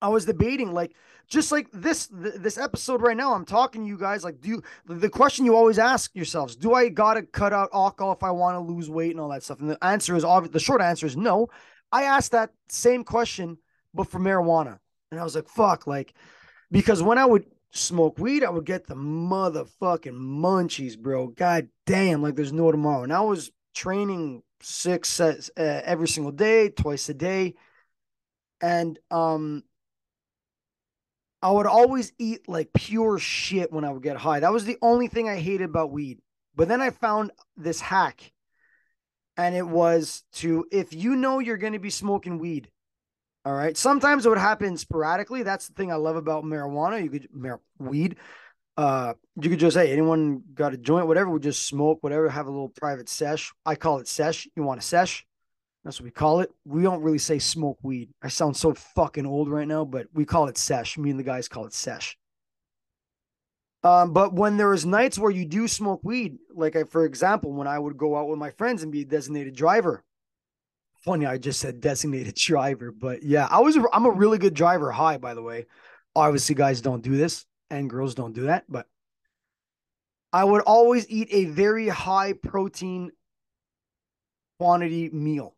I 0.00 0.08
was 0.08 0.24
debating 0.24 0.72
like 0.72 0.94
just 1.28 1.52
like 1.52 1.68
this 1.72 2.06
th- 2.06 2.34
this 2.36 2.56
episode 2.56 3.02
right 3.02 3.16
now. 3.16 3.34
I'm 3.34 3.44
talking 3.44 3.82
to 3.82 3.88
you 3.88 3.98
guys 3.98 4.24
like 4.24 4.40
do 4.40 4.48
you, 4.48 4.62
the 4.86 5.10
question 5.10 5.44
you 5.44 5.56
always 5.56 5.78
ask 5.78 6.14
yourselves: 6.14 6.56
Do 6.56 6.72
I 6.72 6.88
gotta 6.88 7.22
cut 7.22 7.52
out 7.52 7.70
alcohol 7.74 8.12
if 8.12 8.22
I 8.22 8.30
want 8.30 8.54
to 8.54 8.60
lose 8.60 8.88
weight 8.88 9.10
and 9.10 9.20
all 9.20 9.28
that 9.30 9.42
stuff? 9.42 9.60
And 9.60 9.70
the 9.70 9.84
answer 9.84 10.16
is 10.16 10.24
obvious. 10.24 10.52
The 10.52 10.60
short 10.60 10.80
answer 10.80 11.06
is 11.06 11.16
no. 11.16 11.48
I 11.90 12.04
asked 12.04 12.32
that 12.32 12.50
same 12.68 13.04
question, 13.04 13.58
but 13.92 14.08
for 14.08 14.20
marijuana, 14.20 14.78
and 15.10 15.20
I 15.20 15.24
was 15.24 15.34
like, 15.34 15.48
"Fuck!" 15.48 15.86
Like 15.86 16.14
because 16.70 17.02
when 17.02 17.18
I 17.18 17.24
would 17.24 17.46
smoke 17.70 18.18
weed, 18.18 18.44
I 18.44 18.50
would 18.50 18.64
get 18.64 18.86
the 18.86 18.94
motherfucking 18.94 20.12
munchies, 20.12 20.98
bro. 20.98 21.28
God 21.28 21.68
damn, 21.86 22.22
like 22.22 22.36
there's 22.36 22.52
no 22.52 22.70
tomorrow. 22.70 23.02
And 23.02 23.12
I 23.12 23.20
was 23.20 23.50
training 23.74 24.42
six 24.60 25.08
sets 25.08 25.50
uh, 25.56 25.82
every 25.84 26.08
single 26.08 26.32
day, 26.32 26.70
twice 26.70 27.08
a 27.08 27.14
day. 27.14 27.54
And 28.60 28.98
um 29.10 29.62
I 31.40 31.52
would 31.52 31.66
always 31.66 32.12
eat 32.18 32.48
like 32.48 32.72
pure 32.72 33.18
shit 33.18 33.72
when 33.72 33.84
I 33.84 33.92
would 33.92 34.02
get 34.02 34.16
high. 34.16 34.40
That 34.40 34.52
was 34.52 34.64
the 34.64 34.78
only 34.82 35.06
thing 35.06 35.28
I 35.28 35.36
hated 35.36 35.68
about 35.68 35.92
weed. 35.92 36.18
But 36.56 36.66
then 36.66 36.80
I 36.80 36.90
found 36.90 37.30
this 37.56 37.80
hack. 37.80 38.32
And 39.36 39.54
it 39.54 39.66
was 39.66 40.24
to 40.34 40.66
if 40.72 40.92
you 40.92 41.14
know 41.14 41.38
you're 41.38 41.56
going 41.56 41.74
to 41.74 41.78
be 41.78 41.90
smoking 41.90 42.40
weed, 42.40 42.70
all 43.44 43.54
right. 43.54 43.76
Sometimes 43.76 44.26
it 44.26 44.28
would 44.28 44.38
happen 44.38 44.76
sporadically. 44.76 45.42
That's 45.42 45.68
the 45.68 45.74
thing 45.74 45.90
I 45.90 45.96
love 45.96 46.16
about 46.16 46.44
marijuana. 46.44 47.02
You 47.02 47.10
could 47.10 47.28
mar- 47.32 47.60
weed 47.78 48.16
uh, 48.78 49.14
you 49.42 49.50
could 49.50 49.58
just 49.58 49.74
say 49.74 49.90
anyone 49.90 50.40
got 50.54 50.72
a 50.72 50.76
joint, 50.76 51.08
whatever, 51.08 51.30
we 51.30 51.40
just 51.40 51.66
smoke, 51.66 51.98
whatever, 52.00 52.28
have 52.28 52.46
a 52.46 52.50
little 52.50 52.68
private 52.68 53.08
sesh. 53.08 53.52
I 53.66 53.74
call 53.74 53.98
it 53.98 54.06
sesh. 54.06 54.46
You 54.54 54.62
want 54.62 54.78
a 54.78 54.84
sesh? 54.84 55.26
That's 55.82 55.98
what 55.98 56.04
we 56.04 56.12
call 56.12 56.40
it. 56.40 56.52
We 56.64 56.82
don't 56.82 57.02
really 57.02 57.18
say 57.18 57.40
smoke 57.40 57.78
weed. 57.82 58.10
I 58.22 58.28
sound 58.28 58.56
so 58.56 58.74
fucking 58.74 59.26
old 59.26 59.50
right 59.50 59.66
now, 59.66 59.84
but 59.84 60.06
we 60.14 60.24
call 60.24 60.46
it 60.46 60.56
sesh. 60.56 60.96
Me 60.96 61.10
and 61.10 61.18
the 61.18 61.24
guys 61.24 61.48
call 61.48 61.66
it 61.66 61.72
sesh. 61.72 62.16
Um, 63.82 64.12
but 64.12 64.32
when 64.32 64.58
there 64.58 64.72
is 64.72 64.86
nights 64.86 65.18
where 65.18 65.30
you 65.32 65.44
do 65.44 65.66
smoke 65.66 66.00
weed, 66.04 66.38
like 66.54 66.76
I, 66.76 66.84
for 66.84 67.04
example, 67.04 67.52
when 67.52 67.66
I 67.66 67.80
would 67.80 67.96
go 67.96 68.16
out 68.16 68.28
with 68.28 68.38
my 68.38 68.50
friends 68.50 68.84
and 68.84 68.92
be 68.92 69.02
a 69.02 69.06
designated 69.06 69.56
driver. 69.56 70.04
Funny, 71.08 71.24
I 71.24 71.38
just 71.38 71.60
said 71.60 71.80
designated 71.80 72.34
driver, 72.36 72.92
but 72.92 73.22
yeah, 73.22 73.48
I 73.50 73.60
was. 73.60 73.78
I'm 73.94 74.04
a 74.04 74.10
really 74.10 74.36
good 74.36 74.52
driver. 74.52 74.90
High, 74.90 75.16
by 75.16 75.32
the 75.32 75.40
way. 75.40 75.64
Obviously, 76.14 76.54
guys 76.54 76.82
don't 76.82 77.02
do 77.02 77.16
this 77.16 77.46
and 77.70 77.88
girls 77.88 78.14
don't 78.14 78.34
do 78.34 78.42
that, 78.42 78.64
but 78.68 78.86
I 80.34 80.44
would 80.44 80.60
always 80.60 81.08
eat 81.08 81.28
a 81.30 81.46
very 81.46 81.88
high 81.88 82.34
protein 82.34 83.12
quantity 84.58 85.08
meal. 85.08 85.54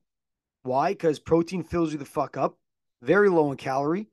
Why? 0.63 0.93
Because 0.93 1.19
protein 1.19 1.65
fills 1.65 1.91
you 1.91 1.99
the 1.99 2.05
fuck 2.05 2.37
up, 2.37 2.57
very 3.03 3.29
low 3.29 3.51
in 3.51 3.57
calorie, 3.57 4.07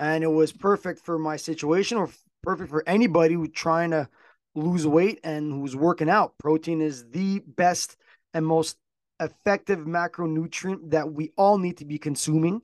and 0.00 0.24
it 0.24 0.32
was 0.32 0.50
perfect 0.50 0.98
for 1.04 1.16
my 1.16 1.36
situation 1.36 1.96
or 1.96 2.10
perfect 2.42 2.70
for 2.70 2.82
anybody 2.88 3.34
who's 3.34 3.50
trying 3.52 3.92
to 3.92 4.08
lose 4.56 4.84
weight 4.84 5.20
and 5.22 5.52
who's 5.52 5.76
working 5.76 6.10
out. 6.10 6.34
Protein 6.38 6.80
is 6.80 7.08
the 7.10 7.38
best 7.38 7.96
and 8.34 8.44
most 8.44 8.78
effective 9.20 9.80
macronutrient 9.80 10.90
that 10.90 11.12
we 11.12 11.32
all 11.36 11.58
need 11.58 11.78
to 11.78 11.84
be 11.84 11.98
consuming. 11.98 12.62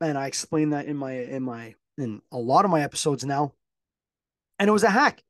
And 0.00 0.18
I 0.18 0.26
explain 0.26 0.70
that 0.70 0.86
in 0.86 0.96
my 0.96 1.12
in 1.12 1.42
my 1.42 1.74
in 1.98 2.20
a 2.30 2.38
lot 2.38 2.64
of 2.64 2.70
my 2.70 2.82
episodes 2.82 3.24
now. 3.24 3.52
And 4.58 4.68
it 4.68 4.72
was 4.72 4.84
a 4.84 4.90
hack. 4.90 5.22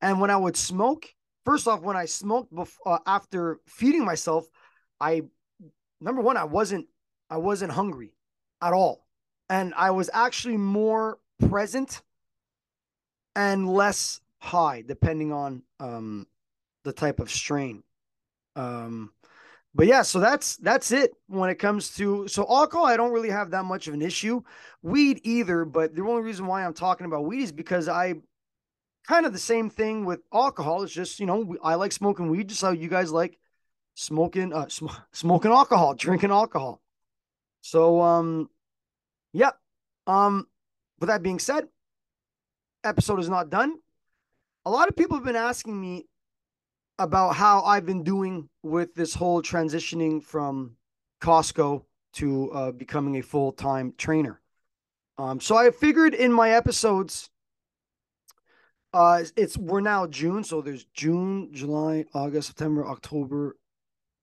And 0.00 0.20
when 0.20 0.30
I 0.30 0.36
would 0.36 0.56
smoke, 0.56 1.06
first 1.44 1.66
off, 1.66 1.80
when 1.80 1.96
I 1.96 2.06
smoked 2.06 2.54
before, 2.54 2.94
uh, 2.94 2.98
after 3.06 3.60
feeding 3.66 4.04
myself, 4.04 4.46
I 5.00 5.22
number 6.00 6.20
one, 6.20 6.36
I 6.36 6.44
wasn't 6.44 6.86
I 7.30 7.38
wasn't 7.38 7.72
hungry 7.72 8.12
at 8.60 8.72
all, 8.72 9.06
and 9.48 9.74
I 9.74 9.90
was 9.90 10.10
actually 10.12 10.56
more 10.56 11.18
present 11.48 12.02
and 13.36 13.68
less 13.68 14.20
high, 14.38 14.82
depending 14.86 15.32
on 15.32 15.62
um, 15.80 16.26
the 16.84 16.92
type 16.92 17.20
of 17.20 17.30
strain. 17.30 17.82
Um, 18.56 19.12
but 19.74 19.86
yeah, 19.86 20.02
so 20.02 20.20
that's 20.20 20.56
that's 20.58 20.92
it 20.92 21.12
when 21.26 21.50
it 21.50 21.56
comes 21.56 21.94
to 21.96 22.28
so 22.28 22.46
alcohol. 22.48 22.86
I 22.86 22.96
don't 22.96 23.12
really 23.12 23.30
have 23.30 23.50
that 23.50 23.64
much 23.64 23.88
of 23.88 23.94
an 23.94 24.02
issue. 24.02 24.42
Weed 24.82 25.20
either, 25.24 25.64
but 25.64 25.94
the 25.96 26.02
only 26.02 26.22
reason 26.22 26.46
why 26.46 26.64
I'm 26.64 26.74
talking 26.74 27.06
about 27.06 27.24
weed 27.24 27.42
is 27.42 27.52
because 27.52 27.88
I 27.88 28.14
kind 29.08 29.26
of 29.26 29.32
the 29.32 29.38
same 29.38 29.70
thing 29.70 30.04
with 30.04 30.20
alcohol. 30.32 30.84
It's 30.84 30.92
just 30.92 31.18
you 31.18 31.26
know 31.26 31.56
I 31.62 31.74
like 31.74 31.90
smoking 31.90 32.30
weed, 32.30 32.50
just 32.50 32.62
how 32.62 32.70
you 32.70 32.88
guys 32.88 33.10
like 33.10 33.36
smoking 33.94 34.52
uh 34.52 34.68
sm- 34.68 34.86
smoking 35.12 35.50
alcohol, 35.50 35.94
drinking 35.94 36.30
alcohol. 36.30 36.80
So 37.62 38.00
um, 38.00 38.50
yeah. 39.32 39.52
Um, 40.06 40.46
with 41.00 41.08
that 41.08 41.22
being 41.22 41.38
said, 41.38 41.66
episode 42.84 43.18
is 43.18 43.28
not 43.28 43.50
done. 43.50 43.74
A 44.66 44.70
lot 44.70 44.88
of 44.88 44.96
people 44.96 45.16
have 45.16 45.24
been 45.24 45.34
asking 45.34 45.80
me 45.80 46.06
about 46.98 47.34
how 47.34 47.62
I've 47.62 47.86
been 47.86 48.04
doing 48.04 48.48
with 48.62 48.94
this 48.94 49.14
whole 49.14 49.42
transitioning 49.42 50.22
from 50.22 50.76
Costco 51.20 51.84
to 52.14 52.52
uh, 52.52 52.72
becoming 52.72 53.16
a 53.16 53.22
full 53.22 53.52
time 53.52 53.94
trainer. 53.96 54.40
Um, 55.18 55.40
so 55.40 55.56
I 55.56 55.70
figured 55.70 56.14
in 56.14 56.32
my 56.32 56.50
episodes, 56.50 57.30
uh, 58.92 59.24
it's 59.36 59.56
we're 59.56 59.80
now 59.80 60.06
June, 60.06 60.44
so 60.44 60.60
there's 60.60 60.84
June, 60.94 61.50
July, 61.52 62.04
August, 62.14 62.48
September, 62.48 62.86
October, 62.86 63.56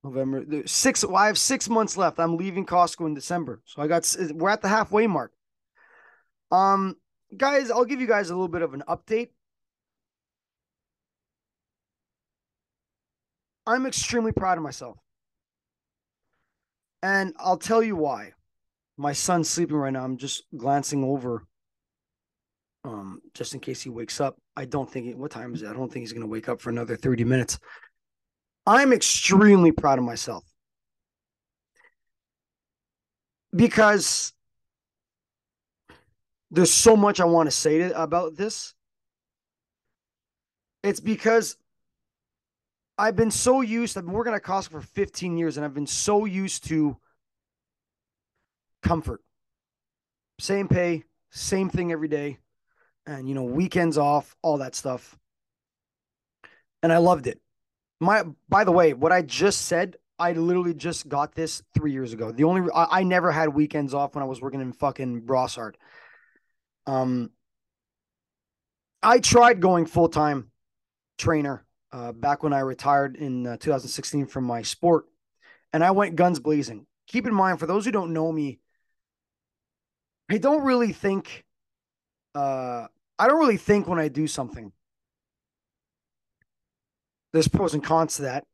November. 0.04 0.44
There's 0.46 0.72
six. 0.72 1.04
Well, 1.04 1.18
I 1.18 1.28
have 1.28 1.38
six 1.38 1.70
months 1.70 1.98
left. 1.98 2.20
I'm 2.20 2.38
leaving 2.38 2.66
Costco 2.66 3.06
in 3.06 3.14
December, 3.14 3.62
so 3.66 3.82
I 3.82 3.88
got 3.88 4.16
we're 4.34 4.50
at 4.50 4.62
the 4.62 4.70
halfway 4.70 5.08
mark. 5.08 5.34
Um, 6.52 6.96
guys, 7.36 7.70
I'll 7.72 7.86
give 7.86 8.02
you 8.02 8.08
guys 8.08 8.30
a 8.30 8.34
little 8.34 8.48
bit 8.48 8.62
of 8.62 8.74
an 8.74 8.84
update. 8.88 9.30
I'm 13.66 13.86
extremely 13.86 14.32
proud 14.32 14.58
of 14.58 14.64
myself. 14.64 14.98
And 17.04 17.34
I'll 17.40 17.58
tell 17.58 17.82
you 17.82 17.96
why. 17.96 18.34
My 18.98 19.14
son's 19.14 19.50
sleeping 19.50 19.78
right 19.78 19.94
now. 19.94 20.04
I'm 20.04 20.18
just 20.18 20.44
glancing 20.56 21.04
over 21.04 21.46
um, 22.84 23.22
just 23.34 23.54
in 23.54 23.60
case 23.60 23.82
he 23.82 23.90
wakes 23.90 24.20
up. 24.20 24.38
I 24.56 24.66
don't 24.66 24.90
think, 24.90 25.06
he, 25.06 25.14
what 25.14 25.32
time 25.32 25.54
is 25.54 25.62
it? 25.62 25.70
I 25.70 25.74
don't 25.74 25.92
think 25.92 26.04
he's 26.04 26.14
going 26.14 26.22
to 26.22 26.28
wake 26.28 26.50
up 26.50 26.62
for 26.62 26.70
another 26.70 26.96
30 26.96 27.24
minutes. 27.24 27.60
I'm 28.66 28.94
extremely 28.94 29.72
proud 29.72 29.98
of 29.98 30.06
myself 30.06 30.44
because 33.56 34.34
there's 36.52 36.72
so 36.72 36.96
much 36.96 37.20
I 37.20 37.26
want 37.26 37.48
to 37.48 37.52
say 37.56 37.80
to, 37.80 38.02
about 38.02 38.36
this. 38.36 38.74
It's 40.84 41.00
because 41.00 41.56
I've 42.98 43.16
been 43.16 43.32
so 43.32 43.62
used, 43.62 43.98
I've 43.98 44.06
been 44.06 44.14
working 44.14 44.34
at 44.34 44.44
Costco 44.44 44.72
for 44.72 44.82
15 44.82 45.38
years 45.38 45.58
and 45.58 45.66
I've 45.66 45.74
been 45.74 45.88
so 45.88 46.26
used 46.26 46.66
to 46.68 46.98
comfort. 48.84 49.22
Same 50.40 50.68
pay, 50.68 51.04
same 51.30 51.70
thing 51.70 51.92
every 51.92 52.08
day. 52.08 52.38
And, 53.06 53.28
you 53.28 53.34
know, 53.36 53.44
weekends 53.44 53.98
off, 53.98 54.36
all 54.42 54.60
that 54.60 54.76
stuff. 54.76 55.18
And 56.84 56.94
I 56.94 56.98
loved 56.98 57.28
it. 57.28 57.40
My, 58.00 58.24
by 58.50 58.64
the 58.64 58.72
way, 58.72 58.94
what 58.94 59.12
I 59.12 59.22
just 59.22 59.64
said, 59.64 59.96
I 60.20 60.34
literally 60.34 60.74
just 60.74 61.08
got 61.08 61.34
this 61.34 61.64
three 61.74 61.92
years 61.92 62.14
ago. 62.14 62.32
The 62.32 62.44
only, 62.44 62.70
I, 62.74 63.00
I 63.00 63.04
never 63.04 63.32
had 63.32 63.50
weekends 63.50 63.94
off 63.94 64.14
when 64.14 64.24
I 64.24 64.28
was 64.28 64.42
working 64.42 64.62
in 64.62 64.74
fucking 64.74 65.24
Brossard. 65.24 65.76
Um, 66.86 67.32
I 69.02 69.20
tried 69.20 69.62
going 69.62 69.86
full 69.88 70.10
time 70.10 70.52
trainer 71.18 71.66
uh, 71.92 72.12
back 72.12 72.44
when 72.44 72.54
I 72.54 72.60
retired 72.60 73.16
in 73.16 73.46
uh, 73.46 73.58
2016 73.58 74.28
from 74.28 74.46
my 74.46 74.62
sport, 74.62 75.06
and 75.74 75.84
I 75.84 75.92
went 75.92 76.16
guns 76.16 76.40
blazing. 76.40 76.86
Keep 77.08 77.28
in 77.28 77.34
mind, 77.34 77.60
for 77.60 77.66
those 77.66 77.86
who 77.86 77.92
don't 77.92 78.14
know 78.14 78.32
me, 78.32 78.60
I 80.30 80.38
don't 80.38 80.64
really 80.64 80.94
think. 80.94 81.44
Uh, 82.34 82.88
I 83.20 83.28
don't 83.28 83.40
really 83.40 83.58
think 83.58 83.88
when 83.88 84.00
I 84.00 84.08
do 84.08 84.28
something. 84.28 84.72
There's 87.34 87.48
pros 87.48 87.74
and 87.74 87.84
cons 87.84 88.16
to 88.18 88.24
that. 88.24 88.46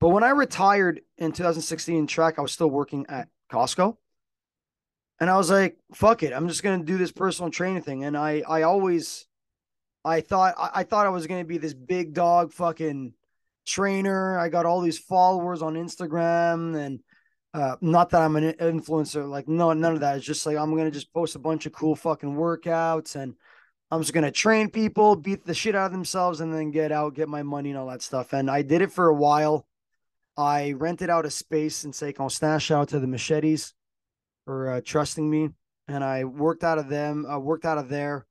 But 0.00 0.10
when 0.10 0.24
I 0.24 0.30
retired 0.30 1.00
in 1.16 1.32
2016 1.32 1.96
in 1.96 2.06
track, 2.06 2.38
I 2.38 2.42
was 2.42 2.52
still 2.52 2.68
working 2.68 3.06
at 3.08 3.28
Costco. 3.50 3.96
And 5.18 5.30
I 5.30 5.36
was 5.36 5.50
like, 5.50 5.78
fuck 5.94 6.22
it. 6.22 6.32
I'm 6.32 6.48
just 6.48 6.62
gonna 6.62 6.84
do 6.84 6.98
this 6.98 7.12
personal 7.12 7.50
training 7.50 7.82
thing. 7.82 8.04
And 8.04 8.16
I 8.16 8.42
I 8.46 8.62
always 8.62 9.26
I 10.06 10.20
thought 10.20 10.54
I, 10.56 10.84
thought 10.84 11.04
I 11.04 11.08
was 11.08 11.26
gonna 11.26 11.44
be 11.44 11.58
this 11.58 11.74
big 11.74 12.14
dog 12.14 12.52
fucking 12.52 13.12
trainer. 13.66 14.38
I 14.38 14.48
got 14.48 14.64
all 14.64 14.80
these 14.80 15.00
followers 15.00 15.62
on 15.62 15.74
Instagram 15.74 16.78
and 16.78 17.00
uh, 17.52 17.74
not 17.80 18.10
that 18.10 18.22
I'm 18.22 18.36
an 18.36 18.52
influencer, 18.52 19.28
like 19.28 19.48
no, 19.48 19.72
none 19.72 19.94
of 19.94 20.00
that. 20.00 20.16
It's 20.16 20.24
just 20.24 20.46
like 20.46 20.56
I'm 20.56 20.76
gonna 20.76 20.92
just 20.92 21.12
post 21.12 21.34
a 21.34 21.40
bunch 21.40 21.66
of 21.66 21.72
cool 21.72 21.96
fucking 21.96 22.36
workouts 22.36 23.16
and 23.16 23.34
I'm 23.90 24.00
just 24.00 24.12
gonna 24.12 24.30
train 24.30 24.70
people, 24.70 25.16
beat 25.16 25.44
the 25.44 25.54
shit 25.54 25.74
out 25.74 25.86
of 25.86 25.92
themselves, 25.92 26.40
and 26.40 26.54
then 26.54 26.70
get 26.70 26.92
out, 26.92 27.14
get 27.14 27.28
my 27.28 27.42
money 27.42 27.70
and 27.70 27.78
all 27.78 27.88
that 27.88 28.02
stuff. 28.02 28.32
And 28.32 28.48
I 28.48 28.62
did 28.62 28.82
it 28.82 28.92
for 28.92 29.08
a 29.08 29.14
while. 29.14 29.66
I 30.36 30.72
rented 30.72 31.10
out 31.10 31.26
a 31.26 31.30
space 31.30 31.84
in 31.84 31.92
St. 31.92 32.14
Constant. 32.14 32.62
Shout 32.62 32.82
out 32.82 32.88
to 32.90 33.00
the 33.00 33.08
Machetes 33.08 33.74
for 34.44 34.70
uh, 34.70 34.80
trusting 34.84 35.28
me, 35.28 35.48
and 35.88 36.04
I 36.04 36.24
worked 36.24 36.62
out 36.62 36.78
of 36.78 36.88
them. 36.88 37.26
I 37.28 37.38
worked 37.38 37.64
out 37.64 37.78
of 37.78 37.88
there 37.88 38.26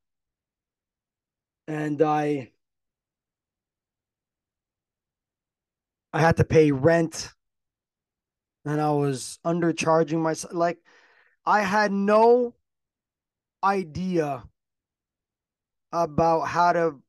and 1.67 2.01
I 2.01 2.51
I 6.13 6.21
had 6.21 6.37
to 6.37 6.43
pay 6.43 6.71
rent 6.71 7.33
and 8.65 8.79
I 8.81 8.91
was 8.91 9.39
undercharging 9.45 10.21
myself 10.21 10.53
like 10.53 10.79
I 11.45 11.61
had 11.61 11.91
no 11.91 12.55
idea 13.63 14.43
about 15.91 16.41
how 16.41 16.73
to 16.73 17.01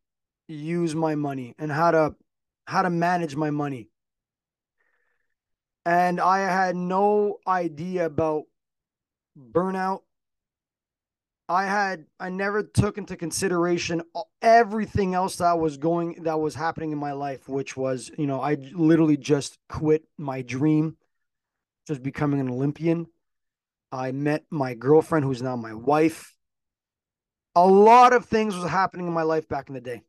use 0.49 0.95
my 0.95 1.15
money 1.15 1.55
and 1.59 1.73
how 1.73 1.91
to 1.91 2.15
how 2.67 2.83
to 2.83 2.91
manage 2.91 3.37
my 3.37 3.51
money. 3.51 3.89
And 5.85 6.21
I 6.21 6.41
had 6.41 6.75
no 6.75 7.39
idea 7.47 8.07
about 8.07 8.45
burnout 9.39 10.03
I 11.49 11.67
had 11.67 12.07
I 12.19 12.29
never 12.29 12.63
took 12.65 12.99
into 12.99 13.17
consideration 13.17 14.03
everything 14.43 15.15
else 15.15 15.37
that 15.37 15.59
was 15.59 15.77
going 15.77 16.25
that 16.25 16.41
was 16.41 16.57
happening 16.57 16.91
in 16.91 16.99
my 16.99 17.13
life, 17.13 17.49
which 17.49 17.77
was 17.77 18.11
you 18.19 18.27
know 18.27 18.41
I 18.41 18.57
literally 18.73 19.17
just 19.17 19.59
quit 19.69 20.05
my 20.19 20.43
dream, 20.43 20.97
just 21.87 22.03
becoming 22.03 22.41
an 22.41 22.51
Olympian. 22.51 23.07
I 23.93 24.11
met 24.11 24.45
my 24.51 24.75
girlfriend, 24.75 25.25
who's 25.25 25.43
now 25.43 25.55
my 25.55 25.73
wife. 25.73 26.35
A 27.55 27.67
lot 27.67 28.13
of 28.13 28.27
things 28.27 28.57
was 28.57 28.69
happening 28.69 29.07
in 29.07 29.13
my 29.13 29.23
life 29.23 29.49
back 29.49 29.69
in 29.69 29.75
the 29.75 29.81
day, 29.81 30.03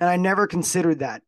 and 0.00 0.10
I 0.10 0.16
never 0.16 0.46
considered 0.48 0.98
that. 0.98 1.22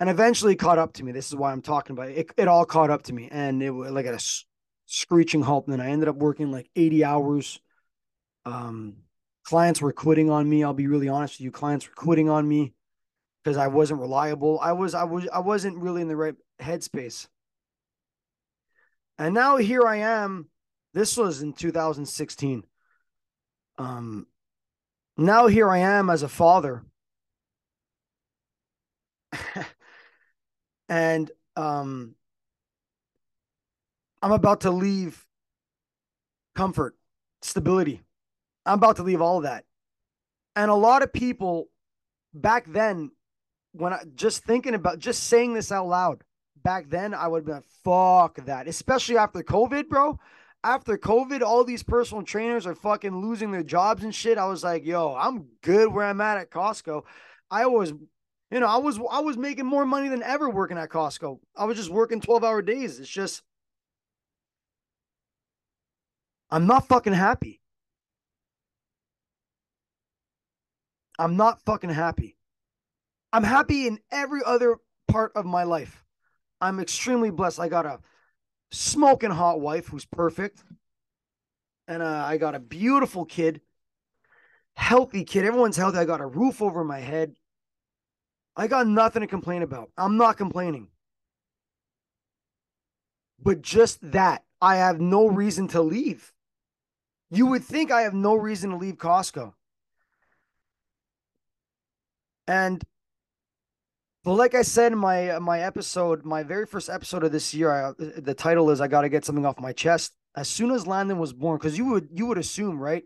And 0.00 0.10
eventually, 0.10 0.56
caught 0.56 0.78
up 0.80 0.94
to 0.94 1.04
me. 1.04 1.12
This 1.12 1.28
is 1.28 1.36
why 1.36 1.52
I'm 1.52 1.62
talking 1.62 1.94
about 1.96 2.08
it. 2.08 2.18
It, 2.18 2.30
it 2.36 2.48
all 2.48 2.64
caught 2.64 2.90
up 2.90 3.04
to 3.04 3.12
me, 3.12 3.28
and 3.30 3.62
it 3.62 3.70
was 3.70 3.92
like 3.92 4.06
at 4.06 4.14
a 4.14 4.44
screeching 4.86 5.42
halt. 5.42 5.68
And 5.68 5.72
then 5.72 5.80
I 5.80 5.90
ended 5.90 6.08
up 6.08 6.16
working 6.16 6.50
like 6.50 6.68
80 6.74 7.04
hours 7.04 7.60
um, 8.46 8.96
clients 9.44 9.80
were 9.80 9.92
quitting 9.92 10.30
on 10.30 10.48
me. 10.48 10.64
I'll 10.64 10.74
be 10.74 10.86
really 10.86 11.08
honest 11.08 11.34
with 11.34 11.44
you. 11.44 11.50
Clients 11.50 11.88
were 11.88 11.94
quitting 11.94 12.28
on 12.28 12.46
me 12.46 12.74
because 13.42 13.56
I 13.56 13.68
wasn't 13.68 14.00
reliable. 14.00 14.58
I 14.60 14.72
was 14.72 14.94
I 14.94 15.04
was 15.04 15.28
I 15.32 15.40
wasn't 15.40 15.78
really 15.78 16.02
in 16.02 16.08
the 16.08 16.16
right 16.16 16.34
headspace. 16.60 17.28
And 19.18 19.34
now 19.34 19.56
here 19.56 19.86
I 19.86 19.96
am. 19.96 20.48
This 20.92 21.16
was 21.16 21.42
in 21.42 21.52
2016. 21.52 22.64
Um 23.78 24.26
now 25.16 25.46
here 25.46 25.70
I 25.70 25.78
am 25.78 26.10
as 26.10 26.22
a 26.22 26.28
father. 26.28 26.84
and 30.88 31.30
um 31.56 32.14
I'm 34.22 34.32
about 34.32 34.62
to 34.62 34.70
leave 34.70 35.26
comfort, 36.54 36.96
stability. 37.42 38.00
I'm 38.66 38.78
about 38.78 38.96
to 38.96 39.02
leave 39.02 39.20
all 39.20 39.38
of 39.38 39.44
that. 39.44 39.64
And 40.56 40.70
a 40.70 40.74
lot 40.74 41.02
of 41.02 41.12
people 41.12 41.68
back 42.32 42.66
then, 42.66 43.10
when 43.72 43.92
I 43.92 44.02
just 44.14 44.44
thinking 44.44 44.74
about 44.74 44.98
just 44.98 45.24
saying 45.24 45.54
this 45.54 45.72
out 45.72 45.86
loud, 45.88 46.22
back 46.62 46.88
then 46.88 47.14
I 47.14 47.28
would 47.28 47.46
have 47.46 47.62
been 47.62 47.70
fuck 47.84 48.44
that, 48.46 48.68
especially 48.68 49.16
after 49.16 49.42
COVID, 49.42 49.88
bro. 49.88 50.18
After 50.62 50.96
COVID, 50.96 51.42
all 51.42 51.62
these 51.64 51.82
personal 51.82 52.22
trainers 52.22 52.66
are 52.66 52.74
fucking 52.74 53.20
losing 53.20 53.50
their 53.50 53.62
jobs 53.62 54.02
and 54.02 54.14
shit. 54.14 54.38
I 54.38 54.46
was 54.46 54.64
like, 54.64 54.86
yo, 54.86 55.14
I'm 55.14 55.46
good 55.62 55.92
where 55.92 56.06
I'm 56.06 56.22
at 56.22 56.38
at 56.38 56.50
Costco. 56.50 57.02
I 57.50 57.66
was, 57.66 57.92
you 58.50 58.60
know, 58.60 58.66
I 58.66 58.78
was 58.78 58.98
I 59.10 59.20
was 59.20 59.36
making 59.36 59.66
more 59.66 59.84
money 59.84 60.08
than 60.08 60.22
ever 60.22 60.48
working 60.48 60.78
at 60.78 60.88
Costco. 60.88 61.38
I 61.54 61.66
was 61.66 61.76
just 61.76 61.90
working 61.90 62.20
12 62.20 62.44
hour 62.44 62.62
days. 62.62 62.98
It's 62.98 63.10
just 63.10 63.42
I'm 66.50 66.66
not 66.66 66.88
fucking 66.88 67.12
happy. 67.12 67.60
I'm 71.18 71.36
not 71.36 71.60
fucking 71.64 71.90
happy. 71.90 72.36
I'm 73.32 73.44
happy 73.44 73.86
in 73.86 73.98
every 74.10 74.40
other 74.44 74.76
part 75.08 75.32
of 75.34 75.44
my 75.44 75.64
life. 75.64 76.04
I'm 76.60 76.80
extremely 76.80 77.30
blessed. 77.30 77.60
I 77.60 77.68
got 77.68 77.86
a 77.86 78.00
smoking 78.70 79.30
hot 79.30 79.60
wife 79.60 79.88
who's 79.88 80.04
perfect. 80.04 80.64
And 81.86 82.02
uh, 82.02 82.24
I 82.26 82.38
got 82.38 82.54
a 82.54 82.60
beautiful 82.60 83.24
kid, 83.24 83.60
healthy 84.74 85.24
kid. 85.24 85.44
Everyone's 85.44 85.76
healthy. 85.76 85.98
I 85.98 86.04
got 86.04 86.20
a 86.20 86.26
roof 86.26 86.62
over 86.62 86.84
my 86.84 87.00
head. 87.00 87.34
I 88.56 88.68
got 88.68 88.86
nothing 88.86 89.20
to 89.20 89.26
complain 89.26 89.62
about. 89.62 89.90
I'm 89.98 90.16
not 90.16 90.36
complaining. 90.36 90.88
But 93.42 93.60
just 93.60 94.12
that, 94.12 94.44
I 94.60 94.76
have 94.76 95.00
no 95.00 95.26
reason 95.26 95.68
to 95.68 95.82
leave. 95.82 96.32
You 97.30 97.46
would 97.46 97.64
think 97.64 97.90
I 97.90 98.02
have 98.02 98.14
no 98.14 98.34
reason 98.34 98.70
to 98.70 98.76
leave 98.76 98.96
Costco. 98.96 99.52
And 102.46 102.82
but 104.24 104.34
like 104.34 104.54
I 104.54 104.62
said 104.62 104.92
in 104.92 104.98
my 104.98 105.30
uh, 105.30 105.40
my 105.40 105.60
episode, 105.60 106.24
my 106.24 106.42
very 106.42 106.64
first 106.64 106.88
episode 106.88 107.24
of 107.24 107.32
this 107.32 107.52
year, 107.52 107.70
I, 107.70 107.82
uh, 107.90 107.94
the 108.16 108.34
title 108.34 108.70
is 108.70 108.80
"I 108.80 108.88
got 108.88 109.02
to 109.02 109.10
get 109.10 109.24
something 109.24 109.44
off 109.44 109.60
my 109.60 109.72
chest." 109.72 110.12
As 110.34 110.48
soon 110.48 110.70
as 110.70 110.86
Landon 110.86 111.18
was 111.18 111.34
born, 111.34 111.58
because 111.58 111.76
you 111.76 111.84
would 111.86 112.08
you 112.10 112.26
would 112.26 112.38
assume, 112.38 112.80
right? 112.80 113.04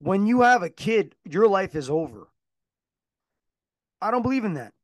When 0.00 0.26
you 0.26 0.42
have 0.42 0.62
a 0.62 0.70
kid, 0.70 1.14
your 1.24 1.48
life 1.48 1.74
is 1.74 1.88
over. 1.88 2.28
I 4.00 4.10
don't 4.10 4.22
believe 4.22 4.44
in 4.44 4.54
that. 4.54 4.74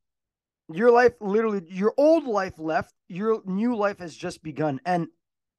Your 0.72 0.90
life, 0.90 1.12
literally, 1.20 1.62
your 1.68 1.92
old 1.98 2.24
life 2.24 2.58
left. 2.58 2.92
Your 3.08 3.42
new 3.44 3.76
life 3.76 3.98
has 3.98 4.16
just 4.16 4.42
begun, 4.42 4.80
and 4.86 5.08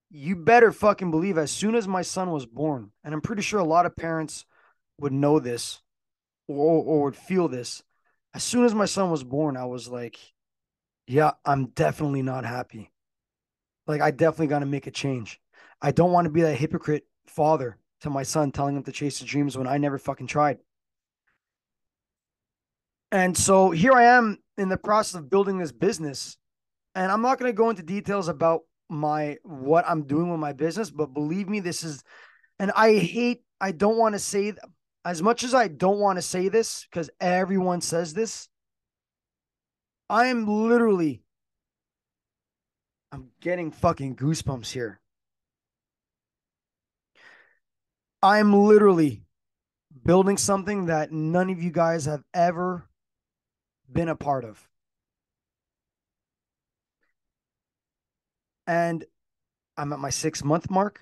you 0.09 0.36
better 0.36 0.72
fucking 0.72 1.11
believe. 1.11 1.38
As 1.38 1.51
soon 1.51 1.76
as 1.76 1.88
my 1.88 2.01
son 2.01 2.32
was 2.32 2.47
born, 2.47 2.91
and 3.03 3.13
I'm 3.13 3.22
pretty 3.22 3.43
sure 3.43 3.59
a 3.59 3.63
lot 3.63 3.86
of 3.86 3.95
parents 3.95 4.45
would 4.99 5.13
know 5.13 5.39
this 5.39 5.82
or, 6.47 6.83
or 6.83 7.03
would 7.03 7.15
feel 7.15 7.47
this. 7.47 7.83
As 8.33 8.43
soon 8.43 8.65
as 8.65 8.75
my 8.75 8.85
son 8.85 9.11
was 9.11 9.23
born, 9.23 9.57
I 9.57 9.65
was 9.65 9.87
like, 9.87 10.19
yeah, 11.07 11.31
I'm 11.45 11.67
definitely 11.67 12.21
not 12.21 12.45
happy. 12.45 12.91
Like, 13.87 14.01
I 14.01 14.11
definitely 14.11 14.47
got 14.47 14.59
to 14.59 14.65
make 14.65 14.87
a 14.87 14.91
change. 14.91 15.39
I 15.81 15.91
don't 15.91 16.11
want 16.11 16.25
to 16.25 16.31
be 16.31 16.41
that 16.41 16.55
hypocrite 16.55 17.05
father 17.27 17.77
to 18.01 18.09
my 18.09 18.23
son 18.23 18.51
telling 18.51 18.75
him 18.75 18.83
to 18.83 18.91
chase 18.91 19.19
his 19.19 19.27
dreams 19.27 19.57
when 19.57 19.67
I 19.67 19.77
never 19.77 19.97
fucking 19.97 20.27
tried. 20.27 20.57
And 23.11 23.37
so 23.37 23.71
here 23.71 23.93
I 23.93 24.03
am 24.03 24.39
in 24.57 24.69
the 24.69 24.77
process 24.77 25.19
of 25.19 25.29
building 25.29 25.57
this 25.57 25.71
business. 25.71 26.37
And 26.95 27.11
I'm 27.11 27.21
not 27.21 27.39
going 27.39 27.49
to 27.51 27.55
go 27.55 27.69
into 27.69 27.83
details 27.83 28.27
about 28.27 28.61
my 28.89 29.37
what 29.43 29.85
I'm 29.87 30.03
doing 30.03 30.29
with 30.29 30.39
my 30.39 30.53
business, 30.53 30.91
but 30.91 31.13
believe 31.13 31.49
me, 31.49 31.59
this 31.59 31.83
is 31.83 32.03
and 32.59 32.71
I 32.75 32.93
hate 32.93 33.43
I 33.59 33.71
don't 33.71 33.97
want 33.97 34.13
to 34.13 34.19
say 34.19 34.53
as 35.06 35.22
much 35.22 35.43
as 35.43 35.53
I 35.53 35.68
don't 35.68 35.99
want 35.99 36.18
to 36.18 36.22
say 36.24 36.49
this 36.49 36.88
because 36.89 37.12
everyone 37.22 37.80
says 37.80 38.16
this, 38.16 38.49
I 40.10 40.28
am 40.28 40.47
literally, 40.47 41.22
I'm 43.12 43.30
getting 43.39 43.72
fucking 43.72 44.16
goosebumps 44.16 44.72
here. 44.72 44.99
I'm 48.24 48.51
literally 48.51 49.22
building 50.03 50.38
something 50.38 50.88
that 50.88 51.12
none 51.12 51.51
of 51.51 51.62
you 51.62 51.70
guys 51.70 52.06
have 52.06 52.24
ever 52.34 52.89
been 53.91 54.10
a 54.10 54.16
part 54.16 54.43
of. 54.43 54.68
And 58.66 59.06
I'm 59.78 59.93
at 59.93 59.99
my 59.99 60.10
six 60.10 60.43
month 60.43 60.72
mark. 60.72 60.99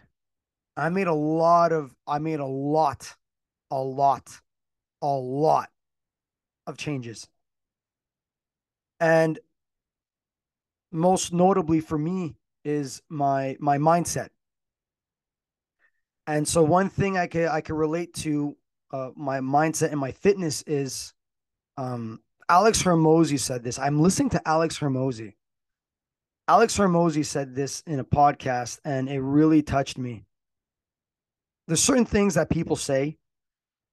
I 0.75 0.89
made 0.89 1.07
a 1.07 1.13
lot 1.13 1.71
of, 1.71 1.95
I 2.05 2.19
made 2.19 2.41
a 2.41 2.45
lot 2.45 3.15
a 3.73 3.81
lot, 3.81 4.39
a 5.01 5.07
lot 5.07 5.69
of 6.67 6.77
changes. 6.77 7.27
And 8.99 9.39
most 10.91 11.33
notably 11.33 11.79
for 11.79 11.97
me 11.97 12.35
is 12.63 13.01
my 13.09 13.57
my 13.59 13.79
mindset. 13.79 14.29
And 16.27 16.47
so 16.47 16.61
one 16.63 16.87
thing 16.87 17.17
I 17.17 17.25
can 17.25 17.47
I 17.47 17.61
can 17.61 17.75
relate 17.75 18.13
to 18.25 18.55
uh, 18.91 19.09
my 19.15 19.39
mindset 19.39 19.89
and 19.89 19.99
my 19.99 20.11
fitness 20.11 20.61
is 20.67 21.15
um, 21.75 22.21
Alex 22.47 22.83
Hormozi 22.83 23.39
said 23.39 23.63
this. 23.63 23.79
I'm 23.79 23.99
listening 23.99 24.29
to 24.31 24.47
Alex 24.47 24.77
Hormozi. 24.77 25.33
Alex 26.47 26.77
Hormozi 26.77 27.25
said 27.25 27.55
this 27.55 27.81
in 27.87 27.99
a 27.99 28.05
podcast 28.05 28.79
and 28.85 29.09
it 29.09 29.19
really 29.19 29.63
touched 29.63 29.97
me. 29.97 30.25
There's 31.67 31.81
certain 31.81 32.05
things 32.05 32.35
that 32.35 32.51
people 32.51 32.75
say 32.75 33.17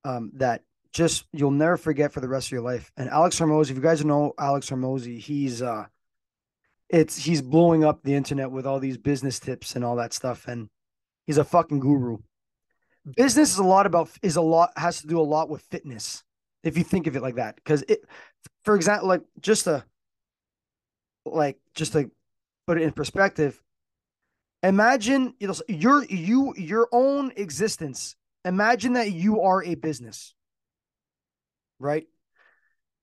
um, 0.05 0.31
that 0.35 0.63
just 0.93 1.25
you'll 1.33 1.51
never 1.51 1.77
forget 1.77 2.13
for 2.13 2.21
the 2.21 2.29
rest 2.29 2.49
of 2.49 2.53
your 2.53 2.63
life. 2.63 2.91
And 2.97 3.09
Alex 3.09 3.39
Hormozi, 3.39 3.71
if 3.71 3.77
you 3.77 3.83
guys 3.83 4.05
know 4.05 4.33
Alex 4.39 4.71
Hormozi, 4.71 5.19
he's 5.19 5.63
uh 5.63 5.87
it's 6.89 7.17
he's 7.17 7.43
blowing 7.43 7.85
up 7.85 8.03
the 8.03 8.15
internet 8.15 8.51
with 8.51 8.67
all 8.67 8.81
these 8.81 8.99
business 8.99 9.39
tips 9.39 9.77
and 9.77 9.85
all 9.85 9.97
that 9.97 10.13
stuff. 10.13 10.49
And 10.49 10.69
he's 11.27 11.39
a 11.39 11.45
fucking 11.45 11.81
guru. 11.81 12.19
Business 13.17 13.53
is 13.53 13.59
a 13.59 13.65
lot 13.65 13.87
about 13.87 14.11
is 14.23 14.37
a 14.37 14.43
lot 14.43 14.73
has 14.77 15.01
to 15.01 15.07
do 15.07 15.21
a 15.21 15.23
lot 15.23 15.49
with 15.49 15.63
fitness, 15.63 16.25
if 16.65 16.77
you 16.77 16.85
think 16.85 17.07
of 17.07 17.17
it 17.17 17.23
like 17.23 17.37
that. 17.37 17.57
Because 17.57 17.83
it 17.83 18.05
for 18.65 18.75
example, 18.75 19.09
like 19.09 19.23
just 19.41 19.67
a 19.67 19.85
like 21.25 21.59
just 21.75 21.93
to 21.93 22.11
put 22.67 22.79
it 22.79 22.83
in 22.83 22.91
perspective, 22.91 23.63
imagine 24.63 25.35
you 25.39 25.47
know 25.47 25.55
your 25.69 26.05
you 26.05 26.53
your 26.57 26.89
own 26.91 27.33
existence 27.37 28.17
imagine 28.45 28.95
that 28.95 29.13
you 29.13 29.43
are 29.43 29.63
a 29.63 29.75
business, 29.75 30.35
right? 31.79 32.07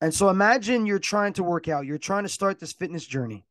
And 0.01 0.13
so 0.13 0.29
imagine 0.29 0.85
you're 0.85 0.99
trying 0.99 1.33
to 1.33 1.43
work 1.43 1.67
out, 1.67 1.85
you're 1.85 1.97
trying 1.97 2.23
to 2.23 2.29
start 2.29 2.59
this 2.59 2.73
fitness 2.73 3.05
journey. 3.05 3.45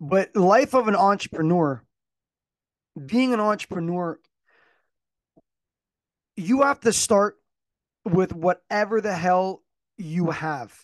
But 0.00 0.36
life 0.36 0.74
of 0.74 0.88
an 0.88 0.96
entrepreneur, 0.96 1.82
being 3.04 3.32
an 3.32 3.40
entrepreneur, 3.40 4.18
you 6.36 6.62
have 6.62 6.80
to 6.80 6.92
start 6.92 7.38
with 8.04 8.34
whatever 8.34 9.00
the 9.00 9.14
hell 9.14 9.62
you 9.96 10.30
have. 10.30 10.74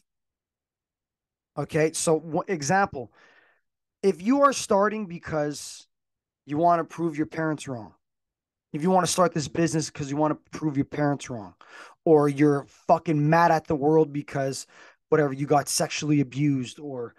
Okay, 1.57 1.93
so 1.93 2.45
example, 2.49 3.13
if 4.03 4.23
you 4.23 4.43
are 4.43 4.53
starting 4.55 5.07
because 5.07 5.87
you 6.47 6.57
want 6.57 6.81
to 6.81 6.85
prove 6.85 7.17
your 7.17 7.27
parents 7.27 7.69
wrong, 7.69 7.95
if 8.73 8.83
you 8.83 8.91
want 8.91 9.07
to 9.07 9.13
start 9.13 9.33
this 9.35 9.49
business 9.49 9.91
because 9.91 10.11
you 10.11 10.17
want 10.17 10.33
to 10.33 10.59
prove 10.59 10.77
your 10.77 10.87
parents 10.87 11.29
wrong, 11.29 11.55
or 12.05 12.29
you're 12.29 12.67
fucking 12.87 13.29
mad 13.29 13.51
at 13.51 13.67
the 13.67 13.77
world 13.77 14.13
because 14.13 14.67
whatever 15.09 15.33
you 15.33 15.47
got 15.47 15.69
sexually 15.69 16.21
abused, 16.21 16.81
or 16.81 17.15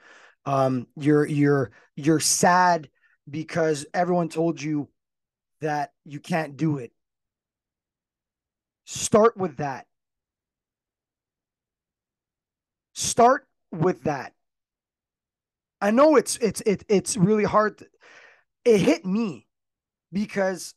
um, 0.45 0.87
you're 0.97 1.25
you're 1.25 1.71
you're 1.95 2.19
sad 2.19 2.89
because 3.29 3.85
everyone 3.93 4.29
told 4.29 4.61
you 4.61 4.89
that 5.61 5.91
you 6.05 6.19
can't 6.19 6.57
do 6.57 6.77
it. 6.77 6.91
Start 8.85 9.37
with 9.37 9.57
that. 9.57 9.85
Start 12.93 13.47
with 13.71 14.03
that. 14.03 14.33
I 15.81 15.91
know 15.91 16.15
it's 16.15 16.37
it's 16.37 16.61
it, 16.61 16.83
it's 16.87 17.17
really 17.17 17.43
hard. 17.43 17.77
To, 17.79 17.87
it 18.65 18.79
hit 18.79 19.05
me 19.05 19.47
because 20.11 20.73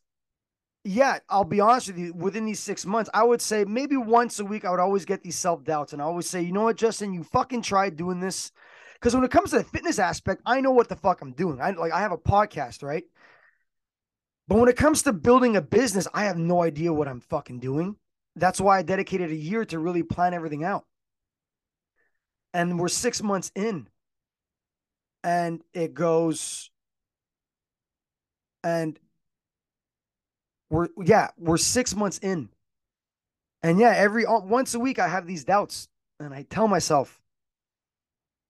yeah, 0.86 1.18
I'll 1.28 1.44
be 1.44 1.60
honest 1.60 1.88
with 1.88 1.98
you, 1.98 2.14
within 2.14 2.44
these 2.44 2.60
six 2.60 2.86
months, 2.86 3.10
I 3.12 3.24
would 3.24 3.42
say 3.42 3.64
maybe 3.64 3.96
once 3.96 4.38
a 4.38 4.44
week, 4.44 4.64
I 4.64 4.70
would 4.70 4.80
always 4.80 5.04
get 5.04 5.22
these 5.22 5.36
self 5.36 5.64
doubts. 5.64 5.92
And 5.92 6.00
I 6.00 6.04
always 6.04 6.28
say, 6.28 6.42
you 6.42 6.52
know 6.52 6.62
what, 6.62 6.76
Justin, 6.76 7.12
you 7.12 7.24
fucking 7.24 7.62
tried 7.62 7.96
doing 7.96 8.20
this. 8.20 8.52
Because 8.94 9.14
when 9.14 9.24
it 9.24 9.30
comes 9.30 9.50
to 9.50 9.58
the 9.58 9.64
fitness 9.64 9.98
aspect, 9.98 10.42
I 10.46 10.60
know 10.60 10.70
what 10.70 10.88
the 10.88 10.96
fuck 10.96 11.20
I'm 11.20 11.32
doing. 11.32 11.60
I 11.60 11.70
like, 11.72 11.92
I 11.92 12.00
have 12.00 12.12
a 12.12 12.18
podcast, 12.18 12.82
right? 12.82 13.04
But 14.48 14.58
when 14.58 14.68
it 14.68 14.76
comes 14.76 15.02
to 15.02 15.12
building 15.12 15.56
a 15.56 15.60
business, 15.62 16.06
I 16.14 16.24
have 16.24 16.38
no 16.38 16.62
idea 16.62 16.92
what 16.92 17.08
I'm 17.08 17.20
fucking 17.20 17.60
doing. 17.60 17.96
That's 18.36 18.60
why 18.60 18.78
I 18.78 18.82
dedicated 18.82 19.30
a 19.30 19.34
year 19.34 19.64
to 19.66 19.78
really 19.78 20.02
plan 20.02 20.34
everything 20.34 20.62
out. 20.62 20.84
And 22.54 22.78
we're 22.78 22.88
six 22.88 23.22
months 23.22 23.50
in. 23.54 23.88
And 25.24 25.62
it 25.74 25.94
goes 25.94 26.70
And 28.66 28.98
we're 30.70 30.88
yeah, 31.02 31.28
we're 31.38 31.56
6 31.56 31.94
months 31.96 32.18
in. 32.18 32.48
And 33.62 33.78
yeah, 33.78 33.94
every 33.96 34.24
once 34.26 34.74
a 34.74 34.78
week 34.78 34.98
I 34.98 35.08
have 35.08 35.26
these 35.26 35.44
doubts 35.44 35.88
and 36.20 36.32
I 36.32 36.42
tell 36.42 36.68
myself 36.68 37.20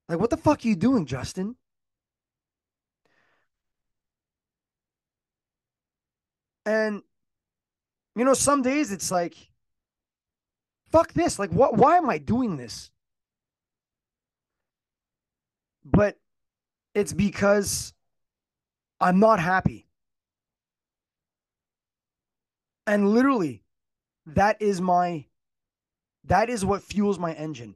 like 0.09 0.19
what 0.19 0.31
the 0.31 0.37
fuck 0.37 0.65
are 0.65 0.69
you 0.69 0.77
doing, 0.77 1.07
Justin? 1.07 1.57
And 6.65 7.03
you 8.15 8.25
know, 8.25 8.35
some 8.35 8.63
days 8.63 8.93
it's 8.93 9.11
like 9.11 9.37
fuck 10.91 11.13
this. 11.13 11.39
Like 11.39 11.51
what 11.51 11.77
why 11.77 11.97
am 11.97 12.09
I 12.11 12.19
doing 12.19 12.57
this? 12.57 12.91
But 15.85 16.19
it's 16.95 17.13
because 17.13 17.95
I'm 19.01 19.21
not 19.21 19.39
happy. 19.39 19.86
And 22.87 23.11
literally, 23.11 23.63
that 24.27 24.61
is 24.61 24.81
my 24.81 25.27
that 26.25 26.51
is 26.51 26.65
what 26.65 26.83
fuels 26.83 27.19
my 27.19 27.33
engine. 27.33 27.75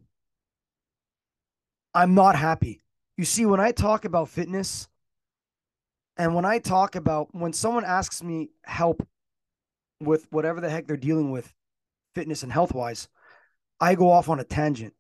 I'm 1.95 2.15
not 2.15 2.37
happy. 2.37 2.83
You 3.17 3.25
see, 3.25 3.47
when 3.47 3.61
I 3.61 3.73
talk 3.73 4.05
about 4.05 4.29
fitness 4.29 4.89
and 6.17 6.35
when 6.35 6.45
I 6.45 6.59
talk 6.59 6.97
about 6.97 7.35
when 7.35 7.53
someone 7.53 7.85
asks 7.85 8.23
me 8.23 8.51
help 8.65 9.07
with 10.01 10.27
whatever 10.31 10.61
the 10.61 10.71
heck 10.71 10.87
they're 10.87 10.97
dealing 10.97 11.31
with, 11.31 11.53
fitness 12.15 12.43
and 12.43 12.53
health 12.53 12.75
wise, 12.75 13.09
I 13.81 13.95
go 13.95 14.11
off 14.11 14.29
on 14.29 14.41
a 14.41 14.45
tangent. 14.45 14.95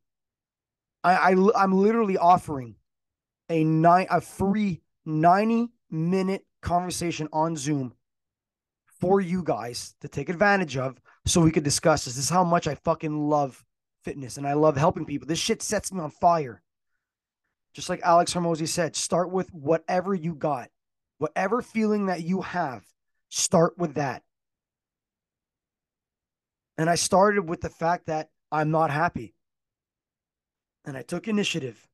I, 1.03 1.33
I 1.33 1.51
I'm 1.57 1.73
literally 1.73 2.19
offering 2.19 2.77
a 3.49 3.65
nine 3.65 4.07
a 4.11 4.21
free 4.21 4.83
90 5.07 5.69
minute 5.91 6.45
conversation 6.63 7.29
on 7.33 7.57
Zoom 7.57 7.95
for 9.01 9.21
you 9.21 9.43
guys 9.43 9.95
to 10.01 10.09
take 10.09 10.29
advantage 10.29 10.77
of 10.77 11.01
so 11.27 11.41
we 11.41 11.51
could 11.51 11.65
discuss 11.65 12.05
this. 12.05 12.15
This 12.15 12.25
is 12.25 12.31
how 12.31 12.45
much 12.45 12.67
I 12.67 12.75
fucking 12.75 13.29
love 13.29 13.65
fitness 14.05 14.37
and 14.37 14.47
I 14.47 14.53
love 14.53 14.77
helping 14.77 15.05
people. 15.05 15.27
This 15.27 15.39
shit 15.39 15.63
sets 15.63 15.93
me 15.93 16.01
on 16.01 16.11
fire. 16.11 16.63
Just 17.73 17.89
like 17.89 18.01
Alex 18.03 18.35
Hormozi 18.35 18.67
said, 18.67 18.97
start 18.97 19.31
with 19.31 19.53
whatever 19.53 20.15
you 20.15 20.35
got. 20.35 20.71
Whatever 21.19 21.61
feeling 21.63 22.07
that 22.07 22.23
you 22.23 22.41
have, 22.41 22.83
start 23.29 23.77
with 23.79 23.95
that. 23.95 24.23
And 26.79 26.89
I 26.89 26.95
started 26.95 27.49
with 27.49 27.61
the 27.61 27.69
fact 27.69 28.07
that 28.07 28.31
I'm 28.51 28.71
not 28.71 28.91
happy. 28.91 29.35
And 30.87 30.97
I 30.97 31.03
took 31.03 31.29
initiative. 31.29 31.87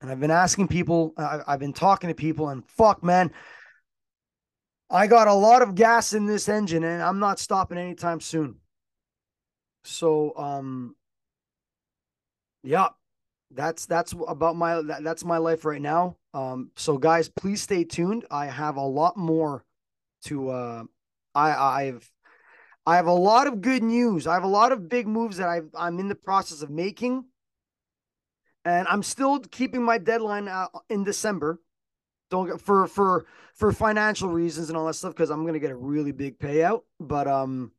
And 0.00 0.10
I've 0.10 0.20
been 0.20 0.30
asking 0.30 0.68
people, 0.68 1.12
I've 1.18 1.58
been 1.58 1.72
talking 1.72 2.08
to 2.08 2.14
people, 2.14 2.48
and 2.50 2.64
fuck, 2.64 3.02
man, 3.02 3.32
I 4.90 5.06
got 5.06 5.28
a 5.28 5.34
lot 5.34 5.62
of 5.62 5.74
gas 5.74 6.12
in 6.12 6.26
this 6.26 6.48
engine 6.48 6.82
and 6.84 7.02
I'm 7.02 7.18
not 7.18 7.38
stopping 7.38 7.78
anytime 7.78 8.20
soon. 8.20 8.56
So, 9.84 10.36
um, 10.36 10.96
yeah, 12.62 12.88
that's 13.50 13.86
that's 13.86 14.14
about 14.26 14.56
my 14.56 14.80
that, 14.82 15.04
that's 15.04 15.24
my 15.24 15.38
life 15.38 15.64
right 15.64 15.80
now. 15.80 16.16
Um, 16.34 16.70
so 16.76 16.98
guys, 16.98 17.28
please 17.28 17.62
stay 17.62 17.84
tuned. 17.84 18.24
I 18.30 18.46
have 18.46 18.76
a 18.76 18.82
lot 18.82 19.16
more 19.16 19.64
to 20.24 20.50
uh 20.50 20.84
I 21.34 21.52
I've 21.52 22.10
I 22.86 22.96
have 22.96 23.06
a 23.06 23.12
lot 23.12 23.46
of 23.46 23.60
good 23.60 23.82
news. 23.82 24.26
I 24.26 24.34
have 24.34 24.44
a 24.44 24.48
lot 24.48 24.72
of 24.72 24.88
big 24.88 25.06
moves 25.06 25.36
that 25.36 25.48
i 25.48 25.60
I'm 25.76 25.98
in 25.98 26.08
the 26.08 26.14
process 26.14 26.62
of 26.62 26.70
making. 26.70 27.24
And 28.64 28.88
I'm 28.88 29.02
still 29.02 29.40
keeping 29.40 29.82
my 29.82 29.98
deadline 29.98 30.48
out 30.48 30.70
in 30.88 31.04
December. 31.04 31.60
Don't 32.30 32.46
get 32.48 32.60
for 32.60 32.86
for 32.86 33.26
for 33.54 33.72
financial 33.72 34.28
reasons 34.28 34.68
and 34.68 34.76
all 34.76 34.86
that 34.86 34.94
stuff 34.94 35.14
because 35.14 35.30
I'm 35.30 35.44
gonna 35.46 35.58
get 35.58 35.70
a 35.70 35.76
really 35.76 36.12
big 36.12 36.38
payout. 36.38 36.82
But 37.00 37.26
um, 37.26 37.72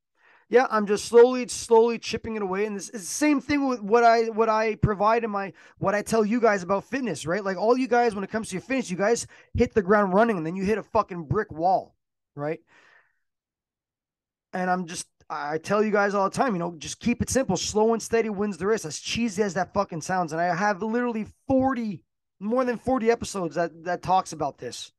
yeah, 0.50 0.66
I'm 0.72 0.88
just 0.88 1.06
slowly, 1.06 1.48
slowly 1.48 2.00
chipping 2.00 2.36
it 2.36 2.42
away. 2.42 2.66
And 2.66 2.76
this 2.76 2.90
is 2.90 3.02
the 3.02 3.08
same 3.08 3.40
thing 3.40 3.68
with 3.68 3.82
what 3.82 4.04
I 4.04 4.26
what 4.30 4.50
I 4.50 4.76
provide 4.76 5.24
in 5.24 5.30
my 5.30 5.54
what 5.78 5.94
I 5.94 6.02
tell 6.02 6.26
you 6.26 6.42
guys 6.42 6.64
about 6.64 6.86
fitness, 6.86 7.26
right? 7.26 7.44
Like 7.44 7.58
all 7.58 7.78
you 7.78 7.88
guys, 7.88 8.16
when 8.16 8.24
it 8.24 8.32
comes 8.32 8.50
to 8.50 8.56
your 8.56 8.64
fitness, 8.64 8.90
you 8.90 8.98
guys 8.98 9.28
hit 9.54 9.76
the 9.76 9.84
ground 9.84 10.14
running 10.14 10.38
and 10.38 10.46
then 10.46 10.56
you 10.56 10.64
hit 10.64 10.80
a 10.80 10.84
fucking 10.84 11.26
brick 11.26 11.52
wall, 11.52 11.96
right? 12.36 12.60
And 14.52 14.72
I'm 14.72 14.88
just, 14.88 15.06
I 15.30 15.60
tell 15.60 15.84
you 15.84 15.92
guys 15.92 16.16
all 16.16 16.28
the 16.28 16.36
time, 16.36 16.54
you 16.54 16.60
know, 16.60 16.74
just 16.80 17.00
keep 17.00 17.22
it 17.22 17.30
simple. 17.30 17.56
Slow 17.56 17.94
and 17.94 18.02
steady 18.02 18.30
wins 18.30 18.58
the 18.58 18.66
race. 18.66 18.86
As 18.86 18.98
cheesy 18.98 19.44
as 19.44 19.54
that 19.54 19.76
fucking 19.76 20.02
sounds. 20.02 20.32
And 20.32 20.42
I 20.42 20.56
have 20.56 20.82
literally 20.82 21.28
40, 21.48 22.02
more 22.40 22.64
than 22.66 22.78
40 22.78 23.12
episodes 23.12 23.56
that, 23.56 23.84
that 23.86 24.02
talks 24.02 24.32
about 24.32 24.58
this. 24.58 24.92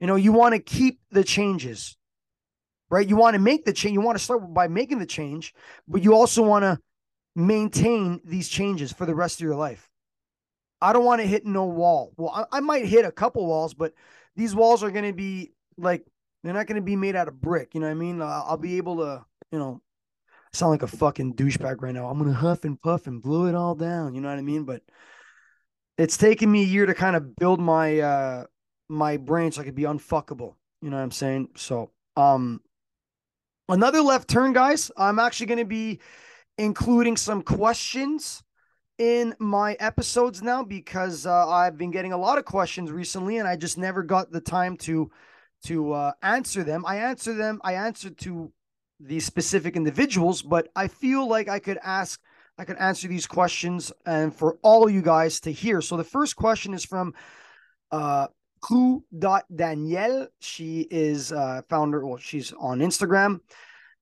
You 0.00 0.06
know, 0.06 0.16
you 0.16 0.32
want 0.32 0.54
to 0.54 0.60
keep 0.60 1.00
the 1.10 1.24
changes, 1.24 1.96
right? 2.90 3.06
You 3.06 3.16
want 3.16 3.34
to 3.34 3.40
make 3.40 3.64
the 3.64 3.72
change. 3.72 3.94
You 3.94 4.00
want 4.00 4.16
to 4.18 4.24
start 4.24 4.54
by 4.54 4.68
making 4.68 4.98
the 4.98 5.06
change, 5.06 5.54
but 5.86 6.02
you 6.02 6.14
also 6.14 6.42
want 6.42 6.62
to 6.62 6.78
maintain 7.34 8.20
these 8.24 8.48
changes 8.48 8.92
for 8.92 9.06
the 9.06 9.14
rest 9.14 9.40
of 9.40 9.44
your 9.44 9.56
life. 9.56 9.88
I 10.80 10.92
don't 10.92 11.04
want 11.04 11.20
to 11.20 11.26
hit 11.26 11.44
no 11.44 11.64
wall. 11.64 12.12
Well, 12.16 12.30
I, 12.30 12.58
I 12.58 12.60
might 12.60 12.86
hit 12.86 13.04
a 13.04 13.12
couple 13.12 13.44
walls, 13.46 13.74
but 13.74 13.92
these 14.36 14.54
walls 14.54 14.84
are 14.84 14.90
going 14.92 15.06
to 15.06 15.12
be 15.12 15.52
like 15.76 16.04
they're 16.42 16.54
not 16.54 16.66
going 16.66 16.76
to 16.76 16.82
be 16.82 16.96
made 16.96 17.16
out 17.16 17.28
of 17.28 17.40
brick. 17.40 17.74
You 17.74 17.80
know 17.80 17.86
what 17.86 17.92
I 17.92 17.94
mean? 17.94 18.22
I'll, 18.22 18.44
I'll 18.48 18.56
be 18.56 18.76
able 18.76 18.98
to, 18.98 19.24
you 19.50 19.58
know, 19.58 19.80
sound 20.52 20.70
like 20.70 20.82
a 20.82 20.86
fucking 20.86 21.34
douchebag 21.34 21.82
right 21.82 21.94
now. 21.94 22.08
I'm 22.08 22.18
going 22.18 22.30
to 22.30 22.36
huff 22.36 22.64
and 22.64 22.80
puff 22.80 23.06
and 23.06 23.22
blow 23.22 23.46
it 23.46 23.54
all 23.54 23.74
down. 23.74 24.14
You 24.14 24.20
know 24.20 24.28
what 24.28 24.38
I 24.38 24.42
mean? 24.42 24.64
But 24.64 24.82
it's 25.98 26.16
taken 26.16 26.50
me 26.50 26.62
a 26.62 26.66
year 26.66 26.86
to 26.86 26.94
kind 26.94 27.16
of 27.16 27.36
build 27.36 27.60
my, 27.60 27.98
uh, 27.98 28.44
my 28.88 29.16
brain 29.16 29.52
so 29.52 29.60
I 29.60 29.64
could 29.64 29.74
be 29.74 29.82
unfuckable. 29.82 30.54
You 30.80 30.90
know 30.90 30.96
what 30.96 31.02
I'm 31.02 31.10
saying? 31.10 31.50
So, 31.56 31.90
um, 32.16 32.60
another 33.68 34.00
left 34.00 34.28
turn, 34.28 34.52
guys. 34.52 34.90
I'm 34.96 35.18
actually 35.18 35.46
going 35.46 35.58
to 35.58 35.64
be 35.64 36.00
including 36.56 37.16
some 37.16 37.42
questions 37.42 38.42
in 38.98 39.34
my 39.38 39.74
episodes 39.74 40.42
now 40.42 40.64
because 40.64 41.24
uh, 41.26 41.48
I've 41.48 41.78
been 41.78 41.90
getting 41.90 42.12
a 42.12 42.16
lot 42.16 42.38
of 42.38 42.44
questions 42.44 42.90
recently 42.90 43.38
and 43.38 43.46
I 43.46 43.56
just 43.56 43.78
never 43.78 44.02
got 44.02 44.32
the 44.32 44.40
time 44.40 44.76
to 44.78 45.10
to 45.64 45.92
uh, 45.92 46.12
answer 46.22 46.62
them. 46.62 46.84
I 46.86 46.96
answer 46.98 47.34
them. 47.34 47.60
I 47.64 47.74
answer 47.74 48.10
to 48.10 48.52
these 49.00 49.24
specific 49.24 49.76
individuals, 49.76 50.42
but 50.42 50.68
I 50.76 50.88
feel 50.88 51.28
like 51.28 51.48
I 51.48 51.58
could 51.58 51.78
ask, 51.82 52.20
I 52.58 52.64
can 52.64 52.76
answer 52.76 53.06
these 53.06 53.26
questions 53.26 53.92
and 54.04 54.34
for 54.34 54.58
all 54.62 54.90
you 54.90 55.00
guys 55.00 55.40
to 55.40 55.52
hear. 55.52 55.80
So 55.80 55.96
the 55.96 56.04
first 56.04 56.34
question 56.34 56.74
is 56.74 56.84
from 56.84 57.14
uh, 57.92 58.26
Danielle. 59.54 60.26
She 60.40 60.80
is 60.90 61.32
uh, 61.32 61.62
founder, 61.68 62.04
well, 62.04 62.18
she's 62.18 62.52
on 62.58 62.80
Instagram, 62.80 63.40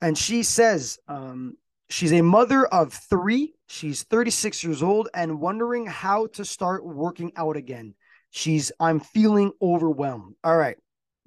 and 0.00 0.16
she 0.16 0.42
says 0.42 0.98
um, 1.06 1.58
she's 1.90 2.14
a 2.14 2.22
mother 2.22 2.66
of 2.66 2.94
three. 2.94 3.54
She's 3.68 4.04
36 4.04 4.64
years 4.64 4.82
old 4.82 5.10
and 5.12 5.40
wondering 5.40 5.86
how 5.86 6.28
to 6.28 6.44
start 6.44 6.84
working 6.84 7.32
out 7.36 7.56
again. 7.56 7.94
She's, 8.30 8.72
I'm 8.80 9.00
feeling 9.00 9.52
overwhelmed. 9.60 10.34
All 10.42 10.56
right. 10.56 10.76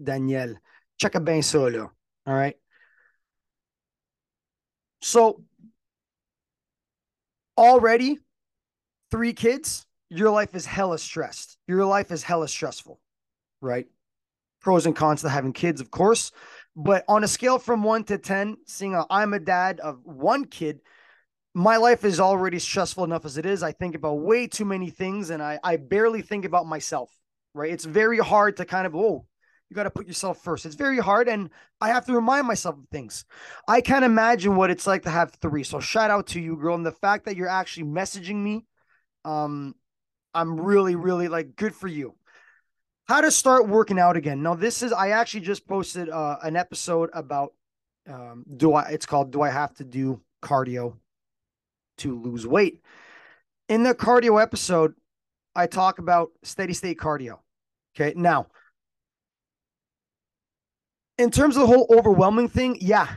Danielle. 0.02 0.56
Checa 1.02 1.24
bem 1.24 1.42
solo. 1.42 1.92
All 2.26 2.34
right. 2.34 2.56
So 5.02 5.44
already 7.60 8.18
three 9.12 9.34
kids, 9.34 9.86
your 10.10 10.32
life 10.32 10.56
is 10.56 10.66
hella 10.66 10.98
stressed. 10.98 11.58
Your 11.68 11.86
life 11.86 12.12
is 12.12 12.24
hella 12.24 12.48
stressful, 12.48 13.00
right? 13.62 13.86
Pros 14.62 14.86
and 14.86 14.96
cons 14.96 15.22
to 15.22 15.30
having 15.30 15.54
kids, 15.54 15.82
of 15.82 15.92
course. 15.92 16.32
But 16.76 17.04
on 17.08 17.24
a 17.24 17.28
scale 17.28 17.60
from 17.60 17.84
one 17.84 18.06
to 18.06 18.18
10, 18.18 18.58
seeing 18.66 19.00
I'm 19.10 19.34
a 19.34 19.40
dad 19.40 19.80
of 19.82 20.00
one 20.06 20.46
kid, 20.46 20.80
my 21.54 21.78
life 21.78 22.06
is 22.06 22.20
already 22.20 22.60
stressful 22.60 23.04
enough 23.04 23.26
as 23.26 23.38
it 23.38 23.46
is. 23.46 23.62
I 23.62 23.74
think 23.74 23.96
about 23.96 24.22
way 24.22 24.48
too 24.48 24.66
many 24.66 24.90
things 24.90 25.30
and 25.30 25.44
I, 25.44 25.60
I 25.64 25.76
barely 25.76 26.22
think 26.22 26.46
about 26.46 26.66
myself, 26.66 27.12
right? 27.54 27.72
It's 27.72 27.86
very 27.86 28.20
hard 28.20 28.58
to 28.58 28.66
kind 28.66 28.88
of, 28.88 28.96
oh, 28.96 29.26
you 29.70 29.76
got 29.76 29.84
to 29.84 29.92
put 29.92 30.08
yourself 30.08 30.42
first. 30.44 30.66
It's 30.66 30.76
very 30.76 30.98
hard. 30.98 31.28
And 31.28 31.50
I 31.80 31.90
have 31.90 32.06
to 32.08 32.14
remind 32.14 32.48
myself 32.48 32.76
of 32.76 32.88
things. 32.92 33.26
I 33.68 33.82
can't 33.82 34.06
imagine 34.06 34.56
what 34.56 34.72
it's 34.72 34.88
like 34.88 35.04
to 35.04 35.10
have 35.10 35.32
three. 35.34 35.64
So 35.64 35.80
shout 35.80 36.10
out 36.10 36.28
to 36.28 36.40
you, 36.40 36.56
girl. 36.56 36.76
And 36.76 36.86
the 36.86 36.92
fact 36.92 37.26
that 37.26 37.36
you're 37.36 37.48
actually 37.48 37.86
messaging 37.86 38.38
me, 38.38 38.66
um, 39.26 39.76
I'm 40.34 40.60
really, 40.60 40.96
really 40.96 41.28
like 41.28 41.56
good 41.56 41.76
for 41.76 41.88
you. 41.88 42.16
How 43.08 43.22
to 43.22 43.32
start 43.32 43.68
working 43.68 44.00
out 44.00 44.18
again. 44.18 44.44
Now, 44.44 44.56
this 44.56 44.84
is, 44.84 44.92
I 44.92 45.10
actually 45.10 45.42
just 45.42 45.68
posted 45.68 46.10
uh, 46.10 46.38
an 46.44 46.56
episode 46.56 47.10
about, 47.14 47.54
um, 48.08 48.46
do 48.56 48.74
I, 48.74 48.90
it's 48.90 49.06
called, 49.06 49.32
Do 49.32 49.42
I 49.42 49.50
Have 49.50 49.74
to 49.76 49.84
Do 49.84 50.22
Cardio 50.44 50.96
to 51.98 52.20
Lose 52.20 52.46
Weight? 52.46 52.82
In 53.68 53.84
the 53.84 53.94
cardio 53.94 54.42
episode, 54.42 54.94
I 55.56 55.68
talk 55.68 56.00
about 56.00 56.30
steady 56.44 56.74
state 56.74 57.00
cardio. 57.00 57.40
Okay. 57.96 58.14
Now, 58.16 58.48
in 61.20 61.30
terms 61.30 61.58
of 61.58 61.62
the 61.62 61.68
whole 61.68 61.86
overwhelming 61.90 62.48
thing, 62.48 62.78
yeah, 62.80 63.08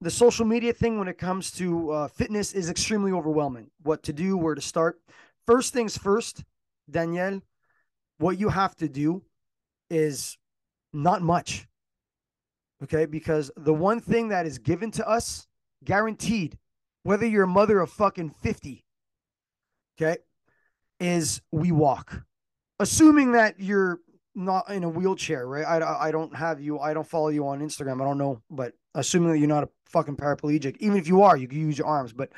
the 0.00 0.10
social 0.10 0.46
media 0.46 0.72
thing 0.72 0.98
when 0.98 1.06
it 1.06 1.18
comes 1.18 1.50
to 1.52 1.90
uh, 1.90 2.08
fitness 2.08 2.54
is 2.54 2.70
extremely 2.70 3.12
overwhelming. 3.12 3.70
What 3.82 4.02
to 4.04 4.12
do, 4.12 4.38
where 4.38 4.54
to 4.54 4.60
start. 4.62 4.98
First 5.46 5.74
things 5.74 5.96
first, 5.96 6.44
Danielle, 6.90 7.42
what 8.16 8.40
you 8.40 8.48
have 8.48 8.74
to 8.76 8.88
do 8.88 9.22
is 9.90 10.38
not 10.94 11.20
much. 11.20 11.68
Okay. 12.82 13.04
Because 13.04 13.50
the 13.56 13.74
one 13.74 14.00
thing 14.00 14.28
that 14.28 14.46
is 14.46 14.58
given 14.58 14.90
to 14.92 15.06
us, 15.06 15.46
guaranteed, 15.84 16.58
whether 17.02 17.26
you're 17.26 17.44
a 17.44 17.48
mother 17.48 17.80
of 17.80 17.90
fucking 17.90 18.30
50, 18.42 18.82
okay, 20.00 20.16
is 20.98 21.42
we 21.52 21.70
walk. 21.70 22.22
Assuming 22.80 23.32
that 23.32 23.60
you're 23.60 24.00
not 24.34 24.70
in 24.70 24.84
a 24.84 24.88
wheelchair, 24.88 25.46
right? 25.46 25.64
I, 25.64 26.08
I 26.08 26.10
don't 26.10 26.34
have 26.34 26.60
you, 26.60 26.78
I 26.78 26.94
don't 26.94 27.06
follow 27.06 27.28
you 27.28 27.46
on 27.46 27.60
Instagram. 27.60 28.00
I 28.00 28.04
don't 28.04 28.18
know, 28.18 28.42
but 28.50 28.74
assuming 28.94 29.30
that 29.32 29.38
you're 29.38 29.48
not 29.48 29.64
a 29.64 29.68
fucking 29.86 30.16
paraplegic, 30.16 30.76
even 30.80 30.96
if 30.96 31.06
you 31.08 31.22
are, 31.22 31.36
you 31.36 31.48
can 31.48 31.60
use 31.60 31.78
your 31.78 31.86
arms. 31.86 32.12
But 32.12 32.30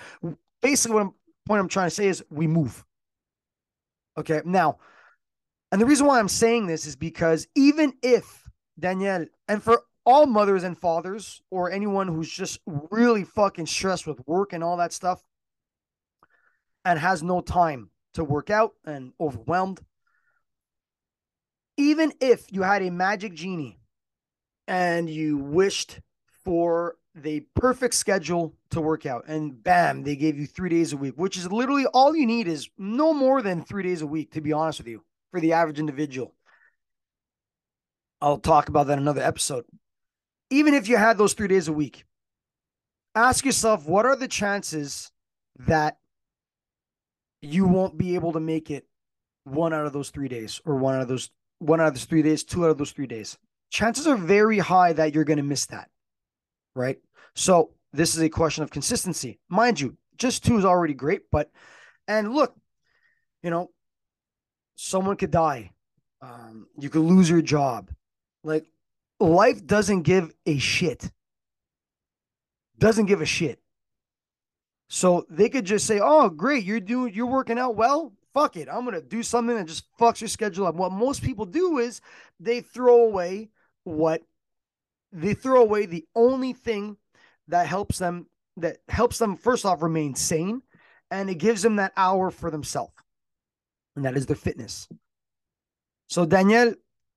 basically, 0.61 0.95
what 0.95 1.03
I'm 1.03 1.15
point 1.47 1.61
I'm 1.61 1.69
trying 1.69 1.89
to 1.89 1.95
say 1.95 2.07
is 2.07 2.25
we 2.31 2.47
move. 2.47 2.85
Okay. 4.17 4.43
Now, 4.45 4.79
and 5.73 5.81
the 5.81 5.87
reason 5.87 6.07
why 6.07 6.19
I'm 6.19 6.29
saying 6.29 6.67
this 6.67 6.87
is 6.87 6.97
because 6.97 7.47
even 7.55 7.95
if 8.03 8.45
Danielle, 8.79 9.27
and 9.49 9.63
for 9.63 9.83
all 10.07 10.27
mothers 10.27 10.63
and 10.65 10.79
fathers, 10.79 11.43
or 11.51 11.71
anyone 11.71 12.09
who's 12.09 12.31
just 12.31 12.61
really 12.67 13.25
fucking 13.25 13.67
stressed 13.67 14.07
with 14.07 14.21
work 14.27 14.53
and 14.53 14.63
all 14.63 14.77
that 14.77 14.93
stuff, 14.93 15.23
and 16.85 16.99
has 16.99 17.23
no 17.23 17.41
time 17.41 17.91
to 18.13 18.23
work 18.23 18.51
out 18.51 18.73
and 18.85 19.13
overwhelmed, 19.19 19.81
even 21.77 22.13
if 22.21 22.53
you 22.53 22.63
had 22.63 22.83
a 22.83 22.91
magic 22.91 23.35
genie 23.35 23.79
and 24.67 25.09
you 25.11 25.39
wished 25.39 26.01
for 26.45 26.97
the 27.15 27.41
perfect 27.55 27.95
schedule 27.95 28.55
to 28.71 28.81
work 28.81 29.07
out 29.07 29.25
and 29.29 29.63
bam 29.63 30.03
they 30.03 30.17
gave 30.17 30.37
you 30.37 30.47
three 30.47 30.69
days 30.69 30.93
a 30.93 30.97
week 30.97 31.15
which 31.17 31.37
is 31.37 31.51
literally 31.51 31.87
all 31.87 32.17
you 32.17 32.27
need 32.27 32.49
is 32.49 32.69
no 32.77 33.15
more 33.15 33.41
than 33.41 33.63
three 33.63 33.83
days 33.85 34.03
a 34.03 34.07
week 34.07 34.33
to 34.33 34.41
be 34.41 34.53
honest 34.53 34.81
with 34.81 34.89
you 34.89 35.03
for 35.31 35.41
the 35.41 35.53
average 35.53 35.79
individual. 35.79 36.33
I'll 38.21 38.39
talk 38.39 38.69
about 38.69 38.87
that 38.87 38.95
in 38.95 39.01
another 39.01 39.23
episode. 39.23 39.65
Even 40.51 40.75
if 40.75 40.89
you 40.89 40.97
had 40.97 41.19
those 41.19 41.35
three 41.35 41.49
days 41.49 41.69
a 41.69 41.73
week 41.73 42.05
ask 43.15 43.45
yourself 43.45 43.87
what 43.87 44.07
are 44.07 44.17
the 44.17 44.29
chances 44.29 45.13
that 45.59 45.99
you 47.41 47.67
won't 47.67 47.97
be 47.97 48.15
able 48.15 48.33
to 48.33 48.41
make 48.41 48.71
it 48.71 48.87
one 49.45 49.73
out 49.73 49.87
of 49.87 49.93
those 49.93 50.11
three 50.11 50.29
days 50.29 50.61
or 50.65 50.77
one 50.77 50.95
out 50.95 51.03
of 51.03 51.09
those 51.09 51.31
one 51.65 51.81
out 51.81 51.89
of 51.89 51.95
those 51.95 52.05
three 52.05 52.23
days 52.23 52.45
two 52.45 52.65
out 52.65 52.71
of 52.71 52.79
those 52.79 52.93
three 52.93 53.07
days 53.07 53.39
chances 53.71 54.07
are 54.07 54.17
very 54.17 54.59
high 54.59 54.93
that 54.93 55.15
you're 55.15 55.25
going 55.25 55.39
to 55.39 55.43
miss 55.43 55.67
that 55.67 55.89
right? 56.75 56.99
So 57.35 57.71
this 57.93 58.15
is 58.15 58.23
a 58.23 58.29
question 58.29 58.65
of 58.65 58.71
consistency. 58.71 59.39
Mind 59.49 59.81
you, 59.81 59.97
just 60.17 60.45
two 60.45 60.59
is 60.59 60.65
already 60.65 60.95
great, 60.95 61.23
but 61.31 61.51
and 62.07 62.35
look, 62.35 62.55
you 63.43 63.51
know, 63.51 63.71
someone 64.77 65.17
could 65.17 65.31
die. 65.31 65.71
Um, 66.21 66.67
you 66.79 66.91
could 66.91 67.03
lose 67.03 67.29
your 67.29 67.43
job. 67.43 67.91
Like 68.43 68.67
life 69.21 69.65
doesn't 69.65 70.03
give 70.03 70.33
a 70.47 70.59
shit. 70.59 71.11
Doesn't 72.79 73.07
give 73.07 73.21
a 73.21 73.27
shit. 73.27 73.61
So 74.89 75.27
they 75.29 75.49
could 75.49 75.65
just 75.65 75.87
say, 75.87 76.01
"Oh, 76.03 76.29
great, 76.29 76.65
you're 76.65 76.81
doing, 76.81 77.15
you're 77.15 77.27
working 77.27 77.59
out 77.59 77.77
well. 77.77 78.13
Fuck 78.35 78.57
it, 78.57 78.69
I'm 78.71 78.85
gonna 78.85 79.01
do 79.01 79.23
something 79.23 79.57
that 79.57 79.67
just 79.67 79.87
fucks 79.99 80.21
your 80.21 80.29
schedule 80.29 80.67
up." 80.67 80.75
What 80.75 80.93
most 80.93 81.23
people 81.23 81.47
do 81.47 81.79
is 81.79 82.01
they 82.39 82.61
throw 82.61 83.05
away 83.05 83.51
what 83.85 84.23
they 85.13 85.35
throw 85.35 85.63
away 85.63 85.87
the 85.87 86.05
only 86.15 86.53
thing 86.53 86.97
that 87.49 87.67
helps 87.67 87.99
them 87.99 88.27
that 88.57 88.79
helps 88.89 89.19
them 89.19 89.37
first 89.37 89.65
off 89.65 89.83
remain 89.83 90.15
sane 90.15 90.61
and 91.11 91.31
it 91.31 91.37
gives 91.37 91.63
them 91.63 91.77
that 91.77 91.93
hour 91.97 92.31
for 92.31 92.51
themselves 92.51 92.93
and 93.95 94.05
that 94.05 94.17
is 94.17 94.27
their 94.27 94.37
fitness 94.37 94.89
so 96.09 96.27
danielle 96.27 96.75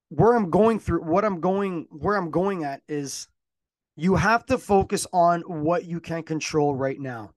where 0.09 0.34
i'm 0.34 0.49
going 0.49 0.80
through 0.80 1.01
what 1.01 1.26
i'm 1.26 1.39
going 1.39 1.88
where 1.89 2.15
i'm 2.15 2.30
going 2.30 2.63
at 2.63 2.82
is 2.88 3.28
you 3.95 4.15
have 4.15 4.45
to 4.45 4.57
focus 4.57 5.07
on 5.11 5.41
what 5.41 5.86
you 5.86 5.99
can 5.99 6.22
control 6.22 6.76
right 6.76 6.99
now 6.99 7.32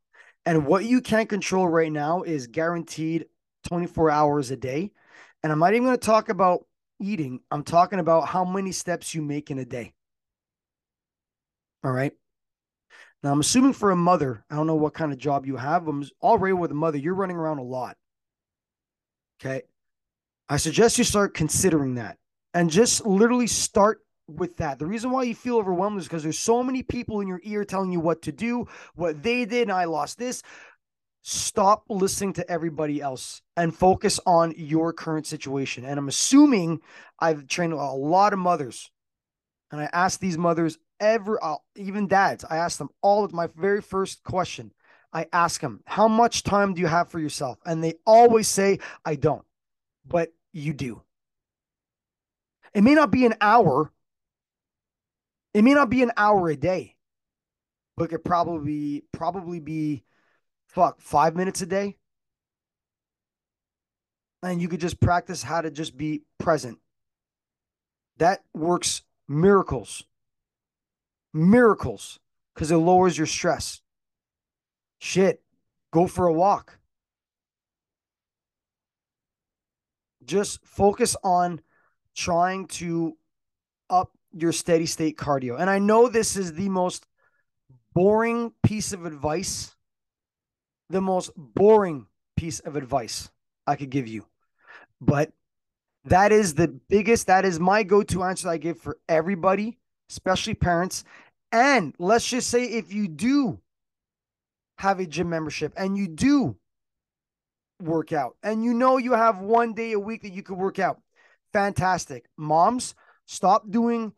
and 0.44 0.66
what 0.66 0.84
you 0.84 1.00
can't 1.00 1.28
control 1.28 1.68
right 1.68 1.92
now 1.92 2.22
is 2.22 2.46
guaranteed 2.46 3.26
24 3.64 4.10
hours 4.10 4.50
a 4.50 4.56
day 4.56 4.90
and 5.42 5.52
i'm 5.52 5.58
not 5.58 5.72
even 5.72 5.84
going 5.84 5.96
to 5.96 6.06
talk 6.06 6.28
about 6.28 6.66
eating 7.00 7.40
i'm 7.50 7.62
talking 7.62 7.98
about 7.98 8.26
how 8.26 8.44
many 8.44 8.72
steps 8.72 9.14
you 9.14 9.22
make 9.22 9.50
in 9.50 9.58
a 9.58 9.64
day 9.64 9.92
all 11.82 11.92
right. 11.92 12.12
Now, 13.22 13.32
I'm 13.32 13.40
assuming 13.40 13.72
for 13.72 13.90
a 13.90 13.96
mother, 13.96 14.44
I 14.50 14.56
don't 14.56 14.66
know 14.66 14.74
what 14.74 14.94
kind 14.94 15.12
of 15.12 15.18
job 15.18 15.46
you 15.46 15.56
have. 15.56 15.88
I'm 15.88 16.04
already 16.22 16.52
with 16.52 16.70
a 16.70 16.74
mother, 16.74 16.98
you're 16.98 17.14
running 17.14 17.36
around 17.36 17.58
a 17.58 17.62
lot. 17.62 17.96
Okay. 19.40 19.62
I 20.48 20.56
suggest 20.56 20.98
you 20.98 21.04
start 21.04 21.34
considering 21.34 21.94
that 21.94 22.18
and 22.54 22.70
just 22.70 23.06
literally 23.06 23.46
start 23.46 24.00
with 24.26 24.56
that. 24.58 24.78
The 24.78 24.86
reason 24.86 25.10
why 25.10 25.22
you 25.24 25.34
feel 25.34 25.58
overwhelmed 25.58 25.98
is 25.98 26.04
because 26.04 26.22
there's 26.22 26.38
so 26.38 26.62
many 26.62 26.82
people 26.82 27.20
in 27.20 27.28
your 27.28 27.40
ear 27.44 27.64
telling 27.64 27.92
you 27.92 28.00
what 28.00 28.22
to 28.22 28.32
do, 28.32 28.66
what 28.94 29.22
they 29.22 29.44
did, 29.44 29.62
and 29.62 29.72
I 29.72 29.84
lost 29.84 30.18
this. 30.18 30.42
Stop 31.22 31.84
listening 31.88 32.32
to 32.34 32.50
everybody 32.50 33.00
else 33.00 33.42
and 33.56 33.74
focus 33.74 34.18
on 34.24 34.54
your 34.56 34.92
current 34.92 35.26
situation. 35.26 35.84
And 35.84 35.98
I'm 35.98 36.08
assuming 36.08 36.80
I've 37.18 37.46
trained 37.46 37.74
a 37.74 37.76
lot 37.76 38.32
of 38.32 38.38
mothers, 38.38 38.90
and 39.70 39.80
I 39.80 39.88
ask 39.92 40.18
these 40.18 40.38
mothers 40.38 40.78
ever, 40.98 41.42
uh, 41.42 41.56
even 41.76 42.08
dads, 42.08 42.44
I 42.48 42.56
ask 42.56 42.78
them 42.78 42.90
all 43.02 43.28
my 43.28 43.48
very 43.56 43.82
first 43.82 44.22
question. 44.24 44.72
I 45.12 45.26
ask 45.32 45.60
them, 45.60 45.82
how 45.86 46.08
much 46.08 46.42
time 46.42 46.74
do 46.74 46.80
you 46.80 46.86
have 46.86 47.10
for 47.10 47.18
yourself? 47.18 47.58
And 47.66 47.82
they 47.82 47.94
always 48.06 48.48
say, 48.48 48.78
I 49.04 49.16
don't, 49.16 49.44
but 50.06 50.32
you 50.52 50.72
do. 50.72 51.02
It 52.72 52.82
may 52.82 52.94
not 52.94 53.10
be 53.10 53.26
an 53.26 53.34
hour. 53.40 53.92
It 55.52 55.62
may 55.62 55.74
not 55.74 55.90
be 55.90 56.02
an 56.02 56.12
hour 56.16 56.48
a 56.48 56.56
day, 56.56 56.96
but 57.96 58.04
it 58.04 58.08
could 58.08 58.24
probably 58.24 59.04
probably 59.12 59.58
be 59.58 60.04
fuck 60.72 61.00
five 61.00 61.36
minutes 61.36 61.62
a 61.62 61.66
day. 61.66 61.96
And 64.42 64.60
you 64.60 64.68
could 64.68 64.80
just 64.80 65.00
practice 65.00 65.42
how 65.42 65.60
to 65.60 65.70
just 65.70 65.96
be 65.96 66.22
present. 66.38 66.78
That 68.16 68.42
works 68.54 69.02
miracles 69.28 70.04
miracles 71.32 72.18
because 72.54 72.70
it 72.70 72.76
lowers 72.76 73.16
your 73.16 73.26
stress. 73.26 73.80
Shit, 74.98 75.42
go 75.92 76.06
for 76.06 76.26
a 76.26 76.32
walk. 76.32 76.78
Just 80.24 80.64
focus 80.64 81.16
on 81.24 81.60
trying 82.14 82.66
to 82.66 83.16
up 83.88 84.12
your 84.32 84.52
steady 84.52 84.86
state 84.86 85.16
cardio. 85.16 85.58
And 85.58 85.70
I 85.70 85.78
know 85.78 86.08
this 86.08 86.36
is 86.36 86.52
the 86.52 86.68
most 86.68 87.06
boring 87.94 88.52
piece 88.62 88.92
of 88.92 89.06
advice, 89.06 89.74
the 90.90 91.00
most 91.00 91.30
boring 91.36 92.06
piece 92.36 92.60
of 92.60 92.76
advice 92.76 93.30
I 93.66 93.76
could 93.76 93.90
give 93.90 94.06
you. 94.06 94.26
But 95.00 95.32
that 96.04 96.32
is 96.32 96.54
the 96.54 96.68
biggest, 96.68 97.28
that 97.28 97.44
is 97.44 97.58
my 97.58 97.82
go 97.82 98.02
to 98.02 98.24
answer 98.24 98.48
I 98.48 98.58
give 98.58 98.78
for 98.78 98.98
everybody 99.08 99.78
especially 100.10 100.54
parents. 100.54 101.04
And 101.52 101.94
let's 101.98 102.26
just 102.26 102.50
say 102.50 102.64
if 102.64 102.92
you 102.92 103.08
do 103.08 103.60
have 104.78 105.00
a 105.00 105.06
gym 105.06 105.30
membership 105.30 105.72
and 105.76 105.96
you 105.96 106.08
do 106.08 106.56
work 107.80 108.12
out 108.12 108.36
and 108.42 108.62
you 108.62 108.74
know 108.74 108.98
you 108.98 109.12
have 109.12 109.38
one 109.38 109.72
day 109.72 109.92
a 109.92 109.98
week 109.98 110.22
that 110.22 110.32
you 110.32 110.42
could 110.42 110.58
work 110.58 110.78
out, 110.78 111.00
fantastic. 111.52 112.26
Moms, 112.36 112.94
stop 113.26 113.70
doing. 113.70 114.12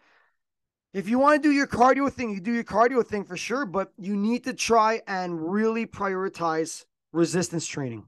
If 0.93 1.09
you 1.09 1.18
want 1.18 1.43
to 1.43 1.49
do 1.49 1.55
your 1.55 1.66
cardio 1.66 2.12
thing, 2.12 2.30
you 2.30 2.40
do 2.40 2.53
your 2.53 2.64
cardio 2.64 3.07
thing 3.07 3.24
for 3.24 3.36
sure, 3.36 3.64
but 3.64 3.93
you 3.97 4.14
need 4.14 4.45
to 4.45 4.53
try 4.53 5.01
and 5.07 5.51
really 5.51 5.86
prioritize 5.86 6.84
resistance 7.12 7.66
training. 7.66 8.05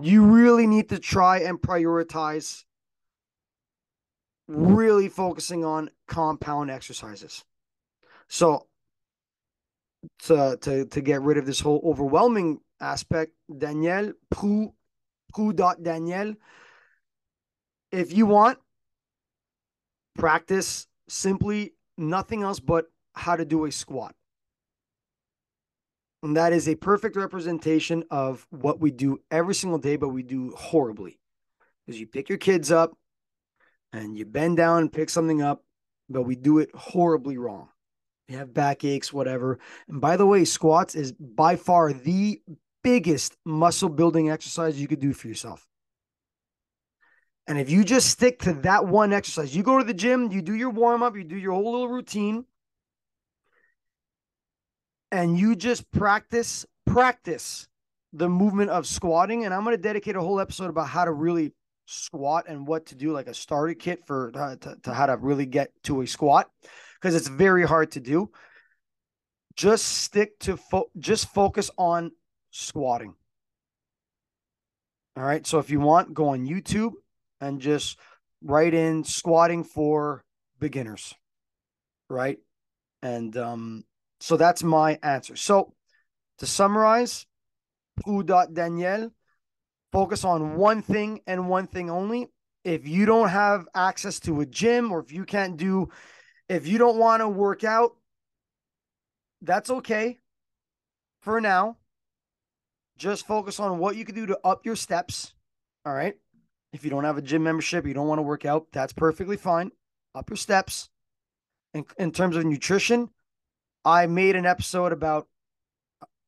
You 0.00 0.24
really 0.24 0.66
need 0.68 0.88
to 0.90 0.98
try 1.00 1.40
and 1.40 1.60
prioritize 1.60 2.64
really 4.46 5.08
focusing 5.08 5.64
on 5.64 5.90
compound 6.06 6.70
exercises. 6.70 7.44
So 8.28 8.66
to 10.20 10.56
to 10.60 10.86
to 10.86 11.00
get 11.00 11.22
rid 11.22 11.38
of 11.38 11.46
this 11.46 11.60
whole 11.60 11.80
overwhelming 11.84 12.60
aspect, 12.80 13.32
Danielle 13.58 14.12
Prou 14.32 14.72
Prou 15.34 15.54
dot. 15.54 15.78
If 17.92 18.12
you 18.12 18.26
want, 18.26 18.58
practice 20.16 20.86
simply 21.08 21.72
nothing 21.96 22.42
else 22.42 22.60
but 22.60 22.86
how 23.14 23.36
to 23.36 23.44
do 23.44 23.64
a 23.64 23.72
squat. 23.72 24.14
And 26.22 26.36
that 26.36 26.52
is 26.52 26.68
a 26.68 26.74
perfect 26.74 27.16
representation 27.16 28.04
of 28.10 28.46
what 28.50 28.78
we 28.78 28.90
do 28.90 29.18
every 29.30 29.54
single 29.54 29.78
day, 29.78 29.96
but 29.96 30.10
we 30.10 30.22
do 30.22 30.52
horribly. 30.56 31.18
Because 31.86 31.98
you 31.98 32.06
pick 32.06 32.28
your 32.28 32.38
kids 32.38 32.70
up, 32.70 32.96
and 33.92 34.16
you 34.16 34.24
bend 34.24 34.56
down 34.56 34.82
and 34.82 34.92
pick 34.92 35.10
something 35.10 35.42
up, 35.42 35.64
but 36.08 36.22
we 36.22 36.36
do 36.36 36.58
it 36.58 36.70
horribly 36.74 37.38
wrong. 37.38 37.68
You 38.28 38.36
have 38.36 38.54
backaches, 38.54 39.12
whatever. 39.12 39.58
And 39.88 40.00
by 40.00 40.16
the 40.16 40.26
way, 40.26 40.44
squats 40.44 40.94
is 40.94 41.12
by 41.12 41.56
far 41.56 41.92
the 41.92 42.40
biggest 42.84 43.36
muscle 43.44 43.88
building 43.88 44.30
exercise 44.30 44.80
you 44.80 44.86
could 44.86 45.00
do 45.00 45.12
for 45.12 45.26
yourself. 45.26 45.66
And 47.50 47.58
if 47.58 47.68
you 47.68 47.82
just 47.82 48.08
stick 48.10 48.38
to 48.42 48.52
that 48.62 48.86
one 48.86 49.12
exercise, 49.12 49.56
you 49.56 49.64
go 49.64 49.76
to 49.76 49.82
the 49.82 49.92
gym, 49.92 50.30
you 50.30 50.40
do 50.40 50.54
your 50.54 50.70
warm 50.70 51.02
up, 51.02 51.16
you 51.16 51.24
do 51.24 51.36
your 51.36 51.52
whole 51.52 51.72
little 51.72 51.88
routine, 51.88 52.44
and 55.10 55.36
you 55.36 55.56
just 55.56 55.90
practice, 55.90 56.64
practice 56.86 57.66
the 58.12 58.28
movement 58.28 58.70
of 58.70 58.86
squatting. 58.86 59.44
And 59.44 59.52
I'm 59.52 59.64
going 59.64 59.76
to 59.76 59.82
dedicate 59.82 60.14
a 60.14 60.20
whole 60.20 60.38
episode 60.38 60.70
about 60.70 60.86
how 60.86 61.04
to 61.04 61.10
really 61.10 61.52
squat 61.86 62.44
and 62.46 62.68
what 62.68 62.86
to 62.86 62.94
do, 62.94 63.10
like 63.10 63.26
a 63.26 63.34
starter 63.34 63.74
kit 63.74 64.06
for 64.06 64.30
uh, 64.32 64.54
to, 64.54 64.76
to 64.84 64.94
how 64.94 65.06
to 65.06 65.16
really 65.16 65.44
get 65.44 65.72
to 65.82 66.02
a 66.02 66.06
squat, 66.06 66.48
because 67.00 67.16
it's 67.16 67.26
very 67.26 67.66
hard 67.66 67.90
to 67.90 68.00
do. 68.00 68.30
Just 69.56 69.86
stick 69.86 70.38
to 70.38 70.56
fo- 70.56 70.92
just 71.00 71.34
focus 71.34 71.68
on 71.76 72.12
squatting. 72.52 73.12
All 75.16 75.24
right. 75.24 75.44
So 75.44 75.58
if 75.58 75.68
you 75.68 75.80
want, 75.80 76.14
go 76.14 76.28
on 76.28 76.46
YouTube 76.46 76.92
and 77.40 77.60
just 77.60 77.98
write 78.42 78.74
in 78.74 79.04
squatting 79.04 79.64
for 79.64 80.24
beginners. 80.58 81.14
Right. 82.08 82.38
And 83.02 83.36
um, 83.36 83.84
so 84.20 84.36
that's 84.36 84.62
my 84.62 84.98
answer. 85.02 85.36
So 85.36 85.74
to 86.38 86.46
summarize, 86.46 87.26
Daniel, 88.04 89.12
focus 89.92 90.24
on 90.24 90.56
one 90.56 90.82
thing 90.82 91.20
and 91.26 91.48
one 91.48 91.66
thing 91.66 91.90
only. 91.90 92.28
If 92.64 92.86
you 92.86 93.06
don't 93.06 93.28
have 93.28 93.66
access 93.74 94.20
to 94.20 94.40
a 94.40 94.46
gym 94.46 94.92
or 94.92 95.00
if 95.00 95.12
you 95.12 95.24
can't 95.24 95.56
do, 95.56 95.88
if 96.48 96.66
you 96.66 96.78
don't 96.78 96.98
want 96.98 97.20
to 97.20 97.28
work 97.28 97.64
out, 97.64 97.92
that's 99.42 99.70
okay 99.70 100.18
for 101.22 101.40
now. 101.40 101.78
Just 102.98 103.26
focus 103.26 103.58
on 103.60 103.78
what 103.78 103.96
you 103.96 104.04
can 104.04 104.14
do 104.14 104.26
to 104.26 104.38
up 104.44 104.66
your 104.66 104.76
steps. 104.76 105.32
All 105.86 105.94
right. 105.94 106.16
If 106.72 106.84
you 106.84 106.90
don't 106.90 107.04
have 107.04 107.18
a 107.18 107.22
gym 107.22 107.42
membership, 107.42 107.86
you 107.86 107.94
don't 107.94 108.06
want 108.06 108.18
to 108.18 108.22
work 108.22 108.44
out, 108.44 108.66
that's 108.72 108.92
perfectly 108.92 109.36
fine. 109.36 109.72
Up 110.14 110.30
your 110.30 110.36
steps. 110.36 110.88
In, 111.74 111.84
in 111.98 112.12
terms 112.12 112.36
of 112.36 112.44
nutrition, 112.44 113.10
I 113.84 114.06
made 114.06 114.36
an 114.36 114.46
episode 114.46 114.92
about 114.92 115.28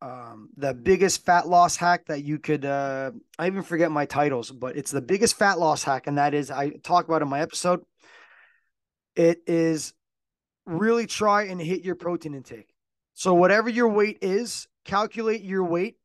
um, 0.01 0.49
the 0.57 0.75
biggest 0.75 1.25
fat 1.25 1.47
loss 1.49 1.77
hack 1.77 2.07
that 2.07 2.25
you 2.25 2.39
could. 2.39 2.65
Uh, 2.65 3.13
I 3.39 3.47
even 3.47 3.63
forget 3.63 3.91
my 3.91 4.05
titles, 4.05 4.51
but 4.51 4.77
it's 4.77 4.91
the 4.91 5.01
biggest 5.01 5.37
fat 5.37 5.59
loss 5.59 5.85
hack, 5.85 6.07
and 6.07 6.19
that 6.19 6.35
is 6.35 6.51
I 6.51 6.71
talk 6.71 7.07
about 7.07 7.23
in 7.23 7.29
my 7.29 7.41
episode. 7.41 7.85
It 9.15 9.43
is 9.47 9.95
really 10.67 11.07
try 11.07 11.45
and 11.45 11.61
hit 11.61 11.85
your 11.85 11.95
protein 11.95 12.35
intake. 12.35 12.75
So 13.15 13.35
whatever 13.35 13.69
your 13.69 13.89
weight 13.89 14.19
is, 14.23 14.67
calculate 14.85 15.43
your 15.43 15.65
weight 15.65 15.97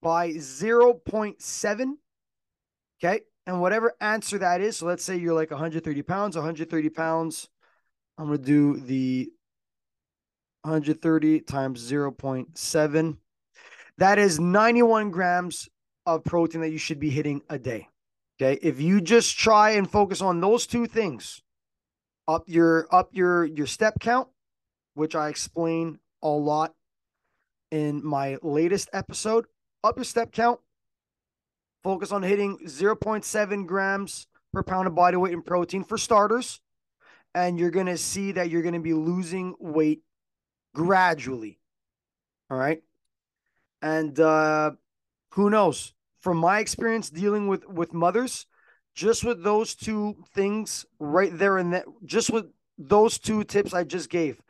by 0.00 0.30
0.7. 0.30 1.92
Okay. 2.98 3.20
And 3.46 3.60
whatever 3.60 3.94
answer 4.00 4.38
that 4.38 4.60
is. 4.60 4.78
So 4.78 4.86
let's 4.86 5.04
say 5.04 5.16
you're 5.16 5.34
like 5.34 5.50
130 5.50 6.02
pounds, 6.02 6.36
130 6.36 6.88
pounds. 6.90 7.48
I'm 8.18 8.26
going 8.26 8.38
to 8.38 8.44
do 8.44 8.80
the 8.80 9.30
130 10.62 11.40
times 11.40 11.90
0.7. 11.90 13.16
That 13.98 14.18
is 14.18 14.40
91 14.40 15.10
grams 15.10 15.68
of 16.06 16.24
protein 16.24 16.60
that 16.62 16.70
you 16.70 16.78
should 16.78 17.00
be 17.00 17.10
hitting 17.10 17.42
a 17.48 17.58
day. 17.58 17.88
Okay. 18.40 18.58
If 18.62 18.80
you 18.80 19.00
just 19.00 19.38
try 19.38 19.70
and 19.70 19.90
focus 19.90 20.20
on 20.20 20.40
those 20.40 20.66
two 20.66 20.86
things, 20.86 21.42
up 22.28 22.44
your 22.46 22.86
up 22.92 23.10
your 23.12 23.44
your 23.44 23.66
step 23.66 24.00
count, 24.00 24.28
which 24.94 25.14
I 25.14 25.28
explain 25.28 25.98
a 26.22 26.28
lot 26.28 26.74
in 27.70 28.04
my 28.04 28.38
latest 28.42 28.90
episode, 28.92 29.46
up 29.82 29.96
your 29.96 30.04
step 30.04 30.32
count. 30.32 30.60
Focus 31.82 32.12
on 32.12 32.22
hitting 32.22 32.58
0.7 32.66 33.66
grams 33.66 34.26
per 34.52 34.62
pound 34.62 34.86
of 34.86 34.94
body 34.94 35.16
weight 35.16 35.32
in 35.32 35.42
protein 35.42 35.84
for 35.84 35.98
starters. 35.98 36.60
And 37.34 37.58
you're 37.58 37.70
going 37.70 37.86
to 37.86 37.98
see 37.98 38.32
that 38.32 38.50
you're 38.50 38.62
going 38.62 38.74
to 38.74 38.80
be 38.80 38.94
losing 38.94 39.54
weight 39.60 40.02
gradually. 40.74 41.58
All 42.50 42.56
right. 42.56 42.82
And 43.82 44.18
uh, 44.18 44.72
who 45.30 45.50
knows? 45.50 45.92
From 46.18 46.38
my 46.38 46.58
experience 46.58 47.08
dealing 47.08 47.46
with 47.46 47.68
with 47.68 47.92
mothers, 47.92 48.46
just 48.94 49.22
with 49.22 49.44
those 49.44 49.74
two 49.74 50.16
things 50.34 50.86
right 50.98 51.36
there 51.36 51.58
and 51.58 51.72
that, 51.72 51.84
just 52.04 52.30
with 52.30 52.46
those 52.78 53.18
two 53.18 53.44
tips 53.44 53.72
I 53.72 53.84
just 53.84 54.10
gave, 54.10 54.40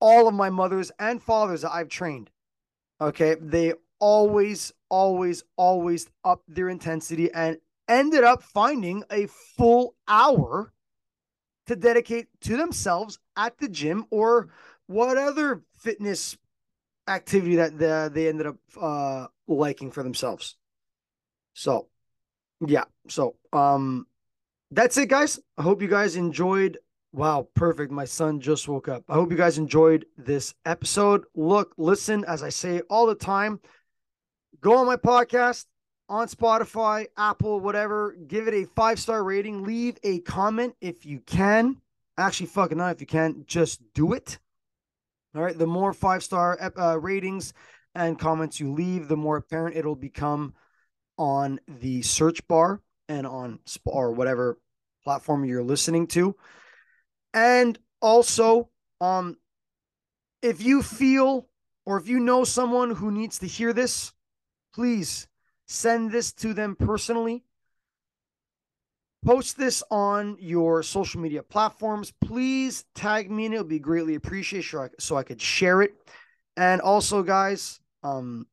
all 0.00 0.28
of 0.28 0.34
my 0.34 0.50
mothers 0.50 0.92
and 0.98 1.20
fathers 1.20 1.62
that 1.62 1.72
I've 1.72 1.88
trained, 1.88 2.30
okay, 3.00 3.36
they 3.40 3.72
always, 4.00 4.72
always, 4.88 5.44
always 5.56 6.08
up 6.24 6.42
their 6.48 6.68
intensity 6.68 7.30
and 7.32 7.58
ended 7.88 8.24
up 8.24 8.42
finding 8.42 9.04
a 9.10 9.26
full 9.56 9.94
hour 10.08 10.72
to 11.66 11.76
dedicate 11.76 12.26
to 12.40 12.56
themselves 12.56 13.18
at 13.36 13.56
the 13.58 13.68
gym 13.68 14.04
or 14.10 14.48
what 14.86 15.16
other 15.16 15.62
fitness 15.78 16.36
activity 17.06 17.56
that 17.56 17.78
the, 17.78 18.10
they 18.12 18.28
ended 18.28 18.46
up 18.46 18.56
uh, 18.80 19.26
liking 19.46 19.90
for 19.90 20.02
themselves. 20.02 20.56
So, 21.54 21.88
yeah. 22.66 22.84
So, 23.08 23.36
um, 23.52 24.06
that's 24.70 24.96
it, 24.96 25.08
guys. 25.08 25.38
I 25.58 25.62
hope 25.62 25.82
you 25.82 25.88
guys 25.88 26.16
enjoyed. 26.16 26.78
Wow, 27.12 27.48
perfect. 27.54 27.90
My 27.90 28.04
son 28.04 28.40
just 28.40 28.68
woke 28.68 28.88
up. 28.88 29.02
I 29.08 29.14
hope 29.14 29.32
you 29.32 29.36
guys 29.36 29.58
enjoyed 29.58 30.06
this 30.16 30.54
episode. 30.64 31.24
Look, 31.34 31.74
listen, 31.76 32.24
as 32.26 32.42
I 32.42 32.50
say 32.50 32.80
all 32.88 33.06
the 33.06 33.16
time, 33.16 33.60
go 34.60 34.76
on 34.76 34.86
my 34.86 34.96
podcast 34.96 35.66
on 36.08 36.28
Spotify, 36.28 37.06
Apple, 37.16 37.60
whatever. 37.60 38.16
Give 38.26 38.48
it 38.48 38.54
a 38.54 38.66
five 38.66 38.98
star 38.98 39.22
rating. 39.22 39.62
Leave 39.62 39.96
a 40.02 40.20
comment 40.20 40.74
if 40.80 41.06
you 41.06 41.20
can. 41.20 41.80
Actually, 42.18 42.46
fucking 42.46 42.78
not 42.78 42.92
if 42.92 43.00
you 43.00 43.06
can. 43.06 43.44
Just 43.46 43.80
do 43.94 44.12
it. 44.12 44.38
All 45.34 45.42
right. 45.42 45.56
The 45.56 45.66
more 45.66 45.92
five 45.92 46.22
star 46.22 46.58
uh, 46.76 46.96
ratings 46.96 47.54
and 47.94 48.18
comments 48.18 48.60
you 48.60 48.72
leave, 48.72 49.08
the 49.08 49.16
more 49.16 49.36
apparent 49.36 49.76
it'll 49.76 49.94
become 49.94 50.54
on 51.16 51.60
the 51.68 52.02
search 52.02 52.46
bar 52.48 52.80
and 53.08 53.26
on 53.26 53.60
or 53.84 54.12
whatever 54.12 54.58
platform 55.04 55.44
you're 55.44 55.62
listening 55.62 56.06
to. 56.08 56.34
And 57.32 57.78
also, 58.02 58.68
um, 59.00 59.36
if 60.42 60.62
you 60.62 60.82
feel 60.82 61.48
or 61.86 61.98
if 61.98 62.08
you 62.08 62.18
know 62.18 62.44
someone 62.44 62.90
who 62.90 63.10
needs 63.10 63.38
to 63.38 63.46
hear 63.46 63.72
this, 63.72 64.12
please 64.74 65.28
send 65.66 66.10
this 66.10 66.32
to 66.32 66.54
them 66.54 66.76
personally. 66.76 67.44
Post 69.24 69.58
this 69.58 69.82
on 69.90 70.36
your 70.40 70.82
social 70.82 71.20
media 71.20 71.42
platforms. 71.42 72.12
Please 72.24 72.84
tag 72.94 73.30
me 73.30 73.44
and 73.44 73.54
it'll 73.54 73.66
be 73.66 73.78
greatly 73.78 74.14
appreciated 74.14 74.92
so 74.98 75.16
I 75.16 75.22
could 75.22 75.40
share 75.40 75.82
it. 75.82 75.92
And 76.56 76.80
also, 76.80 77.22
guys, 77.22 77.80
um, 78.02 78.46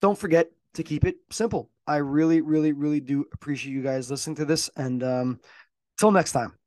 don't 0.00 0.18
forget 0.18 0.50
to 0.74 0.82
keep 0.82 1.04
it 1.04 1.16
simple. 1.30 1.70
I 1.86 1.96
really, 1.96 2.40
really, 2.40 2.72
really 2.72 3.00
do 3.00 3.26
appreciate 3.32 3.72
you 3.72 3.82
guys 3.82 4.10
listening 4.10 4.36
to 4.36 4.44
this. 4.44 4.70
And 4.76 5.02
um, 5.02 5.40
till 5.98 6.10
next 6.10 6.32
time. 6.32 6.59